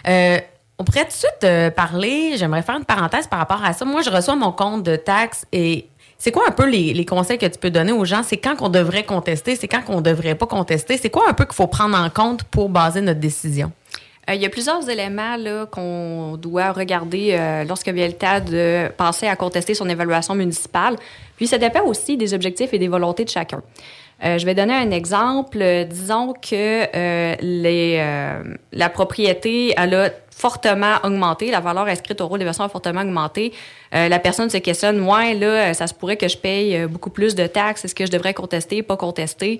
Euh, 0.07 0.37
on 0.79 0.83
pourrait 0.83 1.03
tout 1.05 1.09
de 1.11 1.13
suite 1.13 1.43
euh, 1.43 1.69
parler, 1.71 2.33
j'aimerais 2.37 2.61
faire 2.61 2.75
une 2.77 2.85
parenthèse 2.85 3.27
par 3.27 3.39
rapport 3.39 3.63
à 3.63 3.73
ça. 3.73 3.85
Moi, 3.85 4.01
je 4.01 4.09
reçois 4.09 4.35
mon 4.35 4.51
compte 4.51 4.83
de 4.83 4.95
taxes 4.95 5.45
et 5.51 5.87
c'est 6.17 6.31
quoi 6.31 6.43
un 6.47 6.51
peu 6.51 6.67
les, 6.69 6.93
les 6.93 7.05
conseils 7.05 7.37
que 7.37 7.45
tu 7.45 7.59
peux 7.59 7.69
donner 7.69 7.91
aux 7.91 8.05
gens? 8.05 8.21
C'est 8.23 8.37
quand 8.37 8.55
qu'on 8.55 8.69
devrait 8.69 9.03
contester? 9.03 9.55
C'est 9.55 9.67
quand 9.67 9.81
qu'on 9.83 10.01
devrait 10.01 10.35
pas 10.35 10.45
contester? 10.47 10.97
C'est 10.97 11.09
quoi 11.09 11.23
un 11.29 11.33
peu 11.33 11.45
qu'il 11.45 11.53
faut 11.55 11.67
prendre 11.67 11.97
en 11.97 12.09
compte 12.09 12.43
pour 12.45 12.69
baser 12.69 13.01
notre 13.01 13.19
décision? 13.19 13.71
Euh, 14.29 14.35
il 14.35 14.41
y 14.41 14.45
a 14.45 14.49
plusieurs 14.49 14.89
éléments 14.89 15.35
qu'on 15.71 16.37
doit 16.37 16.71
regarder 16.71 17.31
euh, 17.33 17.63
lorsque 17.65 17.89
vient 17.89 18.07
le 18.07 18.13
temps 18.13 18.39
de 18.39 18.89
penser 18.95 19.27
à 19.27 19.35
contester 19.35 19.73
son 19.73 19.89
évaluation 19.89 20.35
municipale. 20.35 20.95
Puis 21.35 21.47
ça 21.47 21.57
dépend 21.57 21.83
aussi 21.83 22.15
des 22.17 22.33
objectifs 22.33 22.73
et 22.73 22.79
des 22.79 22.87
volontés 22.87 23.25
de 23.25 23.29
chacun. 23.29 23.61
Euh, 24.23 24.37
je 24.37 24.45
vais 24.45 24.55
donner 24.55 24.73
un 24.73 24.91
exemple. 24.91 25.57
Euh, 25.61 25.83
disons 25.83 26.33
que 26.33 26.85
euh, 26.95 27.35
les, 27.41 27.97
euh, 27.99 28.43
la 28.71 28.89
propriété 28.89 29.73
elle 29.75 29.93
a 29.95 30.09
fortement 30.35 30.95
augmenté, 31.03 31.51
la 31.51 31.59
valeur 31.59 31.87
inscrite 31.87 32.19
au 32.21 32.27
rôle 32.27 32.39
d'évaluation 32.39 32.63
a 32.63 32.69
fortement 32.69 33.01
augmenté. 33.01 33.53
Euh, 33.93 34.09
la 34.09 34.19
personne 34.19 34.49
se 34.49 34.57
questionne, 34.57 35.01
ouais, 35.01 35.35
là, 35.35 35.73
ça 35.73 35.87
se 35.87 35.93
pourrait 35.93 36.17
que 36.17 36.27
je 36.27 36.37
paye 36.37 36.75
euh, 36.75 36.87
beaucoup 36.87 37.11
plus 37.11 37.35
de 37.35 37.45
taxes. 37.45 37.85
Est-ce 37.85 37.95
que 37.95 38.05
je 38.05 38.11
devrais 38.11 38.33
contester, 38.33 38.81
pas 38.81 38.97
contester? 38.97 39.59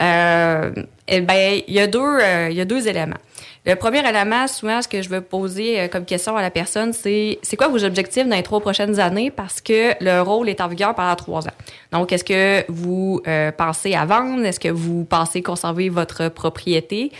Euh, 0.00 0.70
eh 1.08 1.20
ben, 1.20 1.60
il 1.66 1.74
y 1.74 1.80
a 1.80 1.86
deux, 1.86 2.00
euh, 2.00 2.48
il 2.50 2.56
y 2.56 2.60
a 2.60 2.64
deux 2.64 2.88
éléments. 2.88 3.18
Le 3.66 3.76
premier 3.76 4.06
élément, 4.06 4.46
souvent, 4.46 4.82
ce 4.82 4.88
que 4.88 5.00
je 5.00 5.08
veux 5.08 5.22
poser 5.22 5.80
euh, 5.80 5.88
comme 5.88 6.04
question 6.04 6.36
à 6.36 6.42
la 6.42 6.50
personne, 6.50 6.92
c'est 6.92 7.38
c'est 7.42 7.56
quoi 7.56 7.68
vos 7.68 7.82
objectifs 7.82 8.26
dans 8.28 8.36
les 8.36 8.42
trois 8.42 8.60
prochaines 8.60 9.00
années? 9.00 9.30
Parce 9.30 9.62
que 9.62 9.92
le 10.04 10.20
rôle 10.20 10.50
est 10.50 10.60
en 10.60 10.68
vigueur 10.68 10.94
pendant 10.94 11.16
trois 11.16 11.46
ans. 11.48 11.54
Donc, 11.90 12.12
est-ce 12.12 12.24
que 12.24 12.70
vous 12.70 13.22
euh, 13.26 13.52
pensez 13.52 13.94
à 13.94 14.04
vendre? 14.04 14.44
Est-ce 14.44 14.60
que 14.60 14.68
vous 14.68 15.04
pensez 15.04 15.40
conserver 15.40 15.88
votre 15.88 16.28
propriété? 16.28 17.10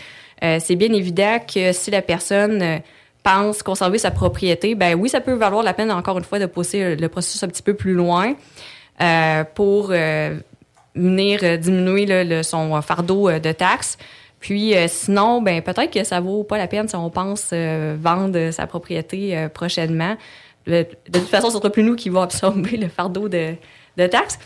Euh, 0.43 0.59
c'est 0.61 0.75
bien 0.75 0.93
évident 0.93 1.39
que 1.51 1.71
si 1.71 1.89
la 1.89 2.03
personne 2.03 2.61
euh, 2.61 2.77
pense 3.23 3.63
conserver 3.63 3.97
sa 3.97 4.11
propriété, 4.11 4.75
ben 4.75 4.93
oui, 4.93 5.09
ça 5.09 5.21
peut 5.21 5.33
valoir 5.33 5.63
la 5.63 5.73
peine, 5.73 5.91
encore 5.91 6.19
une 6.19 6.23
fois, 6.25 6.37
de 6.37 6.45
pousser 6.45 6.95
le 6.95 7.09
processus 7.09 7.41
un 7.41 7.47
petit 7.47 7.63
peu 7.63 7.73
plus 7.73 7.95
loin 7.95 8.35
euh, 9.01 9.43
pour 9.55 9.87
euh, 9.89 10.37
venir 10.93 11.57
diminuer 11.57 12.05
le- 12.05 12.43
son 12.43 12.79
fardeau 12.83 13.31
de 13.31 13.51
taxes. 13.51 13.97
Puis 14.39 14.75
euh, 14.75 14.85
sinon, 14.87 15.41
ben 15.41 15.61
peut-être 15.61 15.91
que 15.91 16.03
ça 16.03 16.19
vaut 16.19 16.43
pas 16.43 16.57
la 16.57 16.67
peine 16.67 16.87
si 16.87 16.95
on 16.95 17.09
pense 17.09 17.49
euh, 17.53 17.95
vendre 17.99 18.51
sa 18.51 18.67
propriété 18.67 19.35
euh, 19.35 19.49
prochainement. 19.49 20.17
De 20.67 20.85
toute 21.11 21.27
façon, 21.27 21.49
ce 21.49 21.57
sera 21.57 21.69
plus 21.69 21.83
nous 21.83 21.95
qui 21.95 22.09
va 22.09 22.23
absorber 22.23 22.77
le 22.77 22.87
fardeau 22.87 23.29
de, 23.29 23.53
de 23.97 24.07
taxes. 24.07 24.39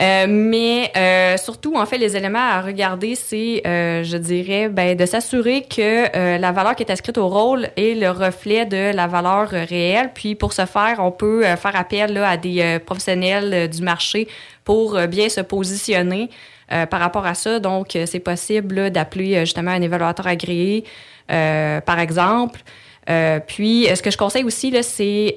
Euh, 0.00 0.26
mais 0.28 0.92
surtout, 1.36 1.74
en 1.76 1.84
fait, 1.84 1.98
les 1.98 2.16
éléments 2.16 2.38
à 2.38 2.60
regarder, 2.60 3.16
c'est, 3.16 3.60
je 3.64 4.16
dirais, 4.16 4.68
ben, 4.68 4.96
de 4.96 5.04
s'assurer 5.04 5.62
que 5.62 6.38
la 6.38 6.52
valeur 6.52 6.76
qui 6.76 6.84
est 6.84 6.92
inscrite 6.92 7.18
au 7.18 7.28
rôle 7.28 7.68
est 7.76 7.98
le 7.98 8.08
reflet 8.10 8.66
de 8.66 8.94
la 8.94 9.08
valeur 9.08 9.48
réelle. 9.48 10.12
Puis 10.14 10.36
pour 10.36 10.52
ce 10.52 10.64
faire, 10.64 10.98
on 11.00 11.10
peut 11.10 11.42
faire 11.42 11.74
appel 11.74 12.12
là, 12.12 12.28
à 12.28 12.36
des 12.36 12.78
professionnels 12.86 13.68
du 13.68 13.82
marché 13.82 14.28
pour 14.62 14.96
bien 15.08 15.28
se 15.28 15.40
positionner 15.40 16.30
euh, 16.72 16.86
par 16.86 17.00
rapport 17.00 17.26
à 17.26 17.34
ça. 17.34 17.60
Donc, 17.60 17.94
euh, 17.94 18.06
c'est 18.06 18.20
possible 18.20 18.90
d'appeler 18.90 19.36
euh, 19.36 19.40
justement 19.40 19.70
un 19.70 19.82
évaluateur 19.82 20.26
agréé, 20.26 20.84
par 21.28 21.98
exemple. 21.98 22.60
Puis, 23.46 23.86
ce 23.94 24.02
que 24.02 24.10
je 24.10 24.16
conseille 24.16 24.44
aussi, 24.44 24.70
là, 24.70 24.82
c'est 24.82 25.34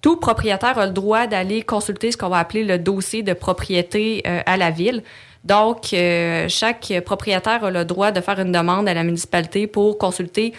tout 0.00 0.16
propriétaire 0.16 0.78
a 0.78 0.86
le 0.86 0.92
droit 0.92 1.26
d'aller 1.26 1.62
consulter 1.62 2.10
ce 2.10 2.16
qu'on 2.16 2.30
va 2.30 2.38
appeler 2.38 2.64
le 2.64 2.78
dossier 2.78 3.22
de 3.22 3.34
propriété 3.34 4.22
à 4.24 4.56
la 4.56 4.70
ville. 4.70 5.02
Donc, 5.44 5.94
chaque 6.48 6.92
propriétaire 7.04 7.64
a 7.64 7.70
le 7.70 7.84
droit 7.84 8.12
de 8.12 8.20
faire 8.20 8.38
une 8.40 8.52
demande 8.52 8.88
à 8.88 8.94
la 8.94 9.04
municipalité 9.04 9.66
pour 9.66 9.98
consulter 9.98 10.54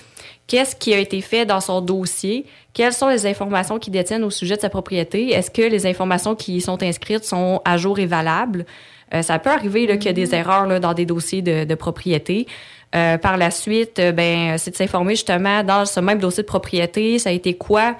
qu'est-ce 0.51 0.75
qui 0.75 0.93
a 0.93 0.97
été 0.97 1.21
fait 1.21 1.45
dans 1.45 1.61
son 1.61 1.79
dossier, 1.79 2.45
quelles 2.73 2.91
sont 2.91 3.07
les 3.07 3.25
informations 3.25 3.79
qu'il 3.79 3.93
détiennent 3.93 4.23
au 4.25 4.29
sujet 4.29 4.57
de 4.57 4.61
sa 4.61 4.69
propriété, 4.69 5.32
est-ce 5.32 5.49
que 5.49 5.61
les 5.61 5.86
informations 5.86 6.36
qui 6.36 6.57
y 6.57 6.61
sont 6.61 6.84
inscrites 6.84 7.23
sont 7.23 7.61
à 7.63 7.77
jour 7.77 7.99
et 7.99 8.05
valables. 8.05 8.65
Euh, 9.14 9.22
ça 9.22 9.39
peut 9.39 9.49
arriver 9.49 9.88
là, 9.88 9.97
qu'il 9.97 10.05
y 10.05 10.09
a 10.09 10.14
des 10.14 10.34
erreurs 10.36 10.68
là, 10.68 10.80
dans 10.80 10.93
des 10.93 11.05
dossiers 11.05 11.41
de, 11.41 11.66
de 11.66 11.76
propriété. 11.76 12.47
Euh, 12.93 13.18
par 13.18 13.38
la 13.38 13.51
suite, 13.51 13.99
euh, 13.99 14.12
ben, 14.12 14.57
c'est 14.57 14.72
de 14.72 14.76
s'informer 14.76 15.14
justement 15.16 15.64
dans 15.64 15.86
ce 15.86 15.99
même 15.99 16.20
dossier 16.20 16.43
de 16.43 16.47
propriété, 16.47 17.20
ça 17.20 17.30
a 17.30 17.32
été 17.32 17.53
quoi 17.53 17.95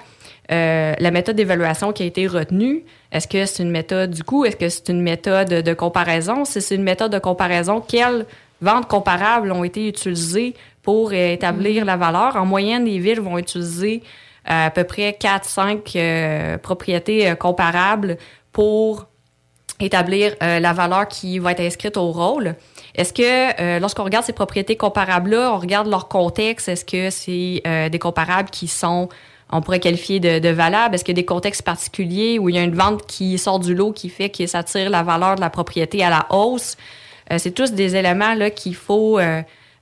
euh, 0.50 0.92
la 0.98 1.10
méthode 1.10 1.36
d'évaluation 1.36 1.92
qui 1.92 2.02
a 2.02 2.06
été 2.06 2.26
retenue? 2.26 2.84
Est-ce 3.10 3.26
que 3.26 3.46
c'est 3.46 3.62
une 3.62 3.70
méthode 3.70 4.10
du 4.10 4.22
coût? 4.22 4.44
Est-ce 4.44 4.56
que 4.56 4.68
c'est 4.68 4.90
une 4.90 5.00
méthode 5.00 5.48
de 5.48 5.74
comparaison? 5.74 6.44
Si 6.44 6.60
c'est 6.60 6.74
une 6.74 6.82
méthode 6.82 7.12
de 7.12 7.18
comparaison, 7.18 7.80
quelles 7.80 8.26
ventes 8.60 8.86
comparables 8.86 9.50
ont 9.52 9.64
été 9.64 9.88
utilisées 9.88 10.54
pour 10.82 11.14
établir 11.14 11.86
la 11.86 11.96
valeur? 11.96 12.36
En 12.36 12.44
moyenne, 12.44 12.84
les 12.84 12.98
villes 12.98 13.20
vont 13.20 13.38
utiliser 13.38 14.02
euh, 14.50 14.66
à 14.66 14.70
peu 14.70 14.84
près 14.84 15.16
4-5 15.18 16.58
propriétés 16.58 17.30
euh, 17.30 17.34
comparables 17.34 18.18
pour 18.52 19.06
établir 19.84 20.34
euh, 20.42 20.60
la 20.60 20.72
valeur 20.72 21.08
qui 21.08 21.38
va 21.38 21.52
être 21.52 21.60
inscrite 21.60 21.96
au 21.96 22.12
rôle. 22.12 22.54
Est-ce 22.94 23.12
que 23.12 23.60
euh, 23.60 23.78
lorsqu'on 23.78 24.04
regarde 24.04 24.24
ces 24.24 24.32
propriétés 24.32 24.76
comparables-là, 24.76 25.52
on 25.54 25.58
regarde 25.58 25.88
leur 25.88 26.08
contexte, 26.08 26.68
est-ce 26.68 26.84
que 26.84 27.10
c'est 27.10 27.62
euh, 27.66 27.88
des 27.88 27.98
comparables 27.98 28.50
qui 28.50 28.68
sont, 28.68 29.08
on 29.50 29.60
pourrait 29.60 29.80
qualifier 29.80 30.20
de, 30.20 30.48
valables? 30.48 30.94
Est-ce 30.94 31.04
qu'il 31.04 31.16
y 31.16 31.18
a 31.18 31.22
des 31.22 31.26
contextes 31.26 31.62
particuliers 31.62 32.38
où 32.38 32.48
il 32.48 32.56
y 32.56 32.58
a 32.58 32.62
une 32.62 32.74
vente 32.74 33.06
qui 33.06 33.38
sort 33.38 33.60
du 33.60 33.74
lot 33.74 33.92
qui 33.92 34.08
fait 34.08 34.30
que 34.30 34.46
ça 34.46 34.62
tire 34.62 34.90
la 34.90 35.02
valeur 35.02 35.36
de 35.36 35.40
la 35.40 35.50
propriété 35.50 36.04
à 36.04 36.10
la 36.10 36.26
hausse? 36.30 36.76
C'est 37.38 37.52
tous 37.52 37.72
des 37.72 37.96
éléments 37.96 38.34
là 38.34 38.50
qu'il 38.50 38.74
faut 38.74 39.18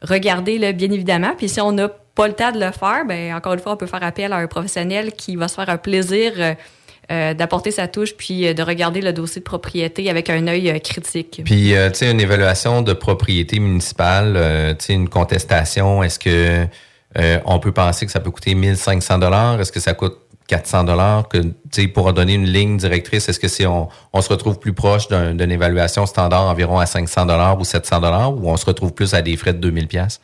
regarder 0.03 0.59
là, 0.59 0.71
bien 0.73 0.91
évidemment. 0.91 1.33
Puis 1.37 1.49
si 1.49 1.61
on 1.61 1.73
n'a 1.73 1.89
pas 1.89 2.29
le 2.29 2.35
temps 2.35 2.53
de 2.53 2.61
le 2.61 2.71
faire, 2.71 3.05
ben 3.07 3.35
encore 3.35 3.55
une 3.55 3.59
fois, 3.59 3.73
on 3.73 3.77
peut 3.77 3.87
faire 3.87 4.05
appel 4.05 4.33
à 4.33 4.37
un 4.37 4.47
professionnel 4.47 5.13
qui 5.13 5.35
va 5.35 5.49
se 5.49 5.55
faire 5.57 5.69
un 5.69 5.79
plaisir 5.79 6.33
euh, 7.11 7.35
d'apporter 7.35 7.71
sa 7.71 7.89
touche 7.89 8.15
puis 8.17 8.47
euh, 8.47 8.55
de 8.55 8.63
regarder 8.63 9.01
le 9.01 9.13
dossier 9.13 9.41
de 9.41 9.45
propriété 9.45 10.09
avec 10.11 10.31
un 10.31 10.47
œil 10.47 10.71
euh, 10.71 10.79
critique. 10.79 11.43
Puis, 11.45 11.73
tu 11.75 11.95
sais, 11.95 12.11
une 12.11 12.21
évaluation 12.21 12.83
de 12.83 12.93
propriété 12.93 13.59
municipale, 13.59 14.77
tu 14.79 14.85
sais, 14.87 14.93
une 14.95 15.09
contestation, 15.09 16.03
est-ce 16.03 16.19
que 16.19 16.67
on 17.45 17.59
peut 17.59 17.73
penser 17.73 18.07
que 18.07 18.13
ça 18.13 18.21
peut 18.21 18.31
coûter 18.31 18.55
1500 18.55 19.19
dollars? 19.19 19.61
Est-ce 19.61 19.73
que 19.73 19.81
ça 19.81 19.95
coûte 19.95 20.19
400 20.47 20.85
dollars? 20.85 21.29
Que, 21.29 21.39
tu 21.39 21.53
sais, 21.73 21.89
pour 21.89 22.13
donner 22.13 22.35
une 22.35 22.47
ligne 22.47 22.77
directrice, 22.77 23.29
est-ce 23.29 23.41
que 23.41 23.49
c'est 23.49 23.67
on, 23.67 23.89
on 24.13 24.21
se 24.21 24.29
retrouve 24.29 24.59
plus 24.61 24.73
proche 24.73 25.09
d'un- 25.09 25.35
d'une 25.35 25.51
évaluation 25.51 26.07
standard 26.07 26.43
environ 26.47 26.79
à 26.79 26.87
500 26.87 27.27
dollars 27.27 27.59
ou 27.59 27.65
700 27.65 28.01
dollars 28.01 28.33
ou 28.33 28.49
on 28.49 28.57
se 28.57 28.65
retrouve 28.67 28.93
plus 28.93 29.15
à 29.15 29.23
des 29.23 29.37
frais 29.37 29.53
de 29.53 29.59
2000 29.59 29.89
pièces? 29.89 30.21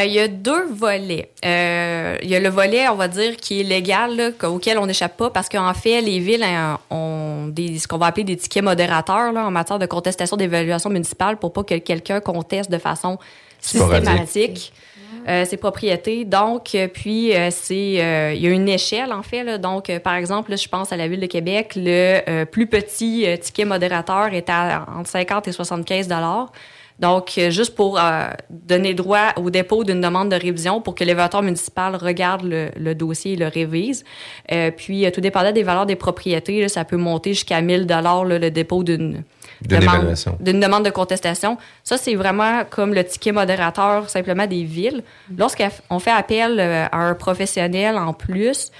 Euh, 0.00 0.04
il 0.04 0.12
y 0.12 0.20
a 0.20 0.26
deux 0.28 0.64
volets. 0.72 1.30
Euh, 1.44 2.16
il 2.22 2.30
y 2.30 2.34
a 2.34 2.40
le 2.40 2.48
volet, 2.48 2.88
on 2.88 2.94
va 2.94 3.08
dire, 3.08 3.36
qui 3.36 3.60
est 3.60 3.64
légal, 3.64 4.16
là, 4.16 4.30
qu- 4.32 4.46
auquel 4.46 4.78
on 4.78 4.86
n'échappe 4.86 5.16
pas, 5.18 5.28
parce 5.28 5.50
qu'en 5.50 5.74
fait, 5.74 6.00
les 6.00 6.18
villes 6.18 6.42
hein, 6.42 6.78
ont 6.90 7.48
des, 7.48 7.78
ce 7.78 7.86
qu'on 7.86 7.98
va 7.98 8.06
appeler 8.06 8.24
des 8.24 8.36
tickets 8.36 8.64
modérateurs 8.64 9.32
là, 9.32 9.44
en 9.44 9.50
matière 9.50 9.78
de 9.78 9.84
contestation 9.86 10.36
d'évaluation 10.38 10.88
municipale 10.88 11.36
pour 11.36 11.52
pas 11.52 11.62
que 11.62 11.74
quelqu'un 11.76 12.20
conteste 12.20 12.70
de 12.70 12.78
façon 12.78 13.18
systématique 13.60 14.72
euh, 15.28 15.44
ses 15.44 15.56
propriétés. 15.56 16.24
Donc, 16.24 16.74
euh, 16.74 16.88
puis, 16.88 17.36
euh, 17.36 17.48
c'est 17.50 18.02
euh, 18.02 18.32
il 18.34 18.42
y 18.42 18.46
a 18.46 18.50
une 18.50 18.68
échelle, 18.68 19.12
en 19.12 19.22
fait. 19.22 19.44
Là. 19.44 19.58
Donc, 19.58 19.88
euh, 19.90 20.00
par 20.00 20.14
exemple, 20.14 20.50
là, 20.50 20.56
je 20.56 20.66
pense 20.68 20.90
à 20.92 20.96
la 20.96 21.06
Ville 21.06 21.20
de 21.20 21.26
Québec, 21.26 21.74
le 21.76 22.20
euh, 22.28 22.44
plus 22.44 22.66
petit 22.66 23.24
euh, 23.26 23.36
ticket 23.36 23.64
modérateur 23.64 24.32
est 24.34 24.48
à 24.50 24.84
entre 24.98 25.08
50 25.10 25.46
et 25.48 25.52
75 25.52 26.08
dollars. 26.08 26.50
Donc, 26.98 27.32
euh, 27.38 27.50
juste 27.50 27.74
pour 27.74 27.98
euh, 27.98 28.28
donner 28.50 28.94
droit 28.94 29.32
au 29.36 29.50
dépôt 29.50 29.82
d'une 29.84 30.00
demande 30.00 30.30
de 30.30 30.36
révision 30.36 30.80
pour 30.80 30.94
que 30.94 31.04
l'évaluateur 31.04 31.42
municipal 31.42 31.96
regarde 31.96 32.42
le, 32.44 32.70
le 32.76 32.94
dossier 32.94 33.32
et 33.32 33.36
le 33.36 33.48
révise. 33.48 34.04
Euh, 34.52 34.70
puis, 34.70 35.10
tout 35.12 35.20
dépendant 35.20 35.52
des 35.52 35.62
valeurs 35.62 35.86
des 35.86 35.96
propriétés, 35.96 36.60
là, 36.60 36.68
ça 36.68 36.84
peut 36.84 36.96
monter 36.96 37.34
jusqu'à 37.34 37.60
1000 37.60 37.86
dollars 37.86 38.24
le 38.24 38.50
dépôt 38.50 38.82
d'une 38.84 39.24
D'une 40.40 40.60
demande- 40.60 40.84
de 40.84 40.90
contestation. 40.90 41.56
Ça, 41.84 41.96
c'est 41.96 42.14
vraiment 42.14 42.62
comme 42.68 42.94
le 42.94 43.04
ticket 43.04 43.32
modérateur 43.32 44.10
simplement 44.10 44.46
des 44.46 44.64
villes. 44.64 45.02
Lorsqu'on 45.36 45.98
fait 45.98 46.10
appel 46.10 46.58
à 46.60 46.96
un 46.96 47.14
professionnel 47.14 47.96
en 47.96 48.12
plus, 48.12 48.70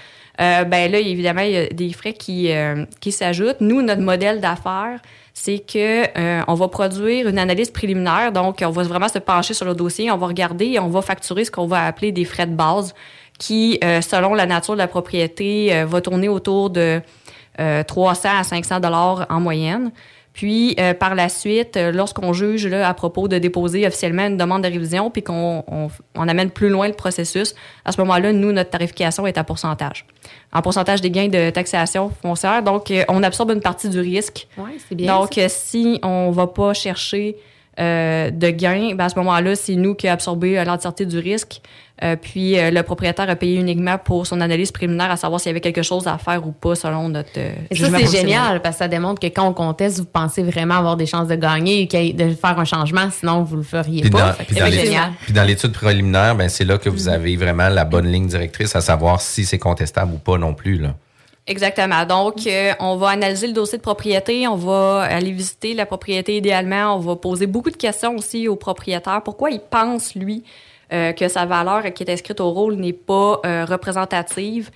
euh, 0.41 0.65
ben 0.65 0.91
là, 0.91 0.99
évidemment, 0.99 1.43
il 1.43 1.51
y 1.53 1.57
a 1.59 1.67
des 1.69 1.93
frais 1.93 2.15
qui, 2.15 2.51
euh, 2.53 2.85
qui 3.01 3.13
s'ajoutent. 3.13 3.61
Nous, 3.61 3.83
notre 3.83 4.01
modèle 4.01 4.41
d'affaires, 4.41 4.99
c'est 5.35 5.59
que 5.61 6.19
euh, 6.19 6.43
on 6.47 6.55
va 6.55 6.69
produire 6.69 7.29
une 7.29 7.39
analyse 7.39 7.71
préliminaire. 7.71 8.33
Donc, 8.33 8.63
on 8.65 8.71
va 8.71 8.83
vraiment 8.83 9.09
se 9.09 9.19
pencher 9.19 9.55
sur 9.55 9.65
le 9.65 9.75
dossier, 9.75 10.11
on 10.11 10.19
va 10.19 10.27
regarder 10.27 10.67
et 10.67 10.79
on 10.79 10.89
va 10.89 11.03
facturer 11.03 11.45
ce 11.45 11.51
qu'on 11.51 11.67
va 11.67 11.87
appeler 11.87 12.13
des 12.13 12.25
frais 12.25 12.47
de 12.47 12.55
base 12.55 12.95
qui, 13.43 13.79
euh, 13.83 14.01
selon 14.01 14.35
la 14.35 14.47
nature 14.47 14.75
de 14.75 14.79
la 14.79 14.87
propriété, 14.87 15.75
euh, 15.75 15.85
va 15.85 16.01
tourner 16.01 16.29
autour 16.29 16.71
de 16.71 17.01
euh, 17.61 17.83
300 17.83 18.29
à 18.39 18.45
500 18.45 18.81
dollars 18.81 19.27
en 19.31 19.41
moyenne. 19.41 19.91
Puis, 20.33 20.75
euh, 20.81 20.95
par 20.95 21.15
la 21.15 21.29
suite, 21.29 21.77
euh, 21.77 21.93
lorsqu'on 21.93 22.33
juge 22.33 22.67
là, 22.67 22.89
à 22.89 22.95
propos 22.95 23.29
de 23.29 23.39
déposer 23.39 23.87
officiellement 23.87 24.27
une 24.27 24.39
demande 24.39 24.63
de 24.63 24.69
révision, 24.69 25.11
puis 25.11 25.23
qu'on 25.23 25.63
on, 25.67 25.89
on 26.15 26.29
amène 26.29 26.51
plus 26.51 26.71
loin 26.71 26.89
le 26.89 26.95
processus, 26.95 27.55
à 27.85 27.93
ce 27.93 28.01
moment-là, 28.01 28.33
nous, 28.33 28.51
notre 28.53 28.71
tarification 28.71 29.27
est 29.27 29.37
à 29.37 29.45
pourcentage. 29.45 30.07
En 30.53 30.63
pourcentage 30.63 31.03
des 31.03 31.11
gains 31.11 31.29
de 31.29 31.51
taxation 31.51 32.11
foncière. 32.23 32.63
Donc, 32.63 32.91
euh, 32.91 33.05
on 33.09 33.23
absorbe 33.23 33.51
une 33.51 33.61
partie 33.61 33.91
du 33.91 34.01
risque. 34.01 34.49
Ouais, 34.57 34.77
c'est 34.89 34.95
bien, 34.95 35.19
Donc, 35.19 35.39
si 35.49 35.99
on 36.03 36.31
va 36.31 36.47
pas 36.47 36.73
chercher 36.73 37.37
euh, 37.81 38.31
de 38.31 38.51
gains, 38.51 38.95
ben 38.95 39.05
à 39.05 39.09
ce 39.09 39.19
moment-là, 39.19 39.57
c'est 39.57 39.75
nous 39.77 39.95
qui 39.95 40.09
absorbé 40.09 40.59
euh, 40.59 40.65
l'entièreté 40.65 41.07
du 41.07 41.19
risque. 41.19 41.61
Euh, 42.03 42.17
puis 42.21 42.59
euh, 42.59 42.71
le 42.73 42.83
propriétaire 42.83 43.31
a 43.31 43.37
payé 43.37 43.61
uniquement 43.61 43.97
pour 43.97 44.27
son 44.27 44.41
analyse 44.41 44.73
préliminaire 44.73 45.11
à 45.11 45.17
savoir 45.17 45.41
s'il 45.41 45.51
y 45.51 45.53
avait 45.53 45.61
quelque 45.61 45.83
chose 45.83 46.09
à 46.09 46.19
faire 46.19 46.45
ou 46.45 46.51
pas 46.51 46.75
selon 46.75 47.09
notre 47.09 47.31
euh, 47.37 47.53
Et 47.71 47.77
ça, 47.77 47.87
c'est 47.97 48.19
génial 48.19 48.61
parce 48.61 48.77
que 48.77 48.79
ça 48.81 48.89
démontre 48.89 49.21
que 49.21 49.27
quand 49.29 49.47
on 49.47 49.53
conteste, 49.53 50.01
vous 50.01 50.07
pensez 50.07 50.43
vraiment 50.43 50.75
avoir 50.75 50.97
des 50.97 51.07
chances 51.07 51.29
de 51.29 51.37
gagner 51.37 51.89
et 51.93 52.13
de 52.13 52.31
faire 52.31 52.59
un 52.59 52.65
changement, 52.65 53.09
sinon 53.11 53.45
vous 53.45 53.57
le 53.57 53.63
feriez 53.63 54.01
Puis 54.01 54.11
pas. 54.11 54.33
dans, 54.37 54.45
puis 54.45 54.57
dans 54.57 54.67
génial. 54.71 55.13
puis 55.23 55.33
dans 55.33 55.45
l'étude 55.45 55.73
préliminaire, 55.73 56.35
ben 56.35 56.49
c'est 56.49 56.65
là 56.65 56.77
que 56.79 56.89
Mm. 56.89 56.93
vous 56.93 57.09
avez 57.09 57.37
vraiment 57.37 57.69
la 57.69 57.85
bonne 57.85 58.07
ligne 58.11 58.27
directrice 58.27 58.75
à 58.75 58.81
savoir 58.81 59.21
si 59.21 59.45
c'est 59.45 59.59
contestable 59.59 60.13
ou 60.15 60.19
pas 60.19 60.39
non 60.39 60.55
plus. 60.55 60.79
Là. 60.79 60.95
Exactement. 61.47 62.05
Donc, 62.05 62.47
euh, 62.47 62.73
on 62.79 62.97
va 62.97 63.11
analyser 63.11 63.49
le 63.49 63.53
dossier 63.53 63.79
de 63.79 63.83
propriété, 63.83 64.47
on 64.47 64.55
va 64.55 65.03
aller 65.03 65.33
visiter 65.33 65.75
la 65.75 65.87
propriété 65.87 66.37
idéalement, 66.37 66.97
on 66.97 67.01
va 67.01 67.17
poser 67.17 67.47
beaucoup 67.47 67.71
de 67.71 67.77
questions 67.77 68.15
aussi 68.17 68.47
au 68.47 68.55
propriétaire. 68.55 69.23
Pourquoi 69.25 69.51
il 69.51 69.59
pense, 69.59 70.15
lui, 70.15 70.45
euh, 70.93 71.13
que 71.13 71.27
sa 71.27 71.45
valeur 71.45 71.83
qui 71.95 72.05
est 72.05 72.13
inscrite 72.13 72.41
au 72.41 72.51
rôle 72.51 72.77
n'est 72.77 72.93
pas 72.93 73.41
euh, 73.45 73.65
représentative? 73.65 74.71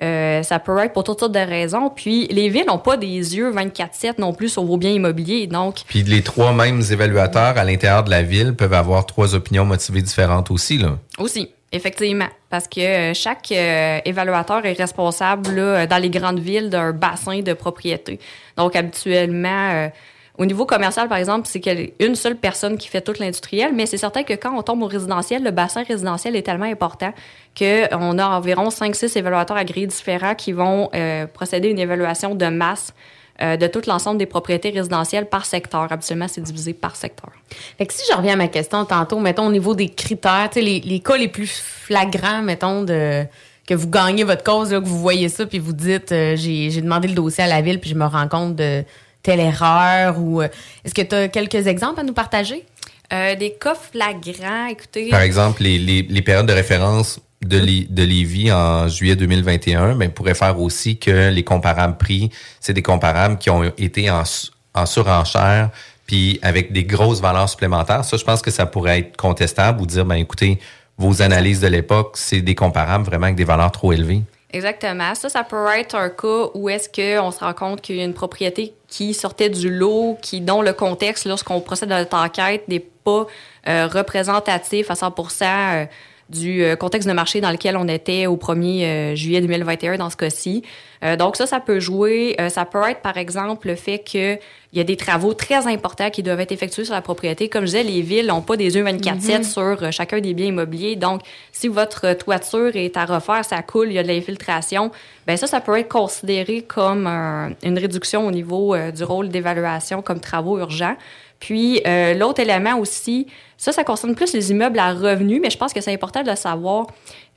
Ça 0.00 0.60
peut 0.64 0.78
être 0.78 0.92
pour 0.92 1.02
toutes 1.02 1.18
sortes 1.18 1.32
de 1.32 1.40
raisons. 1.40 1.90
Puis, 1.90 2.28
les 2.28 2.48
villes 2.48 2.66
n'ont 2.68 2.78
pas 2.78 2.96
des 2.96 3.06
yeux 3.08 3.52
24-7 3.52 4.20
non 4.20 4.32
plus 4.32 4.48
sur 4.48 4.62
vos 4.62 4.76
biens 4.76 4.92
immobiliers. 4.92 5.48
Donc, 5.48 5.82
Puis 5.88 6.04
les 6.04 6.22
trois 6.22 6.52
mêmes 6.52 6.80
évaluateurs 6.88 7.58
à 7.58 7.64
l'intérieur 7.64 8.04
de 8.04 8.10
la 8.10 8.22
ville 8.22 8.54
peuvent 8.54 8.74
avoir 8.74 9.06
trois 9.06 9.34
opinions 9.34 9.64
motivées 9.64 10.02
différentes 10.02 10.52
aussi. 10.52 10.78
Là. 10.78 10.98
Aussi, 11.18 11.50
effectivement. 11.72 12.28
Parce 12.50 12.66
que 12.68 12.80
euh, 12.80 13.14
chaque 13.14 13.52
euh, 13.52 14.00
évaluateur 14.04 14.64
est 14.64 14.72
responsable 14.72 15.50
là, 15.54 15.62
euh, 15.62 15.86
dans 15.86 15.98
les 15.98 16.10
grandes 16.10 16.38
villes 16.38 16.70
d'un 16.70 16.92
bassin 16.92 17.40
de 17.40 17.52
propriété. 17.52 18.18
Donc, 18.56 18.74
habituellement, 18.74 19.90
au 20.38 20.46
niveau 20.46 20.66
commercial, 20.66 21.08
par 21.08 21.18
exemple, 21.18 21.48
c'est 21.48 21.94
une 22.00 22.14
seule 22.14 22.36
personne 22.36 22.78
qui 22.78 22.88
fait 22.88 23.00
tout 23.00 23.12
l'industriel, 23.18 23.72
mais 23.74 23.86
c'est 23.86 23.96
certain 23.96 24.22
que 24.22 24.34
quand 24.34 24.56
on 24.56 24.62
tombe 24.62 24.82
au 24.82 24.86
résidentiel, 24.86 25.42
le 25.42 25.50
bassin 25.50 25.82
résidentiel 25.82 26.36
est 26.36 26.42
tellement 26.42 26.64
important 26.64 27.12
qu'on 27.56 28.18
a 28.18 28.26
environ 28.26 28.68
5-6 28.68 29.18
évaluateurs 29.18 29.56
agréés 29.56 29.86
différents 29.86 30.34
qui 30.34 30.52
vont 30.52 30.90
procéder 31.34 31.68
à 31.68 31.70
une 31.70 31.78
évaluation 31.78 32.34
de 32.34 32.46
masse 32.46 32.94
euh, 33.40 33.56
de 33.56 33.66
tout 33.66 33.82
l'ensemble 33.86 34.18
des 34.18 34.26
propriétés 34.26 34.70
résidentielles 34.70 35.28
par 35.28 35.46
secteur. 35.46 35.86
Habituellement, 35.90 36.26
c'est 36.28 36.40
divisé 36.40 36.72
par 36.72 36.96
secteur. 36.96 37.30
Fait 37.78 37.86
que 37.86 37.94
si 37.94 38.02
je 38.10 38.16
reviens 38.16 38.32
à 38.32 38.36
ma 38.36 38.48
question 38.48 38.84
tantôt, 38.84 39.20
mettons 39.20 39.46
au 39.46 39.52
niveau 39.52 39.74
des 39.74 39.88
critères, 39.88 40.48
tu 40.50 40.60
sais, 40.60 40.64
les, 40.64 40.80
les 40.80 41.00
cas 41.00 41.16
les 41.16 41.28
plus 41.28 41.46
flagrants, 41.46 42.42
mettons, 42.42 42.82
de 42.82 43.24
que 43.68 43.74
vous 43.74 43.88
gagnez 43.88 44.24
votre 44.24 44.42
cause, 44.42 44.72
là, 44.72 44.80
que 44.80 44.86
vous 44.86 44.98
voyez 44.98 45.28
ça, 45.28 45.44
puis 45.44 45.58
vous 45.58 45.74
dites 45.74 46.10
euh, 46.10 46.34
j'ai 46.36 46.70
j'ai 46.70 46.80
demandé 46.80 47.06
le 47.06 47.14
dossier 47.14 47.44
à 47.44 47.46
la 47.46 47.60
ville, 47.60 47.78
puis 47.78 47.90
je 47.90 47.94
me 47.94 48.06
rends 48.06 48.26
compte 48.26 48.56
de 48.56 48.82
telle 49.22 49.40
erreur, 49.40 50.18
ou 50.18 50.40
euh, 50.40 50.48
est-ce 50.84 50.94
que 50.94 51.02
tu 51.02 51.14
as 51.14 51.28
quelques 51.28 51.66
exemples 51.66 52.00
à 52.00 52.02
nous 52.02 52.14
partager? 52.14 52.64
Euh, 53.12 53.36
des 53.36 53.52
cas 53.52 53.74
flagrants, 53.74 54.66
écoutez. 54.66 55.10
Par 55.10 55.20
exemple, 55.20 55.62
les, 55.62 55.78
les, 55.78 56.02
les 56.02 56.22
périodes 56.22 56.46
de 56.46 56.52
référence 56.52 57.20
de, 57.42 57.58
Li- 57.58 57.86
de 57.88 58.02
Lévis 58.02 58.50
en 58.52 58.88
juillet 58.88 59.16
2021, 59.16 59.94
ben, 59.94 60.10
pourrait 60.10 60.34
faire 60.34 60.60
aussi 60.60 60.98
que 60.98 61.30
les 61.30 61.44
comparables 61.44 61.96
prix, 61.96 62.30
c'est 62.60 62.72
des 62.72 62.82
comparables 62.82 63.38
qui 63.38 63.50
ont 63.50 63.64
été 63.64 64.10
en, 64.10 64.24
su- 64.24 64.48
en 64.74 64.86
surenchère, 64.86 65.70
puis 66.06 66.38
avec 66.42 66.72
des 66.72 66.84
grosses 66.84 67.20
valeurs 67.20 67.48
supplémentaires. 67.48 68.04
Ça, 68.04 68.16
je 68.16 68.24
pense 68.24 68.42
que 68.42 68.50
ça 68.50 68.66
pourrait 68.66 69.00
être 69.00 69.16
contestable 69.16 69.80
ou 69.82 69.86
dire, 69.86 70.04
ben 70.04 70.16
écoutez, 70.16 70.58
vos 70.96 71.22
analyses 71.22 71.60
de 71.60 71.68
l'époque, 71.68 72.12
c'est 72.14 72.40
des 72.40 72.54
comparables 72.54 73.04
vraiment 73.04 73.24
avec 73.26 73.36
des 73.36 73.44
valeurs 73.44 73.70
trop 73.70 73.92
élevées. 73.92 74.22
Exactement. 74.50 75.14
Ça, 75.14 75.28
ça 75.28 75.44
peut 75.44 75.66
être 75.78 75.94
un 75.94 76.08
cas 76.08 76.46
où 76.54 76.70
est-ce 76.70 76.88
qu'on 76.88 77.30
se 77.30 77.38
rend 77.40 77.52
compte 77.52 77.82
qu'il 77.82 77.96
y 77.96 78.00
a 78.00 78.04
une 78.04 78.14
propriété 78.14 78.72
qui 78.88 79.12
sortait 79.12 79.50
du 79.50 79.70
lot, 79.70 80.16
qui, 80.22 80.40
dont 80.40 80.62
le 80.62 80.72
contexte, 80.72 81.26
lorsqu'on 81.26 81.60
procède 81.60 81.92
à 81.92 81.98
notre 81.98 82.16
enquête, 82.16 82.66
n'est 82.66 82.80
pas 82.80 83.26
euh, 83.68 83.86
représentatif 83.86 84.90
à 84.90 84.94
100 84.94 85.14
euh, 85.42 85.84
du 86.28 86.62
euh, 86.62 86.76
contexte 86.76 87.08
de 87.08 87.14
marché 87.14 87.40
dans 87.40 87.50
lequel 87.50 87.76
on 87.76 87.88
était 87.88 88.26
au 88.26 88.36
1er 88.36 88.84
euh, 88.84 89.14
juillet 89.14 89.40
2021 89.40 89.96
dans 89.96 90.10
ce 90.10 90.16
cas-ci. 90.16 90.62
Euh, 91.04 91.16
donc 91.16 91.36
ça, 91.36 91.46
ça 91.46 91.60
peut 91.60 91.80
jouer. 91.80 92.36
Euh, 92.40 92.48
ça 92.48 92.64
peut 92.64 92.82
être, 92.88 93.00
par 93.00 93.16
exemple, 93.16 93.68
le 93.68 93.76
fait 93.76 94.00
qu'il 94.00 94.38
y 94.74 94.80
a 94.80 94.84
des 94.84 94.96
travaux 94.96 95.32
très 95.32 95.66
importants 95.68 96.10
qui 96.10 96.22
doivent 96.22 96.40
être 96.40 96.52
effectués 96.52 96.84
sur 96.84 96.92
la 96.94 97.00
propriété. 97.00 97.48
Comme 97.48 97.62
je 97.62 97.66
disais, 97.66 97.82
les 97.84 98.02
villes 98.02 98.26
n'ont 98.26 98.42
pas 98.42 98.56
des 98.56 98.74
yeux 98.76 98.82
24-7 98.84 99.38
Mhm. 99.38 99.42
sur 99.44 99.92
chacun 99.92 100.20
des 100.20 100.34
biens 100.34 100.46
immobiliers. 100.48 100.96
Donc, 100.96 101.22
si 101.52 101.68
votre 101.68 102.12
toiture 102.14 102.74
est 102.74 102.96
à 102.96 103.04
refaire, 103.06 103.44
ça 103.44 103.62
coule, 103.62 103.88
il 103.88 103.94
y 103.94 103.98
a 103.98 104.02
de 104.02 104.08
l'infiltration, 104.08 104.90
ben 105.26 105.36
ça, 105.36 105.46
ça 105.46 105.60
peut 105.60 105.78
être 105.78 105.88
considéré 105.88 106.62
comme 106.62 107.06
un- 107.06 107.52
une 107.62 107.78
réduction 107.78 108.26
au 108.26 108.30
niveau 108.30 108.76
du 108.76 109.04
rôle 109.04 109.28
d'évaluation 109.28 110.02
comme 110.02 110.20
travaux 110.20 110.58
urgents. 110.58 110.96
Puis, 111.40 111.80
euh, 111.86 112.14
l'autre 112.14 112.40
élément 112.40 112.78
aussi, 112.78 113.26
ça, 113.56 113.72
ça 113.72 113.84
concerne 113.84 114.14
plus 114.14 114.32
les 114.32 114.50
immeubles 114.50 114.78
à 114.78 114.92
revenus, 114.92 115.40
mais 115.42 115.50
je 115.50 115.58
pense 115.58 115.72
que 115.72 115.80
c'est 115.80 115.92
important 115.92 116.22
de 116.22 116.34
savoir. 116.34 116.86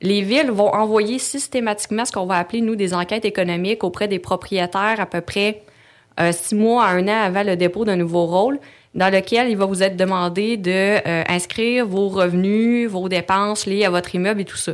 Les 0.02 0.22
villes 0.22 0.52
vont 0.52 0.74
envoyer 0.74 1.20
systématiquement 1.20 2.06
ce 2.06 2.12
qu'on 2.12 2.26
va 2.26 2.38
appeler, 2.38 2.62
nous, 2.62 2.76
des 2.76 2.94
enquêtes 2.94 3.26
économiques 3.26 3.84
auprès 3.84 4.08
des 4.08 4.20
propriétaires 4.20 5.00
à 5.00 5.06
peu 5.06 5.22
près 5.22 5.62
euh, 6.20 6.32
six 6.32 6.56
mois 6.56 6.86
à 6.86 6.92
un 6.92 7.08
an 7.08 7.22
avant 7.24 7.44
le 7.44 7.56
dépôt 7.56 7.86
d'un 7.86 7.96
nouveau 7.96 8.26
rôle, 8.26 8.60
dans 8.96 9.12
lequel 9.14 9.50
il 9.50 9.58
va 9.58 9.66
vous 9.66 9.84
être 9.84 9.96
demandé 9.96 10.58
de 10.58 10.98
euh, 11.08 11.84
vos 11.86 12.10
revenus, 12.10 12.90
vos 12.90 13.08
dépenses 13.08 13.66
liées 13.66 13.86
à 13.86 13.90
votre 13.90 14.14
immeuble 14.16 14.42
et 14.42 14.46
tout 14.46 14.58
ça. 14.58 14.74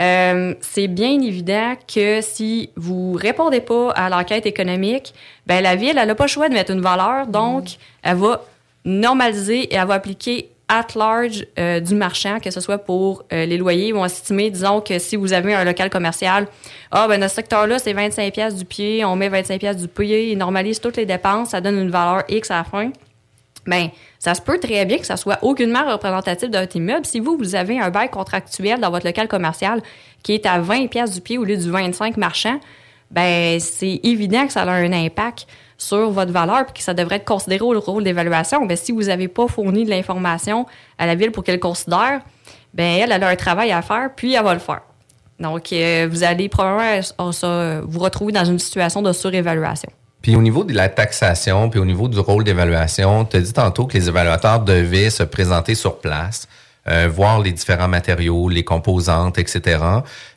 Euh, 0.00 0.54
c'est 0.60 0.88
bien 0.88 1.20
évident 1.20 1.74
que 1.92 2.20
si 2.20 2.70
vous 2.76 3.12
répondez 3.12 3.60
pas 3.60 3.90
à 3.92 4.08
l'enquête 4.08 4.46
économique, 4.46 5.14
ben 5.46 5.62
la 5.62 5.76
ville, 5.76 5.96
elle 5.98 6.08
n'a 6.08 6.14
pas 6.14 6.24
le 6.24 6.28
choix 6.28 6.48
de 6.48 6.54
mettre 6.54 6.72
une 6.72 6.80
valeur, 6.80 7.26
donc 7.26 7.76
elle 8.02 8.16
va 8.16 8.44
normaliser 8.84 9.72
et 9.72 9.74
elle 9.76 9.86
va 9.86 9.94
appliquer 9.94 10.50
at 10.68 10.86
large 10.96 11.46
euh, 11.58 11.78
du 11.80 11.94
marchand, 11.94 12.40
que 12.40 12.50
ce 12.50 12.60
soit 12.60 12.78
pour 12.78 13.24
euh, 13.32 13.44
les 13.44 13.58
loyers, 13.58 13.88
ils 13.88 13.94
vont 13.94 14.04
estimer, 14.04 14.50
disons 14.50 14.80
que 14.80 14.98
si 14.98 15.16
vous 15.16 15.32
avez 15.32 15.54
un 15.54 15.62
local 15.64 15.90
commercial, 15.90 16.48
ah 16.90 17.06
ben 17.06 17.20
notre 17.20 17.34
secteur-là, 17.34 17.78
c'est 17.78 17.92
25 17.92 18.32
pièces 18.32 18.56
du 18.56 18.64
pied, 18.64 19.04
on 19.04 19.14
met 19.14 19.28
25 19.28 19.60
pièces 19.60 19.76
du 19.76 19.88
pied, 19.88 20.32
ils 20.32 20.38
normalisent 20.38 20.80
toutes 20.80 20.96
les 20.96 21.06
dépenses, 21.06 21.50
ça 21.50 21.60
donne 21.60 21.78
une 21.78 21.90
valeur 21.90 22.24
X 22.28 22.50
à 22.50 22.56
la 22.56 22.64
fin. 22.64 22.90
Ben, 23.66 23.88
ça 24.18 24.34
se 24.34 24.42
peut 24.42 24.58
très 24.58 24.84
bien 24.84 24.98
que 24.98 25.06
ça 25.06 25.16
soit 25.16 25.38
aucunement 25.42 25.90
représentatif 25.90 26.50
votre 26.50 26.76
immeuble. 26.76 27.06
Si 27.06 27.20
vous, 27.20 27.36
vous 27.36 27.54
avez 27.54 27.80
un 27.80 27.90
bail 27.90 28.10
contractuel 28.10 28.80
dans 28.80 28.90
votre 28.90 29.06
local 29.06 29.28
commercial 29.28 29.82
qui 30.22 30.34
est 30.34 30.46
à 30.46 30.58
20 30.58 30.88
pièces 30.88 31.12
du 31.12 31.20
pied 31.20 31.38
au 31.38 31.44
lieu 31.44 31.56
du 31.56 31.70
25 31.70 32.16
marchand, 32.16 32.60
ben, 33.10 33.58
c'est 33.60 34.00
évident 34.02 34.46
que 34.46 34.52
ça 34.52 34.62
a 34.62 34.70
un 34.70 34.92
impact 34.92 35.46
sur 35.78 36.10
votre 36.10 36.32
valeur 36.32 36.66
puis 36.66 36.74
que 36.74 36.82
ça 36.82 36.94
devrait 36.94 37.16
être 37.16 37.24
considéré 37.24 37.62
au 37.62 37.78
rôle 37.78 38.04
d'évaluation. 38.04 38.64
Ben, 38.66 38.76
si 38.76 38.92
vous 38.92 39.04
n'avez 39.04 39.28
pas 39.28 39.46
fourni 39.48 39.84
de 39.84 39.90
l'information 39.90 40.66
à 40.98 41.06
la 41.06 41.14
ville 41.14 41.30
pour 41.30 41.44
qu'elle 41.44 41.60
considère, 41.60 42.20
ben, 42.72 42.98
elle, 43.00 43.12
elle 43.12 43.22
a 43.22 43.28
un 43.28 43.36
travail 43.36 43.72
à 43.72 43.82
faire 43.82 44.10
puis 44.14 44.34
elle 44.34 44.44
va 44.44 44.54
le 44.54 44.60
faire. 44.60 44.82
Donc, 45.40 45.72
euh, 45.72 46.08
vous 46.10 46.22
allez 46.22 46.48
probablement 46.48 47.02
euh, 47.44 47.82
vous 47.86 48.00
retrouver 48.00 48.32
dans 48.32 48.44
une 48.44 48.58
situation 48.58 49.02
de 49.02 49.12
surévaluation. 49.12 49.90
Puis 50.24 50.36
au 50.36 50.40
niveau 50.40 50.64
de 50.64 50.72
la 50.72 50.88
taxation, 50.88 51.68
puis 51.68 51.78
au 51.78 51.84
niveau 51.84 52.08
du 52.08 52.18
rôle 52.18 52.44
d'évaluation, 52.44 53.26
tu 53.26 53.36
as 53.36 53.40
dit 53.40 53.52
tantôt 53.52 53.84
que 53.84 53.92
les 53.92 54.08
évaluateurs 54.08 54.60
devaient 54.60 55.10
se 55.10 55.22
présenter 55.22 55.74
sur 55.74 55.98
place, 55.98 56.48
euh, 56.88 57.10
voir 57.14 57.40
les 57.40 57.52
différents 57.52 57.88
matériaux, 57.88 58.48
les 58.48 58.64
composantes, 58.64 59.36
etc. 59.36 59.80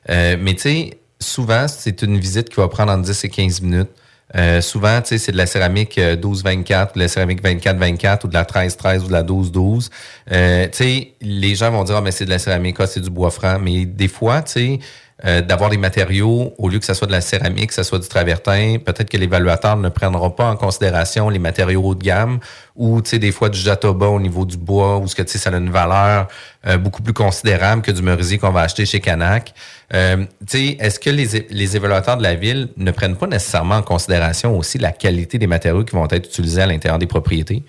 Euh, 0.10 0.36
mais 0.42 0.56
tu 0.56 0.62
sais, 0.62 0.98
souvent, 1.22 1.70
c'est 1.70 2.02
une 2.02 2.18
visite 2.18 2.50
qui 2.50 2.58
va 2.58 2.68
prendre 2.68 2.92
entre 2.92 3.04
10 3.04 3.24
et 3.24 3.30
15 3.30 3.62
minutes. 3.62 3.90
Euh, 4.36 4.60
souvent, 4.60 5.00
tu 5.00 5.08
sais, 5.08 5.18
c'est 5.20 5.32
de 5.32 5.38
la 5.38 5.46
céramique 5.46 5.98
euh, 5.98 6.18
12-24, 6.18 6.96
de 6.96 7.00
la 7.00 7.08
céramique 7.08 7.42
24-24 7.42 8.26
ou 8.26 8.28
de 8.28 8.34
la 8.34 8.44
13-13 8.44 9.06
ou 9.06 9.08
de 9.08 9.14
la 9.14 9.24
12-12. 9.24 9.90
Euh, 10.34 10.66
tu 10.66 10.70
sais, 10.74 11.14
les 11.22 11.56
gens 11.56 11.72
vont 11.72 11.86
dire, 11.86 11.96
ah, 11.96 12.02
mais 12.02 12.12
c'est 12.12 12.26
de 12.26 12.30
la 12.30 12.40
céramique, 12.40 12.76
ah, 12.80 12.88
c'est 12.88 13.00
du 13.00 13.10
bois 13.10 13.32
franc. 13.32 13.58
Mais 13.58 13.86
des 13.86 14.10
fois, 14.10 14.42
tu 14.42 14.52
sais, 14.52 14.80
euh, 15.26 15.42
d'avoir 15.42 15.72
des 15.72 15.78
matériaux, 15.78 16.54
au 16.60 16.70
lieu 16.70 16.78
que 16.78 16.86
ça 16.86 16.94
soit 16.94 17.08
de 17.08 17.12
la 17.12 17.22
céramique, 17.22 17.70
que 17.70 17.74
ça 17.74 17.84
soit 17.84 17.98
du 17.98 18.08
travertin, 18.08 18.78
peut-être 18.78 19.10
que 19.10 19.18
l'évaluateur 19.18 19.76
ne 19.76 19.90
prendra 19.90 20.36
pas 20.36 20.46
en 20.46 20.56
considération 20.56 21.30
les 21.30 21.40
matériaux 21.40 21.82
haut 21.84 21.96
de 21.96 22.04
gamme 22.04 22.40
ou, 22.76 23.02
tu 23.02 23.10
sais, 23.10 23.20
des 23.20 23.32
fois 23.32 23.50
du 23.50 23.58
jatoba 23.58 24.06
au 24.06 24.20
niveau 24.20 24.46
du 24.46 24.58
bois 24.58 24.98
ou 24.98 25.08
ce 25.08 25.16
que, 25.16 25.24
tu 25.24 25.32
sais, 25.32 25.40
ça 25.40 25.50
a 25.50 25.58
une 25.58 25.72
valeur 25.72 26.28
euh, 26.68 26.78
beaucoup 26.78 27.02
plus 27.02 27.14
considérable 27.14 27.82
que 27.82 27.90
du 27.90 28.04
merisier 28.04 28.38
qu'on 28.38 28.52
va 28.52 28.62
acheter 28.62 28.86
chez 28.86 29.00
Canac. 29.00 29.56
Euh, 29.96 30.24
est-ce 30.54 31.00
que 31.00 31.10
les, 31.10 31.48
les 31.50 31.76
évaluateurs 31.76 32.18
de 32.18 32.24
la 32.24 32.36
ville 32.36 32.70
ne 32.78 32.92
prennent 32.92 33.16
pas 33.16 33.26
nécessairement 33.26 33.78
en 33.78 33.82
considération 33.82 34.56
aussi 34.56 34.78
la 34.78 34.92
qualité 34.92 35.40
des 35.40 35.48
matériaux 35.48 35.84
qui 35.84 35.96
vont 35.96 36.08
être 36.08 36.28
utilisés 36.28 36.62
à 36.62 36.68
l'intérieur 36.68 37.00
des 37.00 37.08
propriétés? 37.08 37.64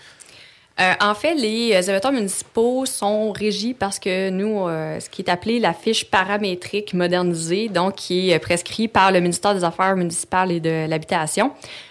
Euh, 0.80 0.92
en 1.00 1.14
fait, 1.14 1.34
les 1.34 1.72
euh, 1.72 1.78
évaluateurs 1.80 2.12
municipaux 2.12 2.86
sont 2.86 3.32
régis 3.32 3.74
parce 3.76 3.98
que 3.98 4.30
nous, 4.30 4.68
euh, 4.68 5.00
ce 5.00 5.10
qui 5.10 5.22
est 5.22 5.28
appelé 5.28 5.58
la 5.58 5.72
fiche 5.72 6.04
paramétrique 6.04 6.94
modernisée, 6.94 7.68
donc 7.68 7.96
qui 7.96 8.30
est 8.30 8.38
prescrit 8.38 8.86
par 8.86 9.10
le 9.10 9.18
ministère 9.20 9.56
des 9.56 9.64
Affaires 9.64 9.96
municipales 9.96 10.52
et 10.52 10.60
de 10.60 10.86
l'Habitation. 10.88 11.50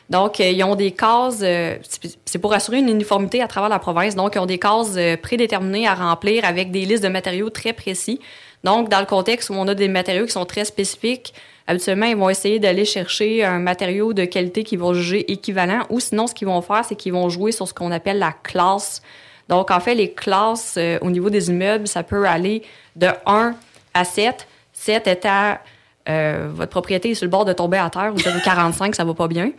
Donc, 0.09 0.39
ils 0.39 0.63
ont 0.63 0.75
des 0.75 0.91
cases, 0.91 1.39
c'est- 1.39 2.38
pour 2.39 2.53
assurer 2.53 2.77
une 2.77 2.88
uniformité 2.88 3.41
à 3.41 3.47
travers 3.47 3.67
la 3.69 3.79
province, 3.79 4.15
donc 4.15 4.35
ils 4.35 4.39
ont 4.39 4.45
des 4.45 4.57
cases 4.57 4.97
prédéterminées 5.21 5.85
à 5.85 5.95
remplir 5.95 6.45
avec 6.45 6.71
des 6.71 6.85
listes 6.85 7.03
de 7.03 7.09
matériaux 7.09 7.49
très 7.49 7.73
précis. 7.73 8.21
Donc, 8.63 8.88
dans 8.88 9.01
le 9.01 9.05
contexte 9.05 9.49
où 9.49 9.53
on 9.53 9.67
a 9.67 9.75
des 9.75 9.89
matériaux 9.89 10.25
qui 10.25 10.31
sont 10.31 10.45
très 10.45 10.63
spécifiques, 10.63 11.33
habituellement, 11.68 12.05
ils 12.05 12.15
vont 12.15 12.30
essayer 12.30 12.59
d'aller 12.59 12.86
chercher 12.86 13.43
un 13.43 13.59
matériau 13.59 14.13
de 14.13 14.26
qualité 14.26 14.63
qu'ils 14.63 14.80
vont 14.80 14.93
juger 14.93 15.32
équivalent 15.32 15.86
ou 15.89 15.99
sinon, 15.99 16.28
ce 16.28 16.34
qu'ils 16.34 16.47
vont 16.47 16.61
faire, 16.61 16.84
c'est 16.86 16.95
qu'ils 16.95 17.13
vont 17.13 17.30
jouer 17.30 17.51
sur 17.51 17.68
ce 17.68 17.74
qu'on 17.74 17.91
appelle 17.91 18.20
la 18.20 18.32
classe. 18.32 19.01
Donc, 19.49 19.72
en 19.72 19.80
fait, 19.80 19.95
les 19.95 20.11
classes 20.11 20.76
euh, 20.78 20.97
au 21.01 21.09
niveau 21.09 21.30
des 21.30 21.49
immeubles, 21.49 21.88
ça 21.88 22.03
peut 22.03 22.26
aller 22.26 22.63
de 22.95 23.07
1 23.26 23.55
à 23.93 24.03
7. 24.03 24.47
7 24.74 25.07
étant 25.07 25.57
euh, 26.09 26.47
votre 26.53 26.71
propriété 26.71 27.11
est 27.11 27.15
sur 27.15 27.25
le 27.25 27.31
bord 27.31 27.45
de 27.45 27.53
tomber 27.53 27.77
à 27.77 27.89
terre, 27.89 28.13
vous 28.13 28.27
avez 28.27 28.41
45, 28.41 28.95
ça 28.95 29.03
va 29.03 29.13
pas 29.13 29.27
bien. 29.27 29.51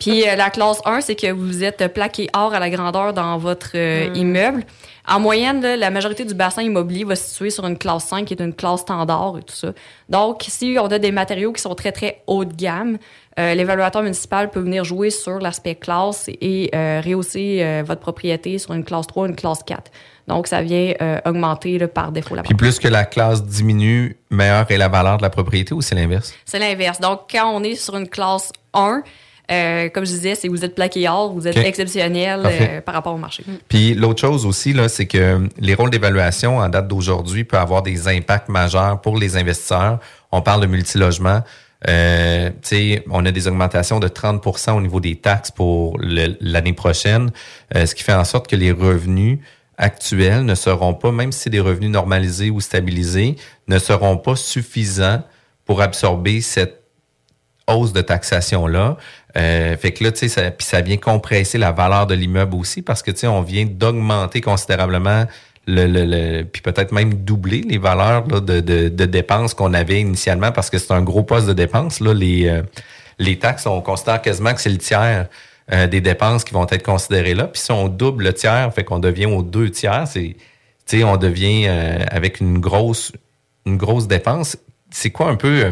Puis 0.00 0.28
euh, 0.28 0.36
la 0.36 0.50
classe 0.50 0.80
1, 0.84 1.00
c'est 1.00 1.14
que 1.14 1.30
vous 1.32 1.64
êtes 1.64 1.92
plaqué 1.92 2.28
hors 2.34 2.54
à 2.54 2.60
la 2.60 2.70
grandeur 2.70 3.12
dans 3.12 3.38
votre 3.38 3.72
euh, 3.74 4.04
Mm. 4.10 4.16
immeuble. 4.16 4.64
En 5.06 5.20
moyenne, 5.20 5.60
là, 5.60 5.76
la 5.76 5.90
majorité 5.90 6.24
du 6.24 6.32
bassin 6.32 6.62
immobilier 6.62 7.04
va 7.04 7.14
se 7.14 7.28
situer 7.28 7.50
sur 7.50 7.66
une 7.66 7.76
classe 7.76 8.04
5, 8.06 8.24
qui 8.24 8.32
est 8.32 8.40
une 8.40 8.54
classe 8.54 8.80
standard 8.80 9.36
et 9.38 9.42
tout 9.42 9.54
ça. 9.54 9.72
Donc, 10.08 10.44
si 10.48 10.76
on 10.80 10.86
a 10.86 10.98
des 10.98 11.12
matériaux 11.12 11.52
qui 11.52 11.60
sont 11.60 11.74
très, 11.74 11.92
très 11.92 12.22
haut 12.26 12.46
de 12.46 12.54
gamme, 12.54 12.96
euh, 13.38 13.54
l'évaluateur 13.54 14.02
municipal 14.02 14.50
peut 14.50 14.60
venir 14.60 14.84
jouer 14.84 15.10
sur 15.10 15.40
l'aspect 15.40 15.74
classe 15.74 16.28
et 16.28 16.70
euh, 16.74 17.02
rehausser 17.04 17.58
euh, 17.60 17.82
votre 17.84 18.00
propriété 18.00 18.56
sur 18.56 18.72
une 18.72 18.84
classe 18.84 19.06
3, 19.06 19.28
une 19.28 19.36
classe 19.36 19.62
4. 19.64 19.90
Donc, 20.26 20.46
ça 20.46 20.62
vient 20.62 20.94
euh, 21.00 21.20
augmenter 21.26 21.78
là, 21.78 21.88
par 21.88 22.10
défaut 22.10 22.34
la 22.34 22.42
Puis 22.42 22.54
plus 22.54 22.78
que 22.78 22.88
la 22.88 23.04
classe 23.04 23.44
diminue, 23.44 24.16
meilleure 24.30 24.70
est 24.70 24.78
la 24.78 24.88
valeur 24.88 25.18
de 25.18 25.22
la 25.22 25.30
propriété 25.30 25.74
ou 25.74 25.82
c'est 25.82 25.94
l'inverse? 25.94 26.34
C'est 26.44 26.58
l'inverse. 26.58 27.00
Donc, 27.00 27.22
quand 27.30 27.50
on 27.50 27.62
est 27.62 27.74
sur 27.74 27.96
une 27.96 28.08
classe 28.08 28.52
1, 28.72 29.02
euh, 29.50 29.90
comme 29.90 30.06
je 30.06 30.10
disais, 30.10 30.34
c'est 30.34 30.48
vous 30.48 30.64
êtes 30.64 30.74
plaqué 30.74 31.06
hors, 31.06 31.32
vous 31.32 31.46
êtes 31.46 31.58
exceptionnel 31.58 32.42
euh, 32.46 32.80
par 32.80 32.94
rapport 32.94 33.14
au 33.14 33.18
marché. 33.18 33.44
Puis 33.68 33.94
l'autre 33.94 34.20
chose 34.20 34.46
aussi, 34.46 34.72
là, 34.72 34.88
c'est 34.88 35.06
que 35.06 35.46
les 35.58 35.74
rôles 35.74 35.90
d'évaluation 35.90 36.58
en 36.58 36.68
date 36.70 36.88
d'aujourd'hui 36.88 37.44
peuvent 37.44 37.60
avoir 37.60 37.82
des 37.82 38.08
impacts 38.08 38.48
majeurs 38.48 39.02
pour 39.02 39.18
les 39.18 39.36
investisseurs. 39.36 39.98
On 40.32 40.40
parle 40.40 40.62
de 40.62 40.66
multilogement. 40.66 41.42
Euh, 41.86 42.48
tu 42.48 42.56
sais, 42.62 43.04
on 43.10 43.26
a 43.26 43.30
des 43.30 43.46
augmentations 43.46 44.00
de 44.00 44.08
30% 44.08 44.72
au 44.72 44.80
niveau 44.80 45.00
des 45.00 45.16
taxes 45.16 45.50
pour 45.50 45.98
l'année 46.00 46.72
prochaine, 46.72 47.30
euh, 47.74 47.84
ce 47.84 47.94
qui 47.94 48.02
fait 48.02 48.14
en 48.14 48.24
sorte 48.24 48.48
que 48.48 48.56
les 48.56 48.72
revenus 48.72 49.38
actuels 49.78 50.44
ne 50.44 50.54
seront 50.54 50.94
pas, 50.94 51.12
même 51.12 51.32
si 51.32 51.50
des 51.50 51.60
revenus 51.60 51.90
normalisés 51.90 52.50
ou 52.50 52.60
stabilisés, 52.60 53.36
ne 53.68 53.78
seront 53.78 54.16
pas 54.16 54.36
suffisants 54.36 55.22
pour 55.64 55.80
absorber 55.82 56.40
cette 56.40 56.82
hausse 57.66 57.92
de 57.92 58.02
taxation-là. 58.02 58.96
Euh, 59.36 59.76
fait 59.76 59.92
que 59.92 60.04
là, 60.04 60.12
tu 60.12 60.18
sais, 60.20 60.28
ça, 60.28 60.42
ça 60.58 60.80
vient 60.80 60.96
compresser 60.98 61.58
la 61.58 61.72
valeur 61.72 62.06
de 62.06 62.14
l'immeuble 62.14 62.54
aussi 62.56 62.82
parce 62.82 63.02
que, 63.02 63.10
tu 63.10 63.20
sais, 63.20 63.26
on 63.26 63.40
vient 63.40 63.64
d'augmenter 63.64 64.40
considérablement 64.40 65.24
le, 65.66 65.86
le, 65.86 66.04
le- 66.04 66.44
puis 66.44 66.60
peut-être 66.60 66.92
même 66.92 67.14
doubler 67.14 67.62
les 67.62 67.78
valeurs 67.78 68.28
là, 68.28 68.40
de, 68.40 68.60
de, 68.60 68.88
de 68.90 69.04
dépenses 69.06 69.54
qu'on 69.54 69.72
avait 69.72 70.00
initialement 70.00 70.52
parce 70.52 70.68
que 70.68 70.76
c'est 70.78 70.92
un 70.92 71.02
gros 71.02 71.22
poste 71.22 71.46
de 71.46 71.54
dépenses. 71.54 72.00
Là, 72.00 72.12
les, 72.12 72.46
euh, 72.48 72.62
les 73.18 73.38
taxes, 73.38 73.66
on 73.66 73.80
considère 73.80 74.20
quasiment 74.20 74.52
que 74.52 74.60
c'est 74.60 74.68
le 74.68 74.78
tiers 74.78 75.28
euh, 75.72 75.86
des 75.86 76.00
dépenses 76.00 76.44
qui 76.44 76.52
vont 76.52 76.66
être 76.70 76.82
considérées 76.82 77.34
là. 77.34 77.44
Puis 77.46 77.62
si 77.62 77.72
on 77.72 77.88
double 77.88 78.24
le 78.24 78.32
tiers, 78.34 78.72
fait 78.74 78.84
qu'on 78.84 78.98
devient 78.98 79.26
aux 79.26 79.42
deux 79.42 79.70
tiers, 79.70 80.06
c'est, 80.06 80.36
on 81.04 81.16
devient 81.16 81.64
euh, 81.68 81.98
avec 82.10 82.40
une 82.40 82.58
grosse, 82.58 83.12
une 83.64 83.76
grosse 83.76 84.06
dépense. 84.06 84.56
C'est 84.90 85.10
quoi 85.10 85.28
un 85.28 85.36
peu 85.36 85.64
euh, 85.64 85.70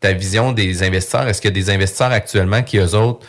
ta 0.00 0.12
vision 0.12 0.52
des 0.52 0.82
investisseurs? 0.82 1.28
Est-ce 1.28 1.40
qu'il 1.40 1.50
y 1.50 1.52
a 1.52 1.54
des 1.54 1.70
investisseurs 1.70 2.12
actuellement 2.12 2.62
qui, 2.62 2.78
eux 2.78 2.94
autres, 2.94 3.26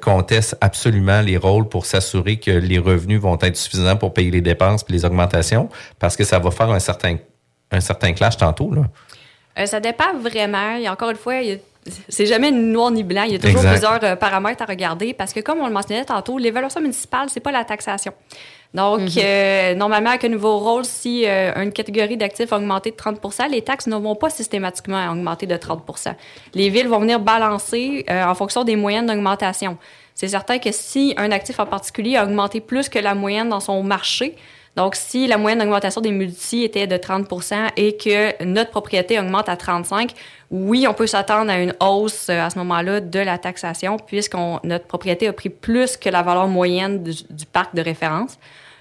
contestent 0.00 0.56
absolument 0.60 1.22
les 1.22 1.38
rôles 1.38 1.66
pour 1.68 1.86
s'assurer 1.86 2.36
que 2.38 2.50
les 2.50 2.78
revenus 2.78 3.18
vont 3.20 3.38
être 3.40 3.56
suffisants 3.56 3.96
pour 3.96 4.12
payer 4.12 4.30
les 4.30 4.42
dépenses 4.42 4.84
et 4.88 4.92
les 4.92 5.04
augmentations? 5.06 5.70
Parce 5.98 6.14
que 6.16 6.24
ça 6.24 6.38
va 6.38 6.50
faire 6.50 6.68
un 6.70 6.78
certain, 6.78 7.16
un 7.70 7.80
certain 7.80 8.12
clash 8.12 8.36
tantôt, 8.36 8.70
là. 8.74 9.66
Ça 9.66 9.80
dépend 9.80 10.18
vraiment. 10.18 10.76
A 10.86 10.92
encore 10.92 11.10
une 11.10 11.16
fois, 11.16 11.36
il 11.36 11.48
y 11.48 11.52
a- 11.52 11.56
c'est 12.08 12.26
jamais 12.26 12.50
ni 12.50 12.72
noir 12.72 12.90
ni 12.90 13.02
blanc. 13.02 13.22
Il 13.24 13.32
y 13.32 13.34
a 13.36 13.38
toujours 13.38 13.60
Exact. 13.60 13.70
plusieurs 13.70 14.04
euh, 14.04 14.16
paramètres 14.16 14.62
à 14.62 14.66
regarder 14.66 15.14
parce 15.14 15.32
que, 15.32 15.40
comme 15.40 15.60
on 15.60 15.66
le 15.66 15.72
mentionnait 15.72 16.04
tantôt, 16.04 16.38
l'évaluation 16.38 16.80
municipale, 16.80 17.28
c'est 17.30 17.40
pas 17.40 17.52
la 17.52 17.64
taxation. 17.64 18.12
Donc, 18.72 19.00
euh, 19.16 19.74
normalement, 19.74 20.10
avec 20.10 20.24
un 20.24 20.28
nouveau 20.28 20.58
rôle, 20.58 20.84
si 20.84 21.24
euh, 21.26 21.52
une 21.56 21.72
catégorie 21.72 22.16
d'actifs 22.16 22.52
a 22.52 22.56
augmenté 22.56 22.92
de 22.92 22.96
30% 22.96 23.50
les 23.50 23.62
taxes 23.62 23.88
ne 23.88 23.96
vont 23.96 24.14
pas 24.14 24.30
systématiquement 24.30 25.10
augmenter 25.10 25.46
de 25.46 25.56
30% 25.56 26.14
Les 26.54 26.70
villes 26.70 26.86
vont 26.86 27.00
venir 27.00 27.18
balancer 27.18 28.04
euh, 28.08 28.24
en 28.24 28.34
fonction 28.34 28.62
des 28.62 28.76
moyennes 28.76 29.06
d'augmentation. 29.06 29.76
C'est 30.14 30.28
certain 30.28 30.58
que 30.58 30.70
si 30.70 31.14
un 31.16 31.32
actif 31.32 31.58
en 31.58 31.66
particulier 31.66 32.16
a 32.16 32.24
augmenté 32.24 32.60
plus 32.60 32.88
que 32.88 32.98
la 32.98 33.14
moyenne 33.14 33.48
dans 33.48 33.60
son 33.60 33.82
marché, 33.82 34.36
donc 34.76 34.94
si 34.94 35.26
la 35.26 35.36
moyenne 35.36 35.58
d'augmentation 35.58 36.00
des 36.00 36.12
multis 36.12 36.62
était 36.62 36.86
de 36.86 36.96
30% 36.96 37.70
et 37.76 37.96
que 37.96 38.44
notre 38.44 38.70
propriété 38.70 39.18
augmente 39.18 39.48
à 39.48 39.56
35 39.56 40.12
oui, 40.50 40.86
on 40.88 40.94
peut 40.94 41.06
s'attendre 41.06 41.50
à 41.50 41.60
une 41.60 41.74
hausse 41.80 42.28
euh, 42.28 42.40
à 42.40 42.50
ce 42.50 42.58
moment-là 42.58 43.00
de 43.00 43.20
la 43.20 43.38
taxation 43.38 43.98
puisque 43.98 44.34
notre 44.64 44.86
propriété 44.86 45.28
a 45.28 45.32
pris 45.32 45.48
plus 45.48 45.96
que 45.96 46.08
la 46.08 46.22
valeur 46.22 46.48
moyenne 46.48 47.04
du, 47.04 47.46
parc 47.46 47.74
de 47.74 47.82
référence. 47.82 48.36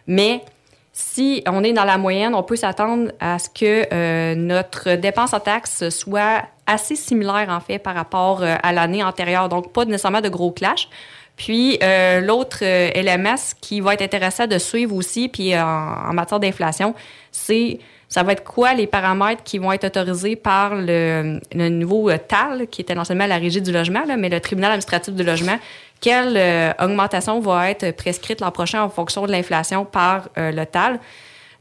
Mais 0.08 0.44
si 0.92 1.44
on 1.48 1.64
est 1.64 1.74
dans 1.74 1.84
la 1.84 2.00
moyenne, 2.00 2.34
on 2.34 2.42
peut 2.42 2.56
s'attendre 2.56 3.12
à 3.20 3.38
ce 3.38 3.50
que 3.50 3.86
euh, 3.94 4.34
notre 4.34 4.96
dépense 4.96 5.34
en 5.34 5.40
taxes 5.40 5.90
soit 5.90 6.44
assez 6.66 6.96
similaire, 6.96 7.48
en 7.50 7.60
fait, 7.60 7.78
par 7.78 7.94
rapport 7.94 8.42
euh, 8.42 8.56
à 8.64 8.74
l'année 8.74 9.04
antérieure. 9.04 9.48
Donc, 9.48 9.72
pas 9.72 9.86
nécessairement 9.86 10.22
de 10.22 10.30
gros 10.30 10.52
clash. 10.52 10.90
Puis, 11.38 11.80
l'autre 12.22 12.58
ce 12.60 13.56
qui 13.62 13.80
va 13.80 13.94
être 13.94 14.02
intéressant 14.02 14.46
de 14.46 14.58
suivre 14.58 14.94
aussi, 14.94 15.30
puis 15.30 15.58
en 15.58 16.12
matière 16.12 16.38
d'inflation, 16.42 16.94
c'est 17.32 17.80
ça 18.10 18.24
va 18.24 18.34
être 18.34 18.44
quoi 18.44 18.74
les 18.74 18.88
paramètres 18.88 19.44
qui 19.44 19.60
vont 19.60 19.72
être 19.72 19.86
autorisés 19.86 20.36
par 20.36 20.76
le, 20.76 21.40
le 21.54 21.70
nouveau 21.70 22.10
euh, 22.10 22.18
TAL, 22.18 22.68
qui 22.68 22.82
était 22.82 22.96
non 22.96 23.04
seulement 23.06 23.28
la 23.28 23.38
régie 23.38 23.62
du 23.62 23.72
logement, 23.72 24.04
là, 24.06 24.18
mais 24.18 24.30
le 24.30 24.40
tribunal 24.42 24.72
administratif 24.72 25.14
du 25.14 25.24
logement? 25.24 25.58
Quelle 26.02 26.36
euh, 26.38 26.72
augmentation 26.80 27.40
va 27.40 27.70
être 27.70 27.92
prescrite 27.92 28.42
l'an 28.42 28.52
prochain 28.52 28.82
en 28.82 28.90
fonction 28.90 29.26
de 29.26 29.32
l'inflation 29.32 29.86
par 29.86 30.30
euh, 30.38 30.52
le 30.52 30.66
TAL? 30.66 31.00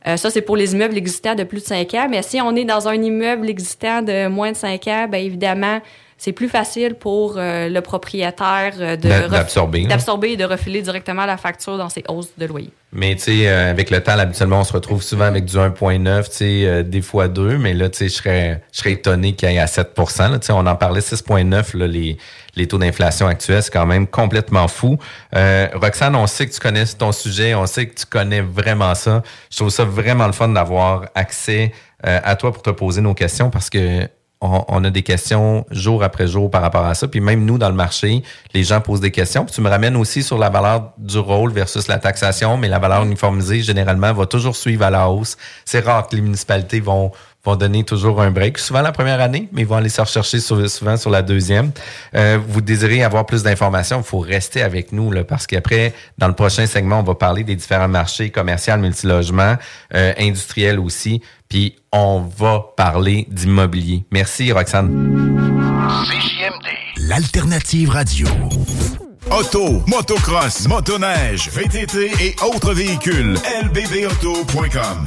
Euh, 0.06 0.16
ça, 0.16 0.30
c'est 0.30 0.42
pour 0.42 0.56
les 0.56 0.74
immeubles 0.74 0.96
existants 0.96 1.34
de 1.34 1.44
plus 1.44 1.60
de 1.60 1.66
5 1.66 1.94
ans. 1.94 2.06
Mais 2.08 2.22
si 2.22 2.40
on 2.40 2.54
est 2.54 2.64
dans 2.64 2.86
un 2.88 2.94
immeuble 2.94 3.48
existant 3.48 4.00
de 4.00 4.28
moins 4.28 4.52
de 4.52 4.56
5 4.56 4.86
ans, 4.86 5.08
bien 5.08 5.20
évidemment, 5.20 5.80
c'est 6.18 6.32
plus 6.32 6.48
facile 6.48 6.96
pour 6.96 7.34
euh, 7.36 7.68
le 7.68 7.80
propriétaire 7.80 8.74
euh, 8.80 8.96
de 8.96 9.28
d'absorber, 9.28 9.82
là. 9.82 9.88
d'absorber 9.88 10.32
et 10.32 10.36
de 10.36 10.44
refiler 10.44 10.82
directement 10.82 11.24
la 11.24 11.36
facture 11.36 11.78
dans 11.78 11.88
ses 11.88 12.02
hausses 12.08 12.32
de 12.36 12.44
loyer. 12.44 12.72
Mais 12.92 13.14
tu 13.16 13.22
sais, 13.22 13.48
euh, 13.48 13.70
avec 13.70 13.90
le 13.90 14.02
temps, 14.02 14.18
habituellement, 14.18 14.60
on 14.60 14.64
se 14.64 14.72
retrouve 14.72 15.02
souvent 15.02 15.26
avec 15.26 15.44
du 15.44 15.56
1.9, 15.56 16.24
tu 16.24 16.32
sais, 16.32 16.66
euh, 16.66 16.82
des 16.82 17.02
fois 17.02 17.28
2, 17.28 17.58
mais 17.58 17.74
là, 17.74 17.90
tu 17.90 17.98
sais, 17.98 18.08
je 18.08 18.14
serais, 18.14 18.62
je 18.72 18.78
serais 18.78 18.92
étonné 18.92 19.34
qu'il 19.34 19.50
y 19.50 19.56
ait 19.56 19.58
à 19.58 19.66
7 19.66 19.92
là, 19.96 20.38
tu 20.38 20.46
sais, 20.46 20.52
on 20.52 20.66
en 20.66 20.74
parlait 20.74 21.00
6.9, 21.00 21.76
là, 21.76 21.86
les, 21.86 22.16
les 22.56 22.66
taux 22.66 22.78
d'inflation 22.78 23.26
actuels, 23.26 23.62
c'est 23.62 23.72
quand 23.72 23.84
même 23.84 24.06
complètement 24.06 24.68
fou. 24.68 24.96
Euh, 25.36 25.68
Roxane, 25.74 26.16
on 26.16 26.26
sait 26.26 26.46
que 26.46 26.52
tu 26.52 26.60
connais 26.60 26.86
ton 26.86 27.12
sujet, 27.12 27.54
on 27.54 27.66
sait 27.66 27.86
que 27.86 27.94
tu 27.94 28.06
connais 28.06 28.40
vraiment 28.40 28.94
ça. 28.94 29.22
Je 29.50 29.58
trouve 29.58 29.70
ça 29.70 29.84
vraiment 29.84 30.26
le 30.26 30.32
fun 30.32 30.48
d'avoir 30.48 31.06
accès 31.14 31.72
euh, 32.06 32.20
à 32.24 32.36
toi 32.36 32.52
pour 32.52 32.62
te 32.62 32.70
poser 32.70 33.02
nos 33.02 33.14
questions 33.14 33.50
parce 33.50 33.68
que 33.68 34.08
on, 34.40 34.84
a 34.84 34.90
des 34.90 35.02
questions 35.02 35.66
jour 35.70 36.04
après 36.04 36.28
jour 36.28 36.50
par 36.50 36.62
rapport 36.62 36.84
à 36.84 36.94
ça. 36.94 37.08
Puis 37.08 37.20
même 37.20 37.44
nous, 37.44 37.58
dans 37.58 37.68
le 37.68 37.74
marché, 37.74 38.22
les 38.54 38.62
gens 38.62 38.80
posent 38.80 39.00
des 39.00 39.10
questions. 39.10 39.44
Puis 39.44 39.54
tu 39.54 39.60
me 39.60 39.68
ramènes 39.68 39.96
aussi 39.96 40.22
sur 40.22 40.38
la 40.38 40.48
valeur 40.48 40.92
du 40.96 41.18
rôle 41.18 41.52
versus 41.52 41.88
la 41.88 41.98
taxation, 41.98 42.56
mais 42.56 42.68
la 42.68 42.78
valeur 42.78 43.04
uniformisée, 43.04 43.62
généralement, 43.62 44.12
va 44.12 44.26
toujours 44.26 44.54
suivre 44.54 44.84
à 44.84 44.90
la 44.90 45.08
hausse. 45.08 45.36
C'est 45.64 45.80
rare 45.80 46.06
que 46.06 46.14
les 46.14 46.22
municipalités 46.22 46.80
vont 46.80 47.10
vont 47.48 47.56
donner 47.56 47.84
toujours 47.84 48.20
un 48.20 48.30
break, 48.30 48.58
souvent 48.58 48.82
la 48.82 48.92
première 48.92 49.20
année, 49.20 49.48
mais 49.52 49.62
ils 49.62 49.66
vont 49.66 49.76
aller 49.76 49.88
se 49.88 50.00
rechercher 50.00 50.40
sur- 50.40 50.68
souvent 50.70 50.96
sur 50.96 51.10
la 51.10 51.22
deuxième. 51.22 51.70
Euh, 52.14 52.38
vous 52.46 52.60
désirez 52.60 53.02
avoir 53.02 53.24
plus 53.26 53.42
d'informations, 53.42 53.98
il 53.98 54.04
faut 54.04 54.18
rester 54.18 54.62
avec 54.62 54.92
nous 54.92 55.10
là, 55.10 55.24
parce 55.24 55.46
qu'après, 55.46 55.94
dans 56.18 56.28
le 56.28 56.34
prochain 56.34 56.66
segment, 56.66 57.00
on 57.00 57.02
va 57.04 57.14
parler 57.14 57.44
des 57.44 57.56
différents 57.56 57.88
marchés 57.88 58.30
commerciaux, 58.30 58.76
multilogement, 58.76 59.56
euh, 59.94 60.12
industriels 60.18 60.78
aussi, 60.78 61.22
puis 61.48 61.76
on 61.92 62.20
va 62.36 62.64
parler 62.76 63.26
d'immobilier. 63.30 64.04
Merci 64.12 64.52
Roxane. 64.52 64.88
L'alternative 66.98 67.90
radio. 67.90 68.26
Auto, 69.30 69.82
motocross, 69.86 70.66
motoneige, 70.68 71.48
VTT 71.50 72.10
et 72.20 72.36
autres 72.42 72.72
véhicules. 72.74 73.34
lbbauto.com. 73.62 75.06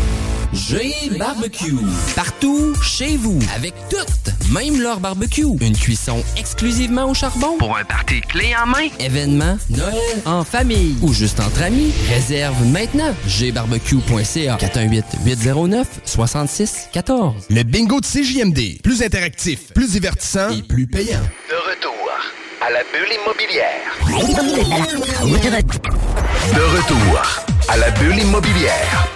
G 0.53 0.93
Barbecue. 1.17 1.77
Partout, 2.15 2.73
chez 2.81 3.15
vous, 3.15 3.39
avec 3.55 3.73
toutes, 3.89 4.33
même 4.51 4.81
leur 4.81 4.99
barbecue. 4.99 5.45
Une 5.61 5.77
cuisson 5.77 6.21
exclusivement 6.37 7.09
au 7.09 7.13
charbon. 7.13 7.57
Pour 7.57 7.77
un 7.77 7.85
party 7.85 8.19
clé 8.21 8.53
en 8.61 8.65
main. 8.67 8.89
Événement, 8.99 9.57
Noël, 9.69 9.95
en 10.25 10.43
famille 10.43 10.97
ou 11.01 11.13
juste 11.13 11.39
entre 11.39 11.61
amis. 11.63 11.93
Réserve 12.09 12.61
maintenant. 12.65 13.13
gbarbecue.ca 13.27 14.57
418-809-6614. 14.57 17.33
Le 17.49 17.63
bingo 17.63 18.01
de 18.01 18.05
CJMD. 18.05 18.81
Plus 18.83 19.03
interactif, 19.03 19.71
plus 19.73 19.91
divertissant 19.91 20.49
et 20.49 20.63
plus 20.63 20.85
payant. 20.85 21.21
De 21.49 21.55
retour 21.69 22.09
à 22.61 22.69
la 22.71 22.83
bulle 22.91 23.13
immobilière. 23.23 23.87
De 26.53 26.61
retour 26.61 27.21
à 27.69 27.77
la 27.77 27.89
bulle 27.91 28.19
immobilière. 28.19 29.07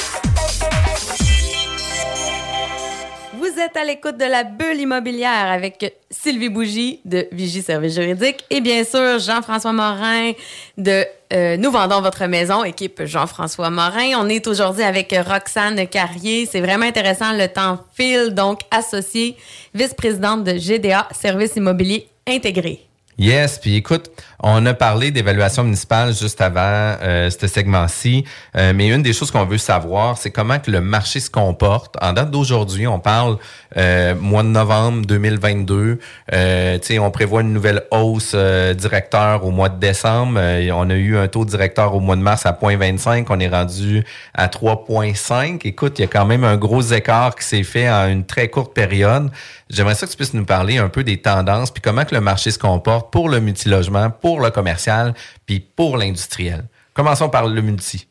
Vous 3.55 3.61
êtes 3.61 3.77
à 3.77 3.85
l'écoute 3.85 4.17
de 4.17 4.25
la 4.25 4.43
bulle 4.43 4.81
immobilière 4.81 5.49
avec 5.49 5.95
Sylvie 6.11 6.49
Bougie 6.49 6.99
de 7.05 7.25
Vigie 7.31 7.61
Service 7.61 7.95
Juridique 7.95 8.43
et 8.49 8.59
bien 8.59 8.83
sûr 8.83 9.17
Jean-François 9.17 9.71
Morin 9.71 10.33
de 10.77 11.05
euh, 11.31 11.55
Nous 11.55 11.71
vendons 11.71 12.01
votre 12.01 12.25
maison, 12.25 12.65
équipe 12.65 13.05
Jean-François 13.05 13.69
Morin. 13.69 14.19
On 14.19 14.27
est 14.27 14.45
aujourd'hui 14.47 14.83
avec 14.83 15.15
Roxane 15.25 15.87
Carrier. 15.87 16.45
C'est 16.45 16.59
vraiment 16.59 16.85
intéressant, 16.85 17.31
le 17.31 17.47
temps 17.47 17.79
file, 17.93 18.33
donc 18.33 18.59
associée, 18.71 19.37
vice-présidente 19.73 20.43
de 20.43 20.57
GDA, 20.57 21.07
Service 21.13 21.55
immobilier 21.55 22.09
intégré. 22.27 22.85
Yes, 23.17 23.59
puis 23.59 23.75
écoute, 23.75 24.11
on 24.41 24.65
a 24.65 24.73
parlé 24.73 25.09
d'évaluation 25.09 25.63
municipale 25.63 26.13
juste 26.13 26.41
avant 26.41 26.59
euh, 27.01 27.29
ce 27.29 27.47
segment-ci, 27.47 28.25
euh, 28.57 28.73
mais 28.75 28.89
une 28.89 29.03
des 29.03 29.13
choses 29.13 29.31
qu'on 29.31 29.45
veut 29.45 29.57
savoir, 29.57 30.17
c'est 30.17 30.31
comment 30.31 30.59
que 30.59 30.69
le 30.69 30.81
marché 30.81 31.21
se 31.21 31.29
comporte. 31.29 31.95
En 32.01 32.11
date 32.11 32.29
d'aujourd'hui, 32.29 32.87
on 32.87 32.99
parle 32.99 33.37
euh, 33.77 34.15
mois 34.15 34.43
de 34.43 34.49
novembre 34.49 35.05
2022. 35.05 35.99
Euh, 36.33 36.77
on 36.99 37.11
prévoit 37.11 37.39
une 37.39 37.53
nouvelle 37.53 37.83
hausse 37.91 38.33
euh, 38.35 38.73
directeur 38.73 39.45
au 39.45 39.51
mois 39.51 39.69
de 39.69 39.79
décembre. 39.79 40.33
Euh, 40.37 40.69
on 40.73 40.89
a 40.89 40.95
eu 40.95 41.17
un 41.17 41.29
taux 41.29 41.45
directeur 41.45 41.95
au 41.95 42.01
mois 42.01 42.17
de 42.17 42.21
mars 42.21 42.45
à 42.45 42.51
0.25. 42.51 43.27
On 43.29 43.39
est 43.39 43.47
rendu 43.47 44.03
à 44.33 44.47
3.5. 44.47 45.61
Écoute, 45.63 45.99
il 45.99 46.01
y 46.01 46.05
a 46.05 46.07
quand 46.07 46.25
même 46.25 46.43
un 46.43 46.57
gros 46.57 46.81
écart 46.81 47.35
qui 47.35 47.45
s'est 47.45 47.63
fait 47.63 47.89
en 47.89 48.09
une 48.09 48.25
très 48.25 48.49
courte 48.49 48.73
période. 48.73 49.29
J'aimerais 49.69 49.95
ça 49.95 50.05
que 50.05 50.11
tu 50.11 50.17
puisses 50.17 50.33
nous 50.33 50.45
parler 50.45 50.77
un 50.77 50.89
peu 50.89 51.03
des 51.03 51.21
tendances, 51.21 51.71
puis 51.71 51.81
comment 51.81 52.05
que 52.05 52.13
le 52.13 52.21
marché 52.21 52.51
se 52.51 52.59
comporte 52.59 53.11
pour 53.11 53.29
le 53.29 53.39
multilogement, 53.39 54.11
pour 54.11 54.39
le 54.39 54.51
commercial, 54.51 55.13
puis 55.45 55.59
pour 55.59 55.97
l'industriel. 55.97 56.65
Commençons 56.93 57.29
par 57.29 57.47
le 57.47 57.61
multi. 57.61 58.07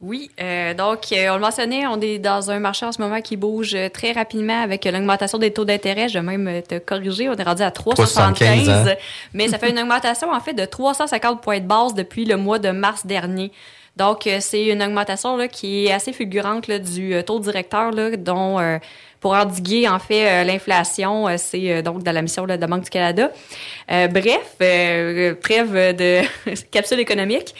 Oui, 0.00 0.30
euh, 0.40 0.74
donc 0.74 1.06
euh, 1.12 1.28
on 1.30 1.34
le 1.34 1.40
mentionnait, 1.40 1.84
on 1.88 2.00
est 2.00 2.18
dans 2.18 2.52
un 2.52 2.60
marché 2.60 2.86
en 2.86 2.92
ce 2.92 3.02
moment 3.02 3.20
qui 3.20 3.36
bouge 3.36 3.74
euh, 3.74 3.88
très 3.88 4.12
rapidement 4.12 4.62
avec 4.62 4.84
l'augmentation 4.84 5.38
des 5.38 5.52
taux 5.52 5.64
d'intérêt. 5.64 6.08
Je 6.08 6.20
vais 6.20 6.36
même 6.36 6.62
te 6.62 6.78
corriger, 6.78 7.28
on 7.28 7.34
est 7.34 7.42
rendu 7.42 7.62
à 7.62 7.70
3,75, 7.70 8.34
3,75, 8.36 8.70
hein? 8.70 8.94
mais 9.34 9.48
ça 9.48 9.58
fait 9.58 9.70
une 9.70 9.78
augmentation 9.80 10.32
en 10.32 10.38
fait 10.38 10.54
de 10.54 10.64
350 10.64 11.42
points 11.42 11.58
de 11.58 11.66
base 11.66 11.94
depuis 11.94 12.24
le 12.24 12.36
mois 12.36 12.60
de 12.60 12.70
mars 12.70 13.06
dernier. 13.06 13.50
Donc 13.98 14.28
c'est 14.38 14.66
une 14.66 14.80
augmentation 14.80 15.36
là, 15.36 15.48
qui 15.48 15.86
est 15.86 15.92
assez 15.92 16.12
fulgurante 16.12 16.68
là, 16.68 16.78
du 16.78 17.12
taux 17.26 17.40
directeur, 17.40 17.90
là, 17.90 18.16
dont 18.16 18.60
euh, 18.60 18.78
pour 19.20 19.32
endiguer 19.32 19.88
en 19.88 19.98
fait 19.98 20.28
euh, 20.28 20.44
l'inflation, 20.44 21.28
euh, 21.28 21.34
c'est 21.36 21.72
euh, 21.72 21.82
donc 21.82 22.02
dans 22.02 22.12
la 22.12 22.22
mission 22.22 22.44
de 22.44 22.54
la 22.54 22.66
Banque 22.66 22.84
du 22.84 22.90
Canada. 22.90 23.30
Bref, 23.88 24.56
trêve 25.40 25.96
de 25.96 26.20
capsule 26.70 27.00
économique. 27.00 27.54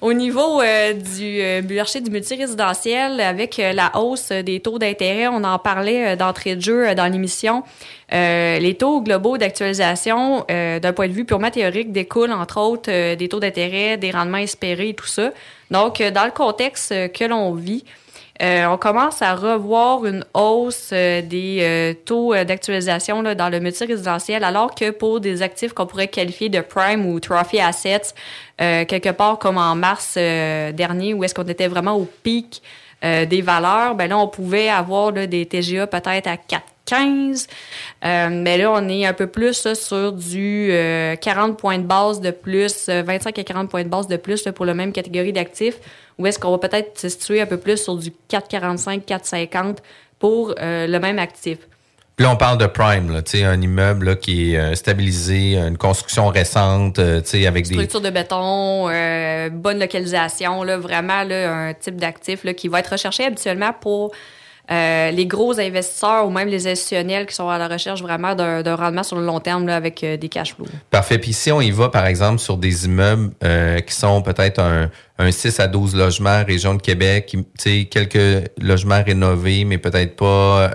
Au 0.00 0.12
niveau 0.12 0.62
du 0.94 1.42
marché 1.74 2.00
du 2.00 2.10
multirésidentiel, 2.10 3.20
avec 3.20 3.58
la 3.58 3.96
hausse 3.96 4.30
des 4.30 4.60
taux 4.60 4.78
d'intérêt, 4.78 5.28
on 5.28 5.44
en 5.44 5.58
parlait 5.58 6.16
d'entrée 6.16 6.56
de 6.56 6.60
jeu 6.60 6.94
dans 6.94 7.10
l'émission. 7.10 7.62
Les 8.10 8.76
taux 8.78 9.00
globaux 9.02 9.38
d'actualisation, 9.38 10.44
d'un 10.48 10.92
point 10.92 11.08
de 11.08 11.12
vue 11.12 11.24
purement 11.24 11.50
théorique, 11.50 11.92
découlent 11.92 12.32
entre 12.32 12.58
autres 12.58 13.14
des 13.14 13.28
taux 13.28 13.40
d'intérêt, 13.40 13.96
des 13.96 14.10
rendements 14.10 14.38
espérés 14.38 14.90
et 14.90 14.94
tout 14.94 15.06
ça. 15.06 15.30
Donc, 15.70 16.02
dans 16.02 16.24
le 16.24 16.32
contexte 16.32 17.12
que 17.12 17.24
l'on 17.24 17.52
vit, 17.52 17.84
euh, 18.42 18.66
on 18.66 18.76
commence 18.76 19.22
à 19.22 19.34
revoir 19.34 20.04
une 20.04 20.24
hausse 20.34 20.90
euh, 20.92 21.22
des 21.22 21.58
euh, 21.60 21.94
taux 22.04 22.34
d'actualisation 22.34 23.22
dans 23.22 23.48
le 23.48 23.60
multirésidentiel, 23.60 24.44
alors 24.44 24.74
que 24.74 24.90
pour 24.90 25.20
des 25.20 25.42
actifs 25.42 25.72
qu'on 25.72 25.86
pourrait 25.86 26.08
qualifier 26.08 26.48
de 26.48 26.60
prime 26.60 27.06
ou 27.06 27.18
trophy 27.20 27.60
assets, 27.60 28.14
quelque 28.58 29.10
part 29.10 29.38
comme 29.38 29.58
en 29.58 29.74
mars 29.74 30.14
dernier, 30.14 31.14
où 31.14 31.24
est-ce 31.24 31.34
qu'on 31.34 31.44
était 31.44 31.68
vraiment 31.68 31.94
au 31.94 32.08
pic 32.22 32.62
des 33.02 33.42
valeurs, 33.42 33.94
ben 33.94 34.08
là, 34.08 34.18
on 34.18 34.28
pouvait 34.28 34.68
avoir 34.68 35.12
là, 35.12 35.26
des 35.26 35.46
TGA 35.46 35.86
peut-être 35.86 36.26
à 36.26 36.36
4,15. 36.86 37.46
Euh, 38.04 38.28
mais 38.30 38.58
là, 38.58 38.72
on 38.72 38.88
est 38.88 39.06
un 39.06 39.12
peu 39.12 39.26
plus 39.26 39.64
là, 39.64 39.74
sur 39.74 40.12
du 40.12 40.68
euh, 40.70 41.16
40 41.16 41.58
points 41.58 41.78
de 41.78 41.84
base 41.84 42.20
de 42.20 42.30
plus, 42.30 42.88
euh, 42.88 43.02
25 43.02 43.38
à 43.38 43.44
40 43.44 43.70
points 43.70 43.84
de 43.84 43.88
base 43.88 44.06
de 44.06 44.16
plus 44.16 44.44
là, 44.44 44.52
pour 44.52 44.64
la 44.64 44.74
même 44.74 44.92
catégorie 44.92 45.32
d'actifs, 45.32 45.78
ou 46.18 46.26
est-ce 46.26 46.38
qu'on 46.38 46.50
va 46.50 46.58
peut-être 46.58 46.98
se 46.98 47.08
situer 47.08 47.40
un 47.40 47.46
peu 47.46 47.58
plus 47.58 47.76
sur 47.82 47.96
du 47.96 48.10
4,45, 48.30 49.04
4,50 49.04 49.78
pour 50.18 50.54
euh, 50.60 50.86
le 50.86 50.98
même 50.98 51.18
actif. 51.18 51.58
Puis 52.16 52.24
là, 52.24 52.32
on 52.32 52.36
parle 52.36 52.56
de 52.56 52.66
prime, 52.66 53.12
là, 53.12 53.20
tu 53.20 53.32
sais, 53.36 53.44
un 53.44 53.60
immeuble 53.60 54.06
là, 54.06 54.16
qui 54.16 54.54
est 54.54 54.58
euh, 54.58 54.74
stabilisé, 54.74 55.58
une 55.58 55.76
construction 55.76 56.28
récente, 56.28 56.98
euh, 56.98 57.20
avec 57.46 57.68
des... 57.68 57.74
Structure 57.74 58.00
de 58.00 58.08
béton, 58.08 58.88
euh, 58.88 59.50
bonne 59.50 59.78
localisation, 59.78 60.62
là, 60.62 60.78
vraiment 60.78 61.24
là, 61.24 61.52
un 61.52 61.74
type 61.74 61.96
d'actif 61.96 62.46
qui 62.54 62.68
va 62.68 62.80
être 62.80 62.92
recherché 62.92 63.26
habituellement 63.26 63.74
pour 63.78 64.12
euh, 64.70 65.10
les 65.12 65.26
gros 65.26 65.58
investisseurs 65.60 66.26
ou 66.26 66.30
même 66.30 66.48
les 66.48 66.66
institutionnels 66.66 67.26
qui 67.26 67.34
sont 67.34 67.48
à 67.48 67.56
la 67.56 67.68
recherche 67.68 68.02
vraiment 68.02 68.34
d'un 68.34 68.76
rendement 68.76 69.04
sur 69.04 69.16
le 69.16 69.24
long 69.24 69.38
terme 69.38 69.68
avec 69.68 70.02
euh, 70.02 70.16
des 70.16 70.28
cash 70.28 70.54
flows. 70.54 70.66
Parfait. 70.90 71.18
Puis 71.18 71.32
si 71.32 71.52
on 71.52 71.60
y 71.60 71.70
va, 71.70 71.88
par 71.88 72.06
exemple, 72.06 72.38
sur 72.38 72.56
des 72.56 72.86
immeubles 72.86 73.30
euh, 73.44 73.78
qui 73.80 73.94
sont 73.94 74.22
peut-être 74.22 74.58
un, 74.58 74.90
un 75.18 75.30
6 75.30 75.60
à 75.60 75.68
12 75.68 75.94
logements, 75.94 76.42
région 76.44 76.74
de 76.74 76.82
Québec, 76.82 77.36
qui, 77.56 77.88
quelques 77.88 78.50
logements 78.60 79.02
rénovés, 79.04 79.64
mais 79.64 79.78
peut-être 79.78 80.16
pas 80.16 80.72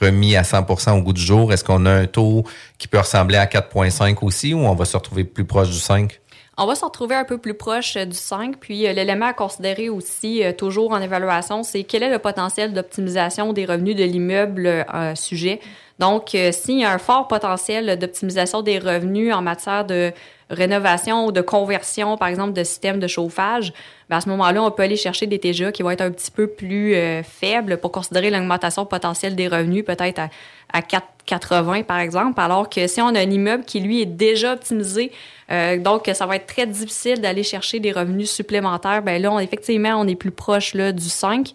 remis 0.00 0.36
à 0.36 0.42
100% 0.42 0.98
au 0.98 1.02
goût 1.02 1.12
du 1.12 1.20
jour, 1.20 1.52
est-ce 1.52 1.64
qu'on 1.64 1.84
a 1.86 1.90
un 1.90 2.06
taux 2.06 2.44
qui 2.78 2.88
peut 2.88 2.98
ressembler 2.98 3.36
à 3.36 3.46
4,5 3.46 4.18
aussi 4.22 4.54
ou 4.54 4.60
on 4.60 4.74
va 4.74 4.84
se 4.84 4.96
retrouver 4.96 5.24
plus 5.24 5.44
proche 5.44 5.70
du 5.70 5.78
5? 5.78 6.20
On 6.60 6.66
va 6.66 6.74
se 6.74 6.84
retrouver 6.84 7.14
un 7.14 7.24
peu 7.24 7.38
plus 7.38 7.54
proche 7.54 7.96
euh, 7.96 8.04
du 8.04 8.16
5. 8.16 8.56
Puis 8.58 8.88
euh, 8.88 8.92
l'élément 8.92 9.26
à 9.26 9.32
considérer 9.32 9.88
aussi, 9.88 10.42
euh, 10.42 10.52
toujours 10.52 10.90
en 10.90 11.00
évaluation, 11.00 11.62
c'est 11.62 11.84
quel 11.84 12.02
est 12.02 12.10
le 12.10 12.18
potentiel 12.18 12.72
d'optimisation 12.72 13.52
des 13.52 13.64
revenus 13.64 13.94
de 13.94 14.02
l'immeuble 14.02 14.84
sujet. 15.14 15.60
Donc, 16.00 16.28
s'il 16.52 16.78
y 16.78 16.84
a 16.84 16.92
un 16.92 16.98
fort 16.98 17.26
potentiel 17.26 17.98
d'optimisation 17.98 18.62
des 18.62 18.78
revenus 18.78 19.34
en 19.34 19.42
matière 19.42 19.84
de 19.84 20.12
rénovation 20.50 21.26
ou 21.26 21.32
de 21.32 21.40
conversion, 21.40 22.16
par 22.16 22.28
exemple, 22.28 22.52
de 22.52 22.64
système 22.64 22.98
de 22.98 23.06
chauffage, 23.06 23.72
ben 24.08 24.16
à 24.16 24.20
ce 24.20 24.28
moment-là, 24.30 24.62
on 24.62 24.70
peut 24.70 24.82
aller 24.82 24.96
chercher 24.96 25.26
des 25.26 25.38
TGA 25.38 25.72
qui 25.72 25.82
vont 25.82 25.90
être 25.90 26.00
un 26.00 26.10
petit 26.10 26.30
peu 26.30 26.46
plus 26.46 26.94
euh, 26.94 27.22
faibles 27.22 27.76
pour 27.78 27.92
considérer 27.92 28.30
l'augmentation 28.30 28.86
potentielle 28.86 29.36
des 29.36 29.48
revenus, 29.48 29.84
peut-être 29.84 30.18
à, 30.18 30.28
à 30.72 30.80
4,80 30.80 31.84
par 31.84 31.98
exemple, 31.98 32.40
alors 32.40 32.68
que 32.68 32.86
si 32.86 33.00
on 33.00 33.08
a 33.08 33.20
un 33.20 33.30
immeuble 33.30 33.64
qui, 33.64 33.80
lui, 33.80 34.00
est 34.02 34.06
déjà 34.06 34.54
optimisé, 34.54 35.12
euh, 35.50 35.78
donc 35.78 36.10
ça 36.12 36.26
va 36.26 36.36
être 36.36 36.46
très 36.46 36.66
difficile 36.66 37.20
d'aller 37.20 37.42
chercher 37.42 37.80
des 37.80 37.92
revenus 37.92 38.30
supplémentaires, 38.30 39.02
ben 39.02 39.20
là, 39.20 39.38
effectivement, 39.40 39.94
on 39.98 40.06
est 40.06 40.14
plus 40.14 40.30
proche 40.30 40.74
là, 40.74 40.92
du 40.92 41.08
5. 41.08 41.52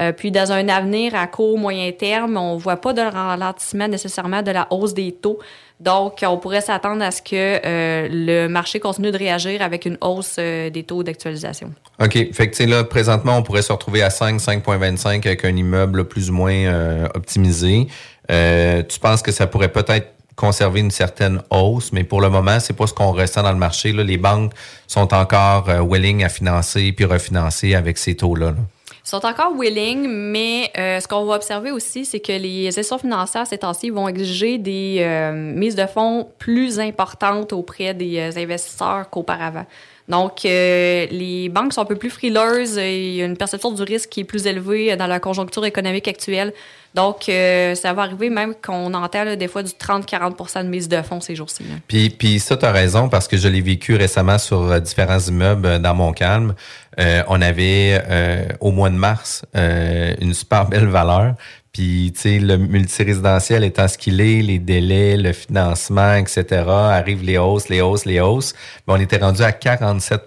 Euh, 0.00 0.12
puis 0.12 0.30
dans 0.30 0.52
un 0.52 0.68
avenir 0.68 1.14
à 1.14 1.26
court, 1.26 1.58
moyen 1.58 1.92
terme, 1.92 2.36
on 2.36 2.56
voit 2.56 2.76
pas 2.76 2.92
de 2.92 3.02
ralentissement 3.02 3.88
nécessairement 3.88 4.42
de 4.42 4.50
la 4.50 4.66
hausse 4.70 4.94
des 4.94 5.12
taux. 5.12 5.38
Donc, 5.78 6.24
on 6.26 6.38
pourrait 6.38 6.62
s'attendre 6.62 7.02
à 7.02 7.10
ce 7.10 7.20
que 7.20 7.34
euh, 7.34 8.08
le 8.10 8.48
marché 8.48 8.80
continue 8.80 9.10
de 9.10 9.18
réagir 9.18 9.60
avec 9.60 9.84
une 9.84 9.98
hausse 10.00 10.36
des 10.36 10.84
taux 10.86 11.02
d'actualisation. 11.02 11.70
OK. 12.00 12.32
Fait 12.32 12.50
que, 12.50 12.62
là, 12.62 12.82
présentement, 12.82 13.36
on 13.36 13.42
pourrait 13.42 13.60
se 13.60 13.72
retrouver 13.72 14.02
à 14.02 14.08
5, 14.08 14.40
5,25 14.40 15.26
avec 15.26 15.44
un 15.44 15.54
immeuble 15.54 16.08
plus 16.08 16.30
ou 16.30 16.32
moins 16.32 17.04
optimisé. 17.14 17.88
Euh, 18.30 18.82
tu 18.82 18.98
penses 18.98 19.22
que 19.22 19.32
ça 19.32 19.46
pourrait 19.46 19.72
peut-être 19.72 20.12
conserver 20.34 20.80
une 20.80 20.90
certaine 20.90 21.40
hausse, 21.50 21.92
mais 21.92 22.04
pour 22.04 22.20
le 22.20 22.28
moment, 22.28 22.60
c'est 22.60 22.74
pas 22.74 22.86
ce 22.86 22.92
qu'on 22.92 23.12
ressent 23.12 23.42
dans 23.42 23.52
le 23.52 23.58
marché. 23.58 23.92
Les 23.92 24.18
banques 24.18 24.52
sont 24.86 25.14
encore 25.14 25.68
euh, 25.70 25.82
willing 25.82 26.24
à 26.24 26.28
financer 26.28 26.92
puis 26.92 27.06
refinancer 27.06 27.74
avec 27.74 27.96
ces 27.96 28.16
taux-là. 28.16 28.50
là. 28.50 28.56
Sont 29.02 29.24
encore 29.24 29.54
willing, 29.56 30.08
mais 30.08 30.70
euh, 30.76 30.98
ce 30.98 31.06
qu'on 31.06 31.24
va 31.24 31.36
observer 31.36 31.70
aussi, 31.70 32.04
c'est 32.04 32.18
que 32.18 32.32
les 32.32 32.66
institutions 32.66 32.98
financières 32.98 33.46
ces 33.46 33.58
temps-ci 33.58 33.90
vont 33.90 34.08
exiger 34.08 34.58
des 34.58 35.32
mises 35.32 35.76
de 35.76 35.86
fonds 35.86 36.28
plus 36.38 36.80
importantes 36.80 37.52
auprès 37.52 37.94
des 37.94 38.36
investisseurs 38.36 39.08
qu'auparavant. 39.08 39.64
Donc, 40.08 40.44
euh, 40.44 41.06
les 41.10 41.48
banques 41.48 41.72
sont 41.72 41.82
un 41.82 41.86
peu 41.86 41.96
plus 41.96 42.10
frileuses 42.10 42.76
il 42.76 43.14
y 43.14 43.22
a 43.22 43.24
une 43.24 43.36
perception 43.36 43.72
du 43.72 43.82
risque 43.82 44.08
qui 44.08 44.20
est 44.20 44.24
plus 44.24 44.46
élevée 44.46 44.96
dans 44.96 45.06
la 45.06 45.18
conjoncture 45.18 45.64
économique 45.64 46.06
actuelle. 46.06 46.52
Donc, 46.96 47.28
euh, 47.28 47.74
ça 47.74 47.92
va 47.92 48.02
arriver 48.02 48.30
même 48.30 48.54
qu'on 48.54 48.94
entend 48.94 49.24
là, 49.24 49.36
des 49.36 49.48
fois 49.48 49.62
du 49.62 49.72
30-40 49.72 50.62
de 50.64 50.68
mise 50.68 50.88
de 50.88 51.02
fonds 51.02 51.20
ces 51.20 51.36
jours-ci. 51.36 51.62
Puis, 51.86 52.08
puis 52.08 52.40
ça, 52.40 52.56
tu 52.56 52.64
as 52.64 52.72
raison, 52.72 53.10
parce 53.10 53.28
que 53.28 53.36
je 53.36 53.48
l'ai 53.48 53.60
vécu 53.60 53.96
récemment 53.96 54.38
sur 54.38 54.62
euh, 54.62 54.80
différents 54.80 55.18
immeubles 55.18 55.66
euh, 55.66 55.78
dans 55.78 55.94
Montcalm. 55.94 56.54
Euh, 56.98 57.22
on 57.28 57.42
avait, 57.42 58.02
euh, 58.08 58.46
au 58.60 58.70
mois 58.70 58.88
de 58.88 58.94
mars, 58.94 59.44
une 59.54 60.32
super 60.32 60.66
belle 60.66 60.86
valeur. 60.86 61.34
Puis, 61.76 62.10
tu 62.14 62.20
sais, 62.22 62.38
le 62.38 62.56
multirésidentiel 62.56 63.62
étant 63.62 63.86
ce 63.86 63.98
qu'il 63.98 64.22
est, 64.22 64.40
les 64.40 64.58
délais, 64.58 65.18
le 65.18 65.34
financement, 65.34 66.14
etc., 66.14 66.64
arrivent 66.66 67.22
les 67.22 67.36
hausses, 67.36 67.68
les 67.68 67.82
hausses, 67.82 68.06
les 68.06 68.18
hausses. 68.18 68.54
Mais 68.88 68.94
on 68.94 68.96
était 68.96 69.18
rendu 69.18 69.42
à 69.42 69.52
47 69.52 70.22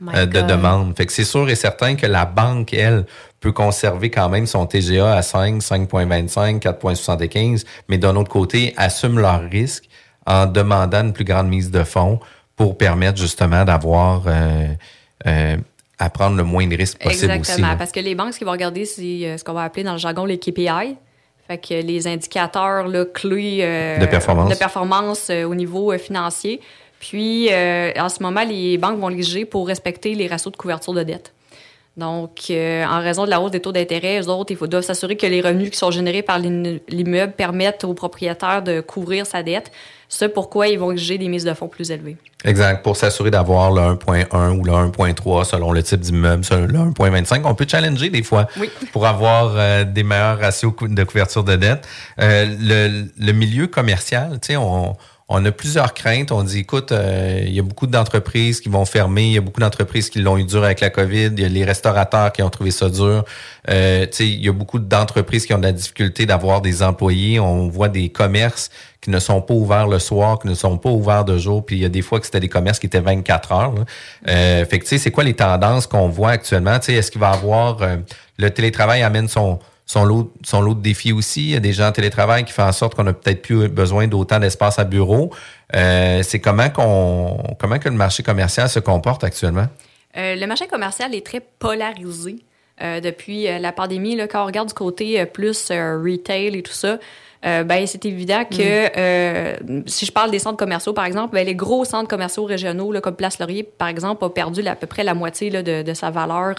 My 0.00 0.12
euh, 0.14 0.26
de 0.26 0.40
God. 0.40 0.46
demande. 0.46 0.96
Fait 0.96 1.06
que 1.06 1.12
c'est 1.12 1.24
sûr 1.24 1.50
et 1.50 1.56
certain 1.56 1.96
que 1.96 2.06
la 2.06 2.24
banque, 2.24 2.72
elle, 2.72 3.04
peut 3.40 3.50
conserver 3.50 4.10
quand 4.10 4.28
même 4.28 4.46
son 4.46 4.64
TGA 4.64 5.12
à 5.12 5.22
5, 5.22 5.56
5,25, 5.60 6.60
4,75, 6.60 7.64
mais 7.88 7.98
d'un 7.98 8.14
autre 8.14 8.30
côté, 8.30 8.72
assume 8.76 9.18
leurs 9.18 9.42
risques 9.50 9.88
en 10.24 10.46
demandant 10.46 11.00
une 11.00 11.12
plus 11.12 11.24
grande 11.24 11.48
mise 11.48 11.72
de 11.72 11.82
fonds 11.82 12.20
pour 12.54 12.78
permettre 12.78 13.18
justement 13.18 13.64
d'avoir 13.64 14.22
euh, 14.28 14.68
euh, 15.26 15.56
à 16.00 16.10
prendre 16.10 16.36
le 16.36 16.42
moins 16.44 16.66
de 16.66 16.76
risques 16.76 16.98
possible 16.98 17.30
Exactement, 17.30 17.54
aussi. 17.68 17.72
là. 17.72 17.76
parce 17.76 17.92
que 17.92 18.00
les 18.00 18.14
banques, 18.14 18.32
ce 18.32 18.38
qu'ils 18.38 18.46
vont 18.46 18.52
regarder, 18.52 18.84
c'est 18.84 19.02
euh, 19.02 19.36
ce 19.38 19.44
qu'on 19.44 19.52
va 19.52 19.64
appeler 19.64 19.84
dans 19.84 19.92
le 19.92 19.98
jargon 19.98 20.24
les 20.24 20.38
KPI. 20.38 20.96
Fait 21.46 21.58
que 21.58 21.74
les 21.74 22.06
indicateurs 22.06 22.86
là, 22.86 23.04
clés 23.04 23.58
euh, 23.62 23.98
De 23.98 24.06
performance. 24.06 24.50
de 24.50 24.54
performance, 24.56 25.30
euh, 25.30 25.42
au 25.44 25.54
niveau 25.56 25.92
euh, 25.92 25.98
financier. 25.98 26.60
Puis, 27.00 27.48
en 27.50 28.08
ce 28.10 28.22
moment, 28.22 28.44
les 28.44 28.76
banques 28.76 29.00
vont 29.00 29.08
léger 29.08 29.46
pour 29.46 29.66
respecter 29.66 30.14
les 30.14 30.26
ratios 30.26 30.52
de 30.52 30.56
couverture 30.58 30.92
de 30.92 31.02
dette. 31.02 31.32
Donc, 32.00 32.46
euh, 32.48 32.82
en 32.86 33.00
raison 33.00 33.26
de 33.26 33.30
la 33.30 33.42
hausse 33.42 33.50
des 33.50 33.60
taux 33.60 33.72
d'intérêt, 33.72 34.22
eux 34.22 34.28
autres, 34.28 34.50
il 34.50 34.56
faut, 34.56 34.66
doivent 34.66 34.82
s'assurer 34.82 35.16
que 35.16 35.26
les 35.26 35.42
revenus 35.42 35.68
qui 35.70 35.76
sont 35.76 35.90
générés 35.90 36.22
par 36.22 36.38
l'immeuble 36.38 37.34
permettent 37.34 37.84
au 37.84 37.92
propriétaire 37.92 38.62
de 38.62 38.80
couvrir 38.80 39.26
sa 39.26 39.42
dette. 39.42 39.70
C'est 40.08 40.30
pourquoi 40.30 40.68
ils 40.68 40.78
vont 40.78 40.92
exiger 40.92 41.18
des 41.18 41.28
mises 41.28 41.44
de 41.44 41.52
fonds 41.52 41.68
plus 41.68 41.90
élevées. 41.90 42.16
Exact. 42.44 42.82
Pour 42.82 42.96
s'assurer 42.96 43.30
d'avoir 43.30 43.70
le 43.70 43.82
1.1 43.82 44.58
ou 44.58 44.64
le 44.64 44.72
1.3 44.72 45.44
selon 45.44 45.72
le 45.72 45.82
type 45.82 46.00
d'immeuble, 46.00 46.42
selon 46.42 46.66
le 46.66 46.90
1.25, 46.90 47.42
on 47.44 47.54
peut 47.54 47.66
challenger 47.68 48.08
des 48.08 48.22
fois 48.22 48.48
pour 48.92 49.06
avoir 49.06 49.52
euh, 49.54 49.84
des 49.84 50.02
meilleurs 50.02 50.38
ratios 50.38 50.72
de 50.80 51.04
couverture 51.04 51.44
de 51.44 51.56
dette. 51.56 51.86
Euh, 52.18 52.46
le, 52.58 53.08
le 53.24 53.32
milieu 53.32 53.66
commercial, 53.66 54.38
tu 54.40 54.54
sais, 54.54 54.56
on, 54.56 54.96
on 55.32 55.44
a 55.44 55.52
plusieurs 55.52 55.94
craintes. 55.94 56.32
On 56.32 56.42
dit, 56.42 56.58
écoute, 56.58 56.90
euh, 56.90 57.40
il 57.46 57.54
y 57.54 57.60
a 57.60 57.62
beaucoup 57.62 57.86
d'entreprises 57.86 58.60
qui 58.60 58.68
vont 58.68 58.84
fermer, 58.84 59.26
il 59.26 59.32
y 59.32 59.38
a 59.38 59.40
beaucoup 59.40 59.60
d'entreprises 59.60 60.10
qui 60.10 60.18
l'ont 60.18 60.36
eu 60.36 60.44
dur 60.44 60.64
avec 60.64 60.80
la 60.80 60.90
COVID, 60.90 61.26
il 61.26 61.40
y 61.40 61.44
a 61.44 61.48
les 61.48 61.64
restaurateurs 61.64 62.32
qui 62.32 62.42
ont 62.42 62.50
trouvé 62.50 62.72
ça 62.72 62.88
dur. 62.88 63.24
Euh, 63.70 64.06
il 64.18 64.44
y 64.44 64.48
a 64.48 64.52
beaucoup 64.52 64.80
d'entreprises 64.80 65.46
qui 65.46 65.54
ont 65.54 65.58
de 65.58 65.62
la 65.62 65.72
difficulté 65.72 66.26
d'avoir 66.26 66.60
des 66.60 66.82
employés. 66.82 67.38
On 67.38 67.68
voit 67.68 67.88
des 67.88 68.08
commerces 68.08 68.70
qui 69.00 69.10
ne 69.10 69.20
sont 69.20 69.40
pas 69.40 69.54
ouverts 69.54 69.86
le 69.86 70.00
soir, 70.00 70.40
qui 70.40 70.48
ne 70.48 70.54
sont 70.54 70.76
pas 70.78 70.90
ouverts 70.90 71.24
de 71.24 71.38
jour, 71.38 71.64
puis 71.64 71.76
il 71.76 71.82
y 71.82 71.84
a 71.84 71.88
des 71.88 72.02
fois 72.02 72.18
que 72.18 72.26
c'était 72.26 72.40
des 72.40 72.48
commerces 72.48 72.80
qui 72.80 72.86
étaient 72.86 73.00
24 73.00 73.52
heures. 73.52 73.72
là. 73.72 73.84
Euh, 74.28 74.66
fait 74.66 74.80
que 74.80 74.98
c'est 74.98 75.10
quoi 75.12 75.22
les 75.22 75.34
tendances 75.34 75.86
qu'on 75.86 76.08
voit 76.08 76.30
actuellement? 76.30 76.80
Est-ce 76.80 77.10
qu'il 77.10 77.20
va 77.20 77.30
avoir 77.30 77.82
euh, 77.82 77.96
le 78.36 78.50
télétravail 78.50 79.02
amène 79.02 79.28
son 79.28 79.60
son 79.90 80.04
lot, 80.04 80.32
son 80.44 80.60
lot 80.60 80.74
de 80.74 80.82
défis 80.82 81.12
aussi. 81.12 81.42
Il 81.42 81.50
y 81.50 81.56
a 81.56 81.60
des 81.60 81.72
gens 81.72 81.88
en 81.88 81.92
télétravail 81.92 82.44
qui 82.44 82.52
font 82.52 82.62
en 82.62 82.70
sorte 82.70 82.94
qu'on 82.94 83.08
a 83.08 83.12
peut-être 83.12 83.42
plus 83.42 83.66
besoin 83.66 84.06
d'autant 84.06 84.38
d'espace 84.38 84.78
à 84.78 84.84
bureau. 84.84 85.32
Euh, 85.74 86.22
c'est 86.22 86.38
comment 86.38 86.70
qu'on 86.70 87.56
comment 87.58 87.80
que 87.80 87.88
le 87.88 87.96
marché 87.96 88.22
commercial 88.22 88.68
se 88.68 88.78
comporte 88.78 89.24
actuellement? 89.24 89.66
Euh, 90.16 90.36
le 90.36 90.46
marché 90.46 90.68
commercial 90.68 91.12
est 91.12 91.26
très 91.26 91.40
polarisé 91.40 92.36
euh, 92.82 93.00
depuis 93.00 93.48
euh, 93.48 93.58
la 93.58 93.72
pandémie. 93.72 94.14
Là, 94.14 94.28
quand 94.28 94.44
on 94.44 94.46
regarde 94.46 94.68
du 94.68 94.74
côté 94.74 95.20
euh, 95.20 95.24
plus 95.24 95.72
euh, 95.72 96.00
retail 96.00 96.56
et 96.56 96.62
tout 96.62 96.72
ça, 96.72 97.00
euh, 97.44 97.64
ben 97.64 97.84
c'est 97.84 98.04
évident 98.04 98.44
que 98.44 98.96
euh, 98.96 99.56
si 99.86 100.06
je 100.06 100.12
parle 100.12 100.30
des 100.30 100.38
centres 100.38 100.56
commerciaux, 100.56 100.92
par 100.92 101.04
exemple, 101.04 101.34
ben, 101.34 101.44
les 101.44 101.56
gros 101.56 101.84
centres 101.84 102.08
commerciaux 102.08 102.44
régionaux, 102.44 102.92
là, 102.92 103.00
comme 103.00 103.16
Place 103.16 103.40
Laurier, 103.40 103.64
par 103.64 103.88
exemple, 103.88 104.24
a 104.24 104.30
perdu 104.30 104.62
là, 104.62 104.72
à 104.72 104.76
peu 104.76 104.86
près 104.86 105.02
la 105.02 105.14
moitié 105.14 105.50
là, 105.50 105.64
de, 105.64 105.82
de 105.82 105.94
sa 105.94 106.10
valeur. 106.10 106.54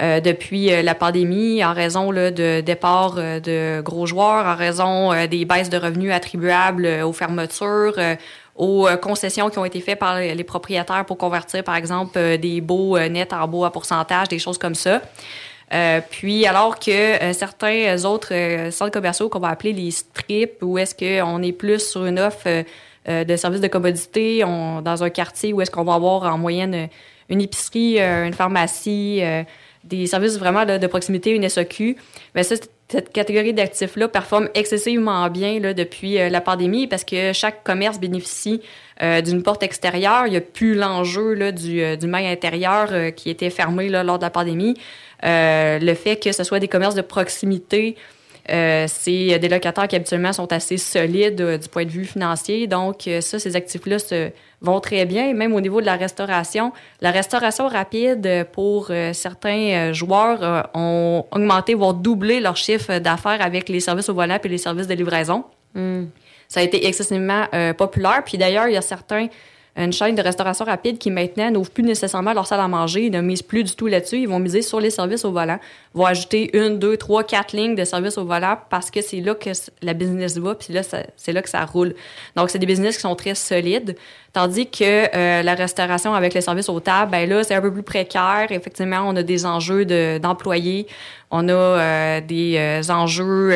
Euh, 0.00 0.20
depuis 0.20 0.72
euh, 0.72 0.82
la 0.82 0.94
pandémie, 0.94 1.64
en 1.64 1.72
raison 1.72 2.10
là, 2.10 2.30
de 2.30 2.60
départ 2.60 3.14
euh, 3.18 3.40
de 3.40 3.80
gros 3.82 4.06
joueurs, 4.06 4.46
en 4.46 4.54
raison 4.56 5.12
euh, 5.12 5.26
des 5.26 5.44
baisses 5.44 5.70
de 5.70 5.76
revenus 5.76 6.12
attribuables 6.12 6.86
aux 7.04 7.12
fermetures, 7.12 7.98
aux 8.56 8.88
concessions 9.00 9.48
qui 9.50 9.58
ont 9.58 9.64
été 9.64 9.80
faites 9.80 9.98
par 9.98 10.18
les 10.18 10.44
propriétaires 10.44 11.04
pour 11.06 11.16
convertir, 11.16 11.64
par 11.64 11.76
exemple, 11.76 12.18
des 12.38 12.60
baux 12.60 12.98
nets 12.98 13.32
en 13.32 13.48
baux 13.48 13.64
à 13.64 13.72
pourcentage, 13.72 14.28
des 14.28 14.38
choses 14.38 14.58
comme 14.58 14.74
ça. 14.74 15.00
Euh, 15.72 16.00
puis 16.10 16.46
alors 16.46 16.78
que 16.80 16.90
euh, 16.90 17.32
certains 17.32 18.04
autres 18.04 18.34
euh, 18.34 18.70
centres 18.72 18.90
commerciaux 18.90 19.28
qu'on 19.28 19.38
va 19.38 19.48
appeler 19.50 19.72
les 19.72 19.92
strips, 19.92 20.62
où 20.62 20.78
est-ce 20.78 20.94
qu'on 20.96 21.42
est 21.42 21.52
plus 21.52 21.90
sur 21.90 22.04
une 22.06 22.18
offre 22.18 22.64
de 23.06 23.36
services 23.36 23.60
de 23.62 23.68
commodité 23.68 24.44
on- 24.44 24.82
dans 24.82 25.02
un 25.02 25.10
quartier 25.10 25.52
où 25.52 25.60
est-ce 25.62 25.70
qu'on 25.70 25.84
va 25.84 25.94
avoir 25.94 26.24
en 26.24 26.36
moyenne 26.36 26.88
une 27.28 27.40
épicerie, 27.40 27.98
une 28.00 28.34
pharmacie, 28.34 29.22
des 29.84 30.06
services 30.06 30.38
vraiment 30.38 30.64
de 30.64 30.86
proximité, 30.86 31.30
une 31.30 31.48
SOQ, 31.48 31.96
ben 32.34 32.42
ça, 32.42 32.56
cette 32.90 33.12
catégorie 33.12 33.54
d'actifs-là 33.54 34.08
performe 34.08 34.48
excessivement 34.54 35.28
bien 35.30 35.60
depuis 35.60 36.18
euh, 36.18 36.28
la 36.28 36.40
pandémie 36.40 36.88
parce 36.88 37.04
que 37.04 37.32
chaque 37.32 37.62
commerce 37.62 38.00
bénéficie 38.00 38.62
euh, 39.00 39.20
d'une 39.20 39.42
porte 39.42 39.62
extérieure. 39.62 40.26
Il 40.26 40.30
n'y 40.30 40.36
a 40.36 40.40
plus 40.40 40.74
l'enjeu 40.74 41.38
euh, 41.40 41.96
du 41.96 42.06
mail 42.06 42.26
intérieur 42.26 43.14
qui 43.14 43.30
était 43.30 43.50
fermé 43.50 43.88
lors 43.88 44.18
de 44.18 44.24
la 44.24 44.30
pandémie. 44.30 44.74
Le 45.22 45.94
fait 45.94 46.16
que 46.16 46.32
ce 46.32 46.42
soit 46.42 46.58
des 46.58 46.68
commerces 46.68 46.96
de 46.96 47.02
proximité, 47.02 47.96
c'est 48.48 49.38
des 49.38 49.48
locataires 49.48 49.86
qui 49.86 49.94
habituellement 49.94 50.32
sont 50.32 50.52
assez 50.52 50.76
solides 50.76 51.58
du 51.60 51.68
point 51.68 51.84
de 51.84 51.90
vue 51.90 52.04
financier. 52.04 52.66
Donc, 52.66 53.08
ça, 53.20 53.38
ces 53.38 53.54
actifs-là 53.54 53.98
se, 53.98 54.30
vont 54.60 54.80
très 54.80 55.06
bien. 55.06 55.32
Même 55.34 55.54
au 55.54 55.60
niveau 55.60 55.80
de 55.80 55.86
la 55.86 55.96
restauration, 55.96 56.72
la 57.00 57.10
restauration 57.10 57.68
rapide 57.68 58.26
euh, 58.26 58.44
pour 58.44 58.88
euh, 58.90 59.12
certains 59.12 59.90
euh, 59.90 59.92
joueurs 59.92 60.70
ont 60.74 61.24
augmenté, 61.30 61.74
voire 61.74 61.94
doublé 61.94 62.40
leur 62.40 62.56
chiffre 62.56 62.98
d'affaires 62.98 63.40
avec 63.40 63.68
les 63.68 63.80
services 63.80 64.08
au 64.08 64.14
volant 64.14 64.38
et 64.42 64.48
les 64.48 64.58
services 64.58 64.86
de 64.86 64.94
livraison. 64.94 65.44
Ça 66.48 66.60
a 66.60 66.62
été 66.64 66.84
excessivement 66.86 67.44
populaire. 67.78 68.22
Puis 68.24 68.36
d'ailleurs, 68.36 68.66
il 68.66 68.74
y 68.74 68.76
a 68.76 68.82
certains 68.82 69.28
une 69.76 69.92
chaîne 69.92 70.16
de 70.16 70.22
restauration 70.22 70.64
rapide 70.64 70.98
qui 70.98 71.10
maintenant 71.10 71.50
n'ouvre 71.50 71.70
plus 71.70 71.84
nécessairement 71.84 72.32
leur 72.32 72.46
salle 72.46 72.60
à 72.60 72.68
manger, 72.68 73.06
ils 73.06 73.12
ne 73.12 73.20
misent 73.20 73.42
plus 73.42 73.62
du 73.62 73.74
tout 73.76 73.86
là-dessus, 73.86 74.18
ils 74.18 74.28
vont 74.28 74.40
miser 74.40 74.62
sur 74.62 74.80
les 74.80 74.90
services 74.90 75.24
au 75.24 75.30
volant, 75.30 75.58
vont 75.94 76.06
ajouter 76.06 76.50
une, 76.56 76.78
deux, 76.78 76.96
trois, 76.96 77.22
quatre 77.22 77.52
lignes 77.52 77.76
de 77.76 77.84
services 77.84 78.18
au 78.18 78.24
volant 78.24 78.58
parce 78.68 78.90
que 78.90 79.00
c'est 79.00 79.20
là 79.20 79.34
que 79.34 79.50
la 79.80 79.94
business 79.94 80.36
va, 80.38 80.56
puis 80.56 80.74
là, 80.74 80.82
c'est 80.82 81.32
là 81.32 81.40
que 81.40 81.48
ça 81.48 81.64
roule. 81.64 81.94
Donc, 82.36 82.50
c'est 82.50 82.58
des 82.58 82.66
business 82.66 82.96
qui 82.96 83.02
sont 83.02 83.14
très 83.14 83.36
solides, 83.36 83.96
tandis 84.32 84.68
que 84.68 84.82
euh, 85.16 85.42
la 85.42 85.54
restauration 85.54 86.14
avec 86.14 86.34
les 86.34 86.40
services 86.40 86.68
aux 86.68 86.80
tables, 86.80 87.12
ben 87.12 87.28
là, 87.28 87.44
c'est 87.44 87.54
un 87.54 87.62
peu 87.62 87.72
plus 87.72 87.84
précaire. 87.84 88.48
Effectivement, 88.50 89.02
on 89.06 89.14
a 89.14 89.22
des 89.22 89.46
enjeux 89.46 89.84
de- 89.84 90.18
d'employés, 90.18 90.88
on 91.30 91.48
a 91.48 91.52
euh, 91.52 92.20
des 92.20 92.56
euh, 92.58 92.82
enjeux... 92.92 93.54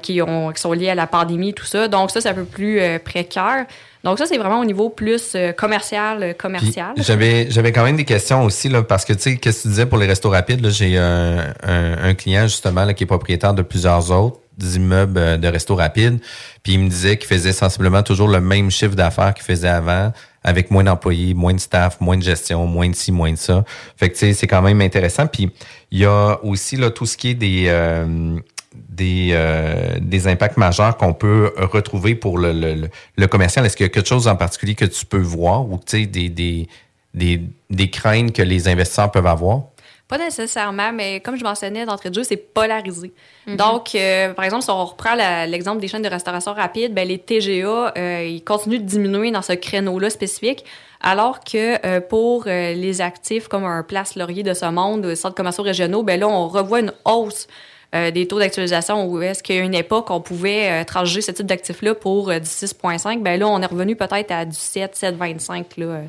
qui, 0.00 0.22
ont, 0.22 0.52
qui 0.52 0.60
sont 0.60 0.72
liés 0.72 0.90
à 0.90 0.94
la 0.94 1.08
pandémie, 1.08 1.52
tout 1.54 1.64
ça. 1.64 1.88
Donc 1.88 2.12
ça, 2.12 2.20
c'est 2.20 2.28
un 2.28 2.34
peu 2.34 2.44
plus 2.44 2.80
précaire. 3.04 3.66
Donc 4.04 4.18
ça, 4.18 4.26
c'est 4.26 4.38
vraiment 4.38 4.60
au 4.60 4.64
niveau 4.64 4.90
plus 4.90 5.34
euh, 5.34 5.52
commercial, 5.52 6.22
euh, 6.22 6.32
commercial. 6.32 6.94
J'avais 6.96 7.50
j'avais 7.50 7.72
quand 7.72 7.84
même 7.84 7.96
des 7.96 8.04
questions 8.04 8.44
aussi 8.44 8.68
là 8.68 8.82
parce 8.82 9.04
que 9.04 9.12
tu 9.12 9.20
sais 9.20 9.36
qu'est-ce 9.36 9.58
que 9.58 9.62
tu 9.62 9.68
disais 9.68 9.86
pour 9.86 9.98
les 9.98 10.06
restos 10.06 10.30
rapides 10.30 10.68
j'ai 10.70 10.98
un, 10.98 11.54
un, 11.62 12.02
un 12.02 12.14
client 12.14 12.44
justement 12.44 12.84
là, 12.84 12.94
qui 12.94 13.04
est 13.04 13.06
propriétaire 13.06 13.54
de 13.54 13.62
plusieurs 13.62 14.10
autres 14.10 14.38
immeubles 14.74 15.18
euh, 15.18 15.36
de 15.36 15.46
restos 15.46 15.76
rapides 15.76 16.18
puis 16.62 16.74
il 16.74 16.80
me 16.80 16.88
disait 16.88 17.16
qu'il 17.16 17.28
faisait 17.28 17.52
sensiblement 17.52 18.02
toujours 18.02 18.28
le 18.28 18.40
même 18.40 18.70
chiffre 18.70 18.94
d'affaires 18.96 19.34
qu'il 19.34 19.44
faisait 19.44 19.68
avant 19.68 20.12
avec 20.44 20.72
moins 20.72 20.82
d'employés, 20.82 21.34
moins 21.34 21.54
de 21.54 21.60
staff, 21.60 22.00
moins 22.00 22.16
de 22.16 22.22
gestion, 22.22 22.66
moins 22.66 22.88
de 22.88 22.96
ci, 22.96 23.12
moins 23.12 23.30
de 23.30 23.38
ça. 23.38 23.64
Fait 23.96 24.08
que 24.08 24.14
tu 24.14 24.20
sais 24.20 24.32
c'est 24.32 24.48
quand 24.48 24.62
même 24.62 24.80
intéressant 24.80 25.28
puis 25.28 25.52
il 25.92 26.00
y 26.00 26.04
a 26.04 26.38
aussi 26.42 26.76
là 26.76 26.90
tout 26.90 27.06
ce 27.06 27.16
qui 27.16 27.30
est 27.30 27.34
des 27.34 27.66
euh, 27.68 28.36
des, 28.74 29.30
euh, 29.32 29.96
des 30.00 30.26
impacts 30.28 30.56
majeurs 30.56 30.96
qu'on 30.96 31.14
peut 31.14 31.52
retrouver 31.56 32.14
pour 32.14 32.38
le, 32.38 32.52
le, 32.52 32.74
le- 32.74 32.88
le 33.16 33.26
commercial? 33.26 33.64
Est-ce 33.66 33.76
qu'il 33.76 33.84
y 33.86 33.88
a 33.88 33.92
quelque 33.92 34.08
chose 34.08 34.28
en 34.28 34.36
particulier 34.36 34.74
que 34.74 34.84
tu 34.84 35.04
peux 35.06 35.18
voir 35.20 35.62
ou 35.68 35.78
tu 35.78 36.00
sais, 36.00 36.06
des, 36.06 36.28
des, 36.28 36.68
des, 37.14 37.42
des 37.70 37.90
craintes 37.90 38.32
que 38.32 38.42
les 38.42 38.68
investisseurs 38.68 39.10
peuvent 39.10 39.26
avoir? 39.26 39.62
Pas 40.08 40.18
nécessairement, 40.18 40.92
mais 40.92 41.20
comme 41.20 41.36
je 41.36 41.44
mentionnais 41.44 41.86
d'entrée 41.86 42.10
de 42.10 42.14
jeu, 42.16 42.22
c'est 42.22 42.36
polarisé. 42.36 43.12
Donc, 43.46 43.94
euh, 43.94 44.34
par 44.34 44.44
exemple, 44.44 44.62
si 44.62 44.70
on 44.70 44.84
reprend 44.84 45.14
l'exemple 45.46 45.80
des 45.80 45.88
chaînes 45.88 46.02
de 46.02 46.08
restauration 46.08 46.52
rapide, 46.52 46.92
ben, 46.92 47.08
les 47.08 47.16
TGA, 47.18 47.94
euh, 47.96 48.26
ils 48.28 48.44
continuent 48.44 48.80
de 48.80 48.84
diminuer 48.84 49.30
dans 49.30 49.40
ce 49.40 49.54
créneau-là 49.54 50.10
spécifique, 50.10 50.64
alors 51.00 51.40
que 51.40 51.78
euh, 51.86 52.00
pour 52.02 52.44
euh, 52.46 52.74
les 52.74 53.00
actifs 53.00 53.48
comme 53.48 53.64
un 53.64 53.82
Place 53.82 54.14
Laurier 54.16 54.42
de 54.42 54.52
ce 54.52 54.66
monde, 54.66 55.06
les 55.06 55.16
centres 55.16 55.34
commerciaux 55.34 55.64
régionaux, 55.64 56.02
ben 56.02 56.20
là, 56.20 56.28
on 56.28 56.46
revoit 56.46 56.80
une 56.80 56.92
hausse 57.06 57.46
euh, 57.94 58.10
des 58.10 58.26
taux 58.26 58.38
d'actualisation 58.38 59.06
où 59.06 59.20
est-ce 59.20 59.42
qu'à 59.42 59.56
une 59.56 59.74
époque, 59.74 60.10
on 60.10 60.20
pouvait 60.20 60.70
euh, 60.70 60.84
transiger 60.84 61.20
ce 61.20 61.30
type 61.30 61.46
d'actifs-là 61.46 61.94
pour 61.94 62.30
euh, 62.30 62.38
du 62.38 62.46
6,5. 62.46 63.22
Ben 63.22 63.38
là, 63.38 63.46
on 63.48 63.60
est 63.60 63.66
revenu 63.66 63.96
peut-être 63.96 64.30
à 64.30 64.44
du 64.44 64.56
7, 64.56 64.96
7,25 64.96 65.64
là, 65.76 65.86
euh, 65.86 66.04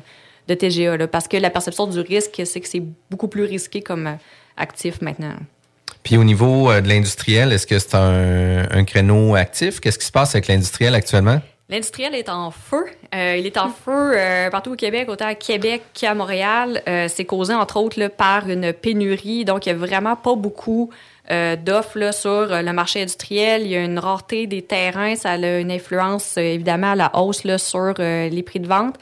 de 0.48 0.54
TGA, 0.54 0.96
là, 0.96 1.06
parce 1.06 1.28
que 1.28 1.36
la 1.36 1.50
perception 1.50 1.86
du 1.86 2.00
risque, 2.00 2.42
c'est 2.44 2.60
que 2.60 2.68
c'est 2.68 2.82
beaucoup 3.10 3.28
plus 3.28 3.44
risqué 3.44 3.82
comme 3.82 4.06
euh, 4.06 4.14
actif 4.56 5.00
maintenant. 5.02 5.34
Puis 6.02 6.16
au 6.16 6.24
niveau 6.24 6.70
euh, 6.70 6.80
de 6.80 6.88
l'industriel, 6.88 7.52
est-ce 7.52 7.66
que 7.66 7.78
c'est 7.78 7.94
un, 7.94 8.68
un 8.70 8.84
créneau 8.84 9.34
actif? 9.34 9.80
Qu'est-ce 9.80 9.98
qui 9.98 10.06
se 10.06 10.12
passe 10.12 10.34
avec 10.34 10.48
l'industriel 10.48 10.94
actuellement? 10.94 11.40
L'industriel 11.70 12.14
est 12.14 12.28
en 12.28 12.50
feu. 12.50 12.84
Euh, 13.14 13.36
il 13.38 13.46
est 13.46 13.56
en 13.56 13.70
feu 13.70 14.12
euh, 14.14 14.50
partout 14.50 14.72
au 14.72 14.76
Québec, 14.76 15.08
autant 15.08 15.26
à 15.26 15.34
Québec 15.34 15.82
qu'à 15.94 16.14
Montréal. 16.14 16.82
Euh, 16.86 17.08
c'est 17.08 17.24
causé, 17.24 17.54
entre 17.54 17.78
autres, 17.78 17.98
là, 17.98 18.10
par 18.10 18.48
une 18.50 18.74
pénurie. 18.74 19.46
Donc, 19.46 19.64
il 19.64 19.72
n'y 19.74 19.82
a 19.82 19.86
vraiment 19.86 20.14
pas 20.14 20.34
beaucoup 20.34 20.90
euh, 21.30 21.56
d'offres 21.56 22.12
sur 22.12 22.30
euh, 22.30 22.62
le 22.62 22.72
marché 22.72 23.02
industriel. 23.02 23.62
Il 23.62 23.68
y 23.68 23.76
a 23.76 23.82
une 23.82 23.98
rareté 23.98 24.46
des 24.46 24.62
terrains. 24.62 25.16
Ça 25.16 25.32
a 25.32 25.58
une 25.58 25.70
influence, 25.70 26.36
euh, 26.36 26.42
évidemment, 26.42 26.92
à 26.92 26.96
la 26.96 27.10
hausse 27.16 27.44
là, 27.44 27.58
sur 27.58 27.94
euh, 27.98 28.28
les 28.28 28.42
prix 28.42 28.60
de 28.60 28.68
vente. 28.68 28.96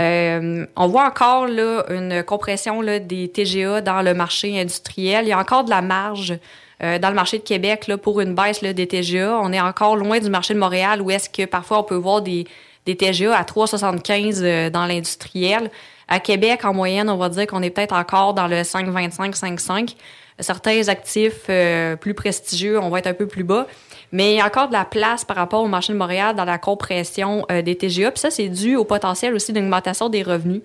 Euh, 0.00 0.64
on 0.76 0.86
voit 0.86 1.06
encore 1.06 1.46
là, 1.48 1.84
une 1.90 2.22
compression 2.22 2.80
là, 2.80 2.98
des 3.00 3.28
TGA 3.28 3.80
dans 3.80 4.02
le 4.02 4.14
marché 4.14 4.60
industriel. 4.60 5.24
Il 5.24 5.28
y 5.28 5.32
a 5.32 5.38
encore 5.38 5.64
de 5.64 5.70
la 5.70 5.82
marge 5.82 6.38
euh, 6.82 6.98
dans 6.98 7.08
le 7.08 7.14
marché 7.14 7.38
de 7.38 7.42
Québec 7.42 7.88
là, 7.88 7.98
pour 7.98 8.20
une 8.20 8.34
baisse 8.34 8.62
là, 8.62 8.72
des 8.72 8.86
TGA. 8.86 9.38
On 9.42 9.52
est 9.52 9.60
encore 9.60 9.96
loin 9.96 10.20
du 10.20 10.30
marché 10.30 10.54
de 10.54 10.58
Montréal 10.58 11.02
où 11.02 11.10
est-ce 11.10 11.28
que 11.28 11.44
parfois 11.44 11.80
on 11.80 11.82
peut 11.82 11.96
voir 11.96 12.22
des, 12.22 12.46
des 12.86 12.96
TGA 12.96 13.36
à 13.36 13.42
3,75 13.42 14.40
euh, 14.42 14.70
dans 14.70 14.86
l'industriel. 14.86 15.70
À 16.06 16.20
Québec, 16.20 16.64
en 16.64 16.72
moyenne, 16.72 17.10
on 17.10 17.16
va 17.16 17.28
dire 17.28 17.46
qu'on 17.46 17.62
est 17.62 17.70
peut-être 17.70 17.94
encore 17.94 18.34
dans 18.34 18.46
le 18.46 18.62
5,25, 18.62 19.36
5,5. 19.36 19.96
Certains 20.40 20.88
actifs 20.88 21.46
euh, 21.48 21.96
plus 21.96 22.14
prestigieux, 22.14 22.78
on 22.80 22.90
va 22.90 23.00
être 23.00 23.08
un 23.08 23.14
peu 23.14 23.26
plus 23.26 23.44
bas. 23.44 23.66
Mais 24.12 24.34
il 24.34 24.36
y 24.36 24.40
a 24.40 24.46
encore 24.46 24.68
de 24.68 24.72
la 24.72 24.84
place 24.84 25.24
par 25.24 25.36
rapport 25.36 25.62
au 25.62 25.68
marché 25.68 25.92
de 25.92 25.98
Montréal 25.98 26.34
dans 26.34 26.44
la 26.44 26.58
compression 26.58 27.44
euh, 27.50 27.62
des 27.62 27.76
TGA. 27.76 28.10
Puis 28.10 28.20
ça, 28.20 28.30
c'est 28.30 28.48
dû 28.48 28.76
au 28.76 28.84
potentiel 28.84 29.34
aussi 29.34 29.52
d'une 29.52 29.64
augmentation 29.64 30.08
des 30.08 30.22
revenus. 30.22 30.62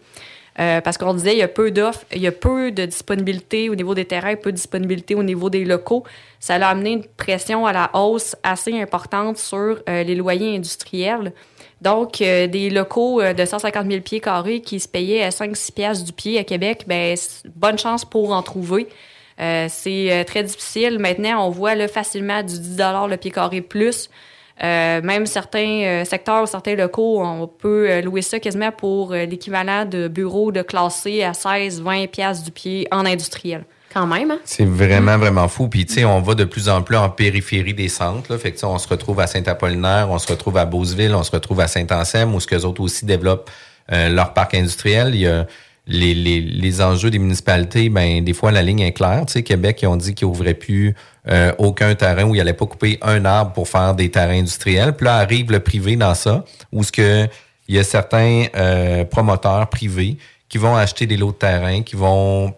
Euh, 0.60 0.82
parce 0.82 1.00
qu'on 1.00 1.16
disait, 1.16 1.34
il 1.34 1.40
y 1.40 1.44
a 1.44 1.48
peu 1.48 1.72
d'offres, 1.72 2.06
il 2.14 2.22
y 2.22 2.28
a 2.28 2.32
peu 2.32 2.72
de 2.72 2.86
disponibilité 2.86 3.72
au 3.72 3.76
niveau 3.76 3.96
des 3.96 4.06
terrains, 4.06 4.36
peu 4.36 4.52
de 4.52 4.56
disponibilité 4.56 5.16
au 5.16 5.24
niveau 5.24 5.50
des 5.50 5.66
locaux. 5.66 6.04
Ça 6.40 6.56
a 6.56 6.68
amené 6.68 6.92
une 6.92 7.04
pression 7.04 7.66
à 7.66 7.74
la 7.74 7.90
hausse 7.96 8.36
assez 8.44 8.80
importante 8.80 9.38
sur 9.38 9.82
euh, 9.90 10.04
les 10.04 10.14
loyers 10.14 10.56
industriels. 10.56 11.34
Donc, 11.82 12.20
des 12.20 12.70
locaux 12.70 13.22
de 13.22 13.46
150 13.46 13.88
000 13.92 14.02
pieds 14.02 14.22
carrés 14.22 14.62
qui 14.62 14.80
se 14.80 14.88
payaient 14.88 15.22
à 15.22 15.32
5-6 15.32 15.74
piastres 15.74 16.06
du 16.06 16.14
pied 16.14 16.40
à 16.40 16.46
Québec, 16.46 16.86
ben, 16.88 17.18
bonne 17.58 17.78
chance 17.78 18.06
pour 18.06 18.32
en 18.32 18.42
trouver. 18.42 18.88
Euh, 19.40 19.68
c'est 19.70 20.12
euh, 20.12 20.24
très 20.24 20.44
difficile. 20.44 21.00
Maintenant, 21.00 21.48
on 21.48 21.50
voit 21.50 21.76
là, 21.76 21.88
facilement 21.88 22.44
du 22.44 22.60
10 22.60 22.78
le 23.10 23.16
pied 23.16 23.32
carré 23.32 23.62
plus. 23.62 24.10
Euh, 24.64 25.02
même 25.02 25.26
certains 25.26 25.84
euh, 25.84 26.06
secteurs 26.06 26.44
ou 26.44 26.46
certains 26.46 26.76
locaux, 26.76 27.22
on 27.24 27.48
peut 27.48 27.90
euh, 27.90 28.02
louer 28.02 28.22
ça 28.22 28.40
quasiment 28.40 28.72
pour 28.72 29.12
euh, 29.12 29.26
l'équivalent 29.26 29.86
de 29.86 30.08
bureaux 30.08 30.52
de 30.52 30.62
classé 30.62 31.24
à 31.24 31.34
16, 31.34 31.82
20 31.82 32.08
pièces 32.08 32.44
du 32.44 32.52
pied 32.52 32.88
en 32.92 33.06
industriel. 33.06 33.66
Quand 33.92 34.08
même, 34.08 34.32
hein? 34.32 34.40
C'est 34.44 34.66
vraiment, 34.66 35.18
vraiment 35.18 35.48
fou. 35.48 35.68
Puis, 35.68 35.86
tu 35.86 35.94
sais, 35.94 36.06
on 36.06 36.22
va 36.22 36.34
de 36.34 36.46
plus 36.46 36.70
en 36.70 36.82
plus 36.82 36.98
en 36.98 37.10
périphérie 37.10 37.74
des 37.74 37.90
centres. 37.90 38.32
Là. 38.32 38.40
Fait 38.40 38.52
que, 38.52 38.66
on 38.66 38.80
se 38.80 38.88
retrouve 38.88 39.20
à 39.20 39.28
Saint-Apollinaire, 39.28 40.08
on 40.10 40.18
se 40.18 40.28
retrouve 40.28 40.58
à 40.58 40.66
Beauceville, 40.66 41.14
on 41.14 41.24
se 41.24 41.32
retrouve 41.32 41.60
à 41.60 41.68
Saint-Anselme, 41.68 42.34
où 42.34 42.40
ce 42.40 42.48
qu'eux 42.48 42.64
autres 42.64 42.82
aussi 42.82 43.06
développent 43.06 43.52
euh, 43.92 44.10
leur 44.10 44.34
parc 44.34 44.56
industriel. 44.56 45.14
Il 45.14 45.22
y 45.22 45.28
a 45.28 45.46
les, 45.86 46.14
les, 46.14 46.40
les 46.40 46.82
enjeux 46.82 47.10
des 47.10 47.20
municipalités, 47.20 47.90
ben 47.90 48.24
des 48.24 48.34
fois, 48.34 48.52
la 48.52 48.62
ligne 48.62 48.80
est 48.80 48.94
claire. 48.94 49.26
Tu 49.26 49.34
sais, 49.34 49.44
Québec, 49.44 49.80
ils 49.82 49.88
ont 49.88 49.98
dit 49.98 50.14
qu'ils 50.14 50.28
n'ouvraient 50.28 50.54
plus 50.54 50.96
euh, 51.28 51.54
aucun 51.58 51.94
terrain 51.96 52.24
où 52.24 52.36
ils 52.36 52.38
n'allaient 52.38 52.54
pas 52.54 52.66
couper 52.66 52.98
un 53.02 53.26
arbre 53.26 53.52
pour 53.52 53.68
faire 53.68 53.94
des 53.94 54.10
terrains 54.10 54.40
industriels. 54.40 54.94
Puis 54.94 55.06
là, 55.06 55.18
arrive 55.18 55.52
le 55.52 55.60
privé 55.60 55.96
dans 55.96 56.16
ça, 56.16 56.46
où 56.72 56.84
ce 56.84 56.92
que 56.92 57.28
il 57.68 57.76
y 57.76 57.80
a 57.80 57.84
certains 57.84 58.46
euh, 58.56 59.06
promoteurs 59.06 59.70
privés 59.70 60.18
qui 60.50 60.58
vont 60.58 60.76
acheter 60.76 61.06
des 61.06 61.18
lots 61.18 61.32
de 61.32 61.38
terrain, 61.38 61.82
qui 61.82 61.96
vont 61.96 62.54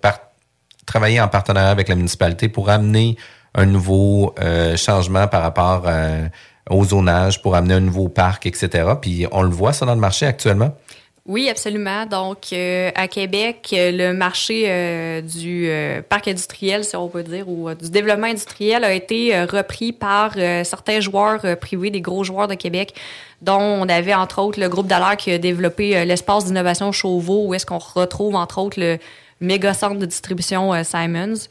travailler 0.86 1.22
en 1.22 1.28
partenariat 1.28 1.70
avec 1.70 1.90
la 1.90 1.96
municipalité 1.96 2.50
pour 2.50 2.70
amener 2.70 3.16
un 3.54 3.66
nouveau 3.66 4.34
euh, 4.40 4.76
changement 4.76 5.28
par 5.28 5.44
rapport 5.44 5.88
au 6.70 6.84
zonage, 6.84 7.42
pour 7.42 7.56
amener 7.56 7.76
un 7.76 7.80
nouveau 7.80 8.10
parc, 8.10 8.48
etc. 8.48 8.94
Puis 9.00 9.28
on 9.32 9.44
le 9.44 9.50
voit 9.50 9.74
ça 9.74 9.86
dans 9.86 9.94
le 9.94 10.02
marché 10.02 10.26
actuellement. 10.26 10.76
Oui, 11.28 11.50
absolument. 11.50 12.06
Donc, 12.06 12.54
euh, 12.54 12.92
à 12.94 13.08
Québec, 13.08 13.72
euh, 13.74 13.92
le 13.92 14.14
marché 14.14 14.66
euh, 14.68 15.22
du 15.22 15.68
euh, 15.68 16.04
parc 16.08 16.28
industriel, 16.28 16.84
si 16.84 16.96
on 16.96 17.08
peut 17.08 17.24
dire, 17.24 17.50
ou 17.50 17.68
euh, 17.68 17.74
du 17.74 17.90
développement 17.90 18.28
industriel 18.28 18.84
a 18.84 18.94
été 18.94 19.36
euh, 19.36 19.48
repris 19.48 19.92
par 19.92 20.34
certains 20.64 21.00
joueurs 21.00 21.42
privés, 21.60 21.90
des 21.90 22.02
gros 22.02 22.24
joueurs 22.24 22.48
de 22.48 22.54
Québec, 22.54 22.94
dont 23.42 23.60
on 23.60 23.90
avait 23.90 24.14
entre 24.14 24.40
autres 24.40 24.60
le 24.60 24.70
groupe 24.70 24.86
Dallaire 24.86 25.18
qui 25.18 25.32
a 25.32 25.40
développé 25.40 26.06
l'espace 26.06 26.46
d'innovation 26.46 26.92
Chauveau, 26.92 27.48
où 27.48 27.54
est-ce 27.56 27.66
qu'on 27.66 27.80
retrouve 27.80 28.36
entre 28.36 28.60
autres 28.60 28.80
le 28.80 29.00
méga 29.42 29.74
centre 29.74 29.98
de 29.98 30.06
distribution 30.06 30.72
Simons. 30.84 31.48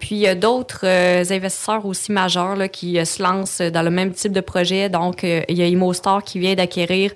Puis 0.00 0.16
il 0.16 0.18
y 0.18 0.26
a 0.26 0.34
d'autres 0.34 0.84
investisseurs 0.84 1.84
aussi 1.86 2.12
majeurs 2.12 2.56
là, 2.56 2.68
qui 2.68 3.04
se 3.04 3.22
lancent 3.22 3.60
dans 3.60 3.82
le 3.82 3.90
même 3.90 4.12
type 4.12 4.32
de 4.32 4.40
projet. 4.40 4.88
Donc, 4.88 5.22
il 5.22 5.56
y 5.56 5.62
a 5.62 5.66
ImoStar 5.66 6.24
qui 6.24 6.38
vient 6.38 6.54
d'acquérir 6.54 7.12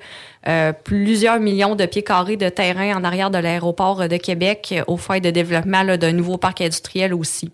euh, 0.48 0.72
plusieurs 0.72 1.38
millions 1.38 1.76
de 1.76 1.86
pieds 1.86 2.02
carrés 2.02 2.36
de 2.36 2.48
terrain 2.48 2.96
en 2.96 3.04
arrière 3.04 3.30
de 3.30 3.38
l'aéroport 3.38 4.08
de 4.08 4.16
Québec 4.16 4.74
au 4.86 4.96
fin 4.96 5.18
de 5.20 5.30
développement 5.30 5.84
d'un 5.96 6.12
nouveau 6.12 6.38
parc 6.38 6.60
industriel 6.62 7.12
aussi. 7.12 7.52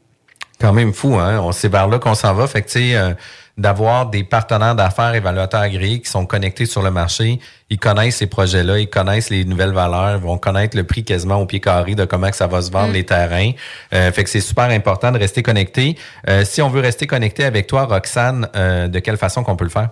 Quand 0.61 0.73
même 0.73 0.95
fou, 0.95 1.17
hein? 1.17 1.41
On 1.41 1.53
sait 1.53 1.69
vers 1.69 1.87
là 1.89 1.99
qu'on 1.99 2.15
s'en 2.15 2.33
va. 2.33 2.47
Fait 2.47 2.63
que, 2.63 2.69
tu 2.69 2.79
sais, 2.79 2.97
euh, 2.97 3.13
d'avoir 3.59 4.07
des 4.07 4.25
partenaires 4.25 4.75
d'affaires 4.75 5.15
évaluateurs 5.15 5.61
agréés 5.61 6.01
qui 6.01 6.11
sont 6.11 6.25
connectés 6.25 6.65
sur 6.65 6.83
le 6.83 6.91
marché, 6.91 7.41
ils 7.69 7.79
connaissent 7.79 8.17
ces 8.17 8.27
projets-là, 8.27 8.79
ils 8.79 8.89
connaissent 8.89 9.29
les 9.29 9.45
nouvelles 9.45 9.73
valeurs, 9.73 10.19
vont 10.19 10.39
connaître 10.39 10.77
le 10.77 10.85
prix 10.85 11.05
quasiment 11.05 11.37
au 11.37 11.47
pied 11.47 11.61
carré 11.61 11.95
de 11.95 12.05
comment 12.07 12.31
que 12.31 12.37
ça 12.37 12.47
va 12.47 12.63
se 12.63 12.71
vendre 12.71 12.91
Mm. 12.91 12.95
les 12.95 13.05
terrains. 13.05 13.51
Euh, 13.93 14.11
fait 14.13 14.25
que 14.25 14.31
c'est 14.31 14.41
super 14.41 14.71
important 14.71 15.13
de 15.13 15.19
rester 15.19 15.43
connecté. 15.43 15.97
Euh, 16.29 16.45
si 16.45 16.63
on 16.63 16.71
veut 16.71 16.81
rester 16.81 17.07
connecté 17.07 17.45
avec 17.45 17.67
toi, 17.67 17.85
Roxane, 17.85 18.49
de 18.55 18.99
quelle 19.01 19.19
façon 19.19 19.43
qu'on 19.43 19.57
peut 19.57 19.65
le 19.65 19.71
faire? 19.71 19.91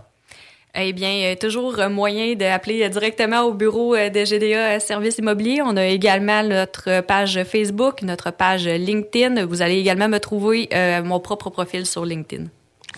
Eh 0.76 0.92
bien, 0.92 1.30
a 1.30 1.36
toujours 1.36 1.78
euh, 1.78 1.88
moyen 1.88 2.34
d'appeler 2.34 2.82
euh, 2.82 2.88
directement 2.88 3.42
au 3.42 3.54
bureau 3.54 3.94
euh, 3.94 4.10
de 4.10 4.24
GDA 4.24 4.80
Services 4.80 5.18
Immobiliers. 5.18 5.62
On 5.62 5.76
a 5.76 5.86
également 5.86 6.42
notre 6.42 7.00
page 7.02 7.40
Facebook, 7.44 8.02
notre 8.02 8.32
page 8.32 8.66
LinkedIn. 8.66 9.46
Vous 9.46 9.62
allez 9.62 9.78
également 9.78 10.08
me 10.08 10.18
trouver 10.18 10.68
euh, 10.74 11.04
mon 11.04 11.20
propre 11.20 11.50
profil 11.50 11.86
sur 11.86 12.04
LinkedIn. 12.04 12.46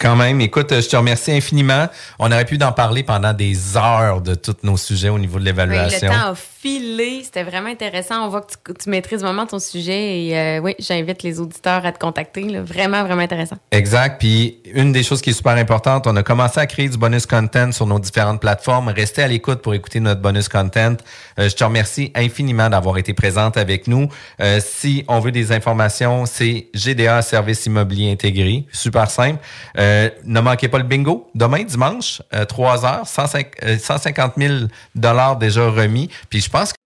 Quand 0.01 0.17
même, 0.17 0.41
écoute, 0.41 0.73
je 0.73 0.89
te 0.89 0.97
remercie 0.97 1.33
infiniment. 1.33 1.89
On 2.19 2.33
aurait 2.33 2.47
pu 2.47 2.59
en 2.63 2.73
parler 2.73 3.03
pendant 3.03 3.35
des 3.35 3.77
heures 3.77 4.23
de 4.23 4.35
tous 4.35 4.57
nos 4.63 4.79
sujets 4.79 5.11
au 5.11 5.19
niveau 5.19 5.39
de 5.39 5.45
l'évaluation. 5.45 6.11
C'était 7.23 7.43
vraiment 7.43 7.69
intéressant. 7.69 8.27
On 8.27 8.29
voit 8.29 8.43
que 8.43 8.73
tu, 8.73 8.91
maîtrises 8.91 9.21
vraiment 9.21 9.47
ton 9.47 9.59
sujet. 9.59 10.25
Et 10.25 10.39
euh, 10.39 10.61
oui, 10.61 10.75
j'invite 10.79 11.23
les 11.23 11.41
auditeurs 11.41 11.85
à 11.85 11.93
te 11.93 11.99
contacter. 11.99 12.43
Vraiment, 12.59 13.05
vraiment 13.05 13.23
intéressant. 13.23 13.57
Exact. 13.71 14.19
Puis 14.19 14.59
une 14.75 14.93
des 14.93 15.03
choses 15.03 15.21
qui 15.21 15.31
est 15.31 15.35
super 15.35 15.53
importante, 15.53 16.07
on 16.07 16.17
a 16.17 16.23
commencé 16.23 16.61
à 16.61 16.67
créer 16.67 16.89
du 16.89 16.99
bonus 16.99 17.27
content 17.27 17.73
sur 17.73 17.87
nos 17.87 17.99
différentes 17.99 18.41
plateformes. 18.41 18.89
Restez 18.89 19.23
à 19.23 19.29
l'écoute 19.29 19.63
pour 19.63 19.75
écouter 19.75 20.01
notre 20.01 20.21
bonus 20.21 20.49
content. 20.49 20.97
Euh, 21.39 21.49
je 21.49 21.55
te 21.55 21.65
remercie 21.65 22.13
infiniment 22.15 22.69
d'avoir 22.69 22.99
été 22.99 23.15
présente 23.15 23.57
avec 23.57 23.87
nous. 23.87 24.09
Euh, 24.41 24.61
si 24.65 25.05
on 25.09 25.21
veut 25.21 25.33
des 25.33 25.53
informations, 25.53 26.27
c'est 26.27 26.69
GDA 26.75 27.23
Service 27.23 27.67
Immobilier 27.67 28.13
Intégré. 28.13 28.67
Super 28.73 29.11
simple. 29.11 29.41
Ne 29.77 30.41
manquez 30.41 30.69
pas 30.69 30.79
le 30.79 30.85
bingo. 30.85 31.31
Demain, 31.35 31.65
dimanche, 31.65 32.23
euh, 32.35 32.45
3 32.45 32.85
heures, 32.85 33.07
105 33.07 33.47
euh, 33.63 33.79
150 33.79 34.33
000 34.37 34.55
dollars 34.95 35.37
déjà 35.37 35.69
remis. 35.69 36.09
Puis 36.31 36.41
je 36.41 36.51
pense 36.57 36.73
que 36.73 36.86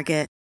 Target. 0.00 0.39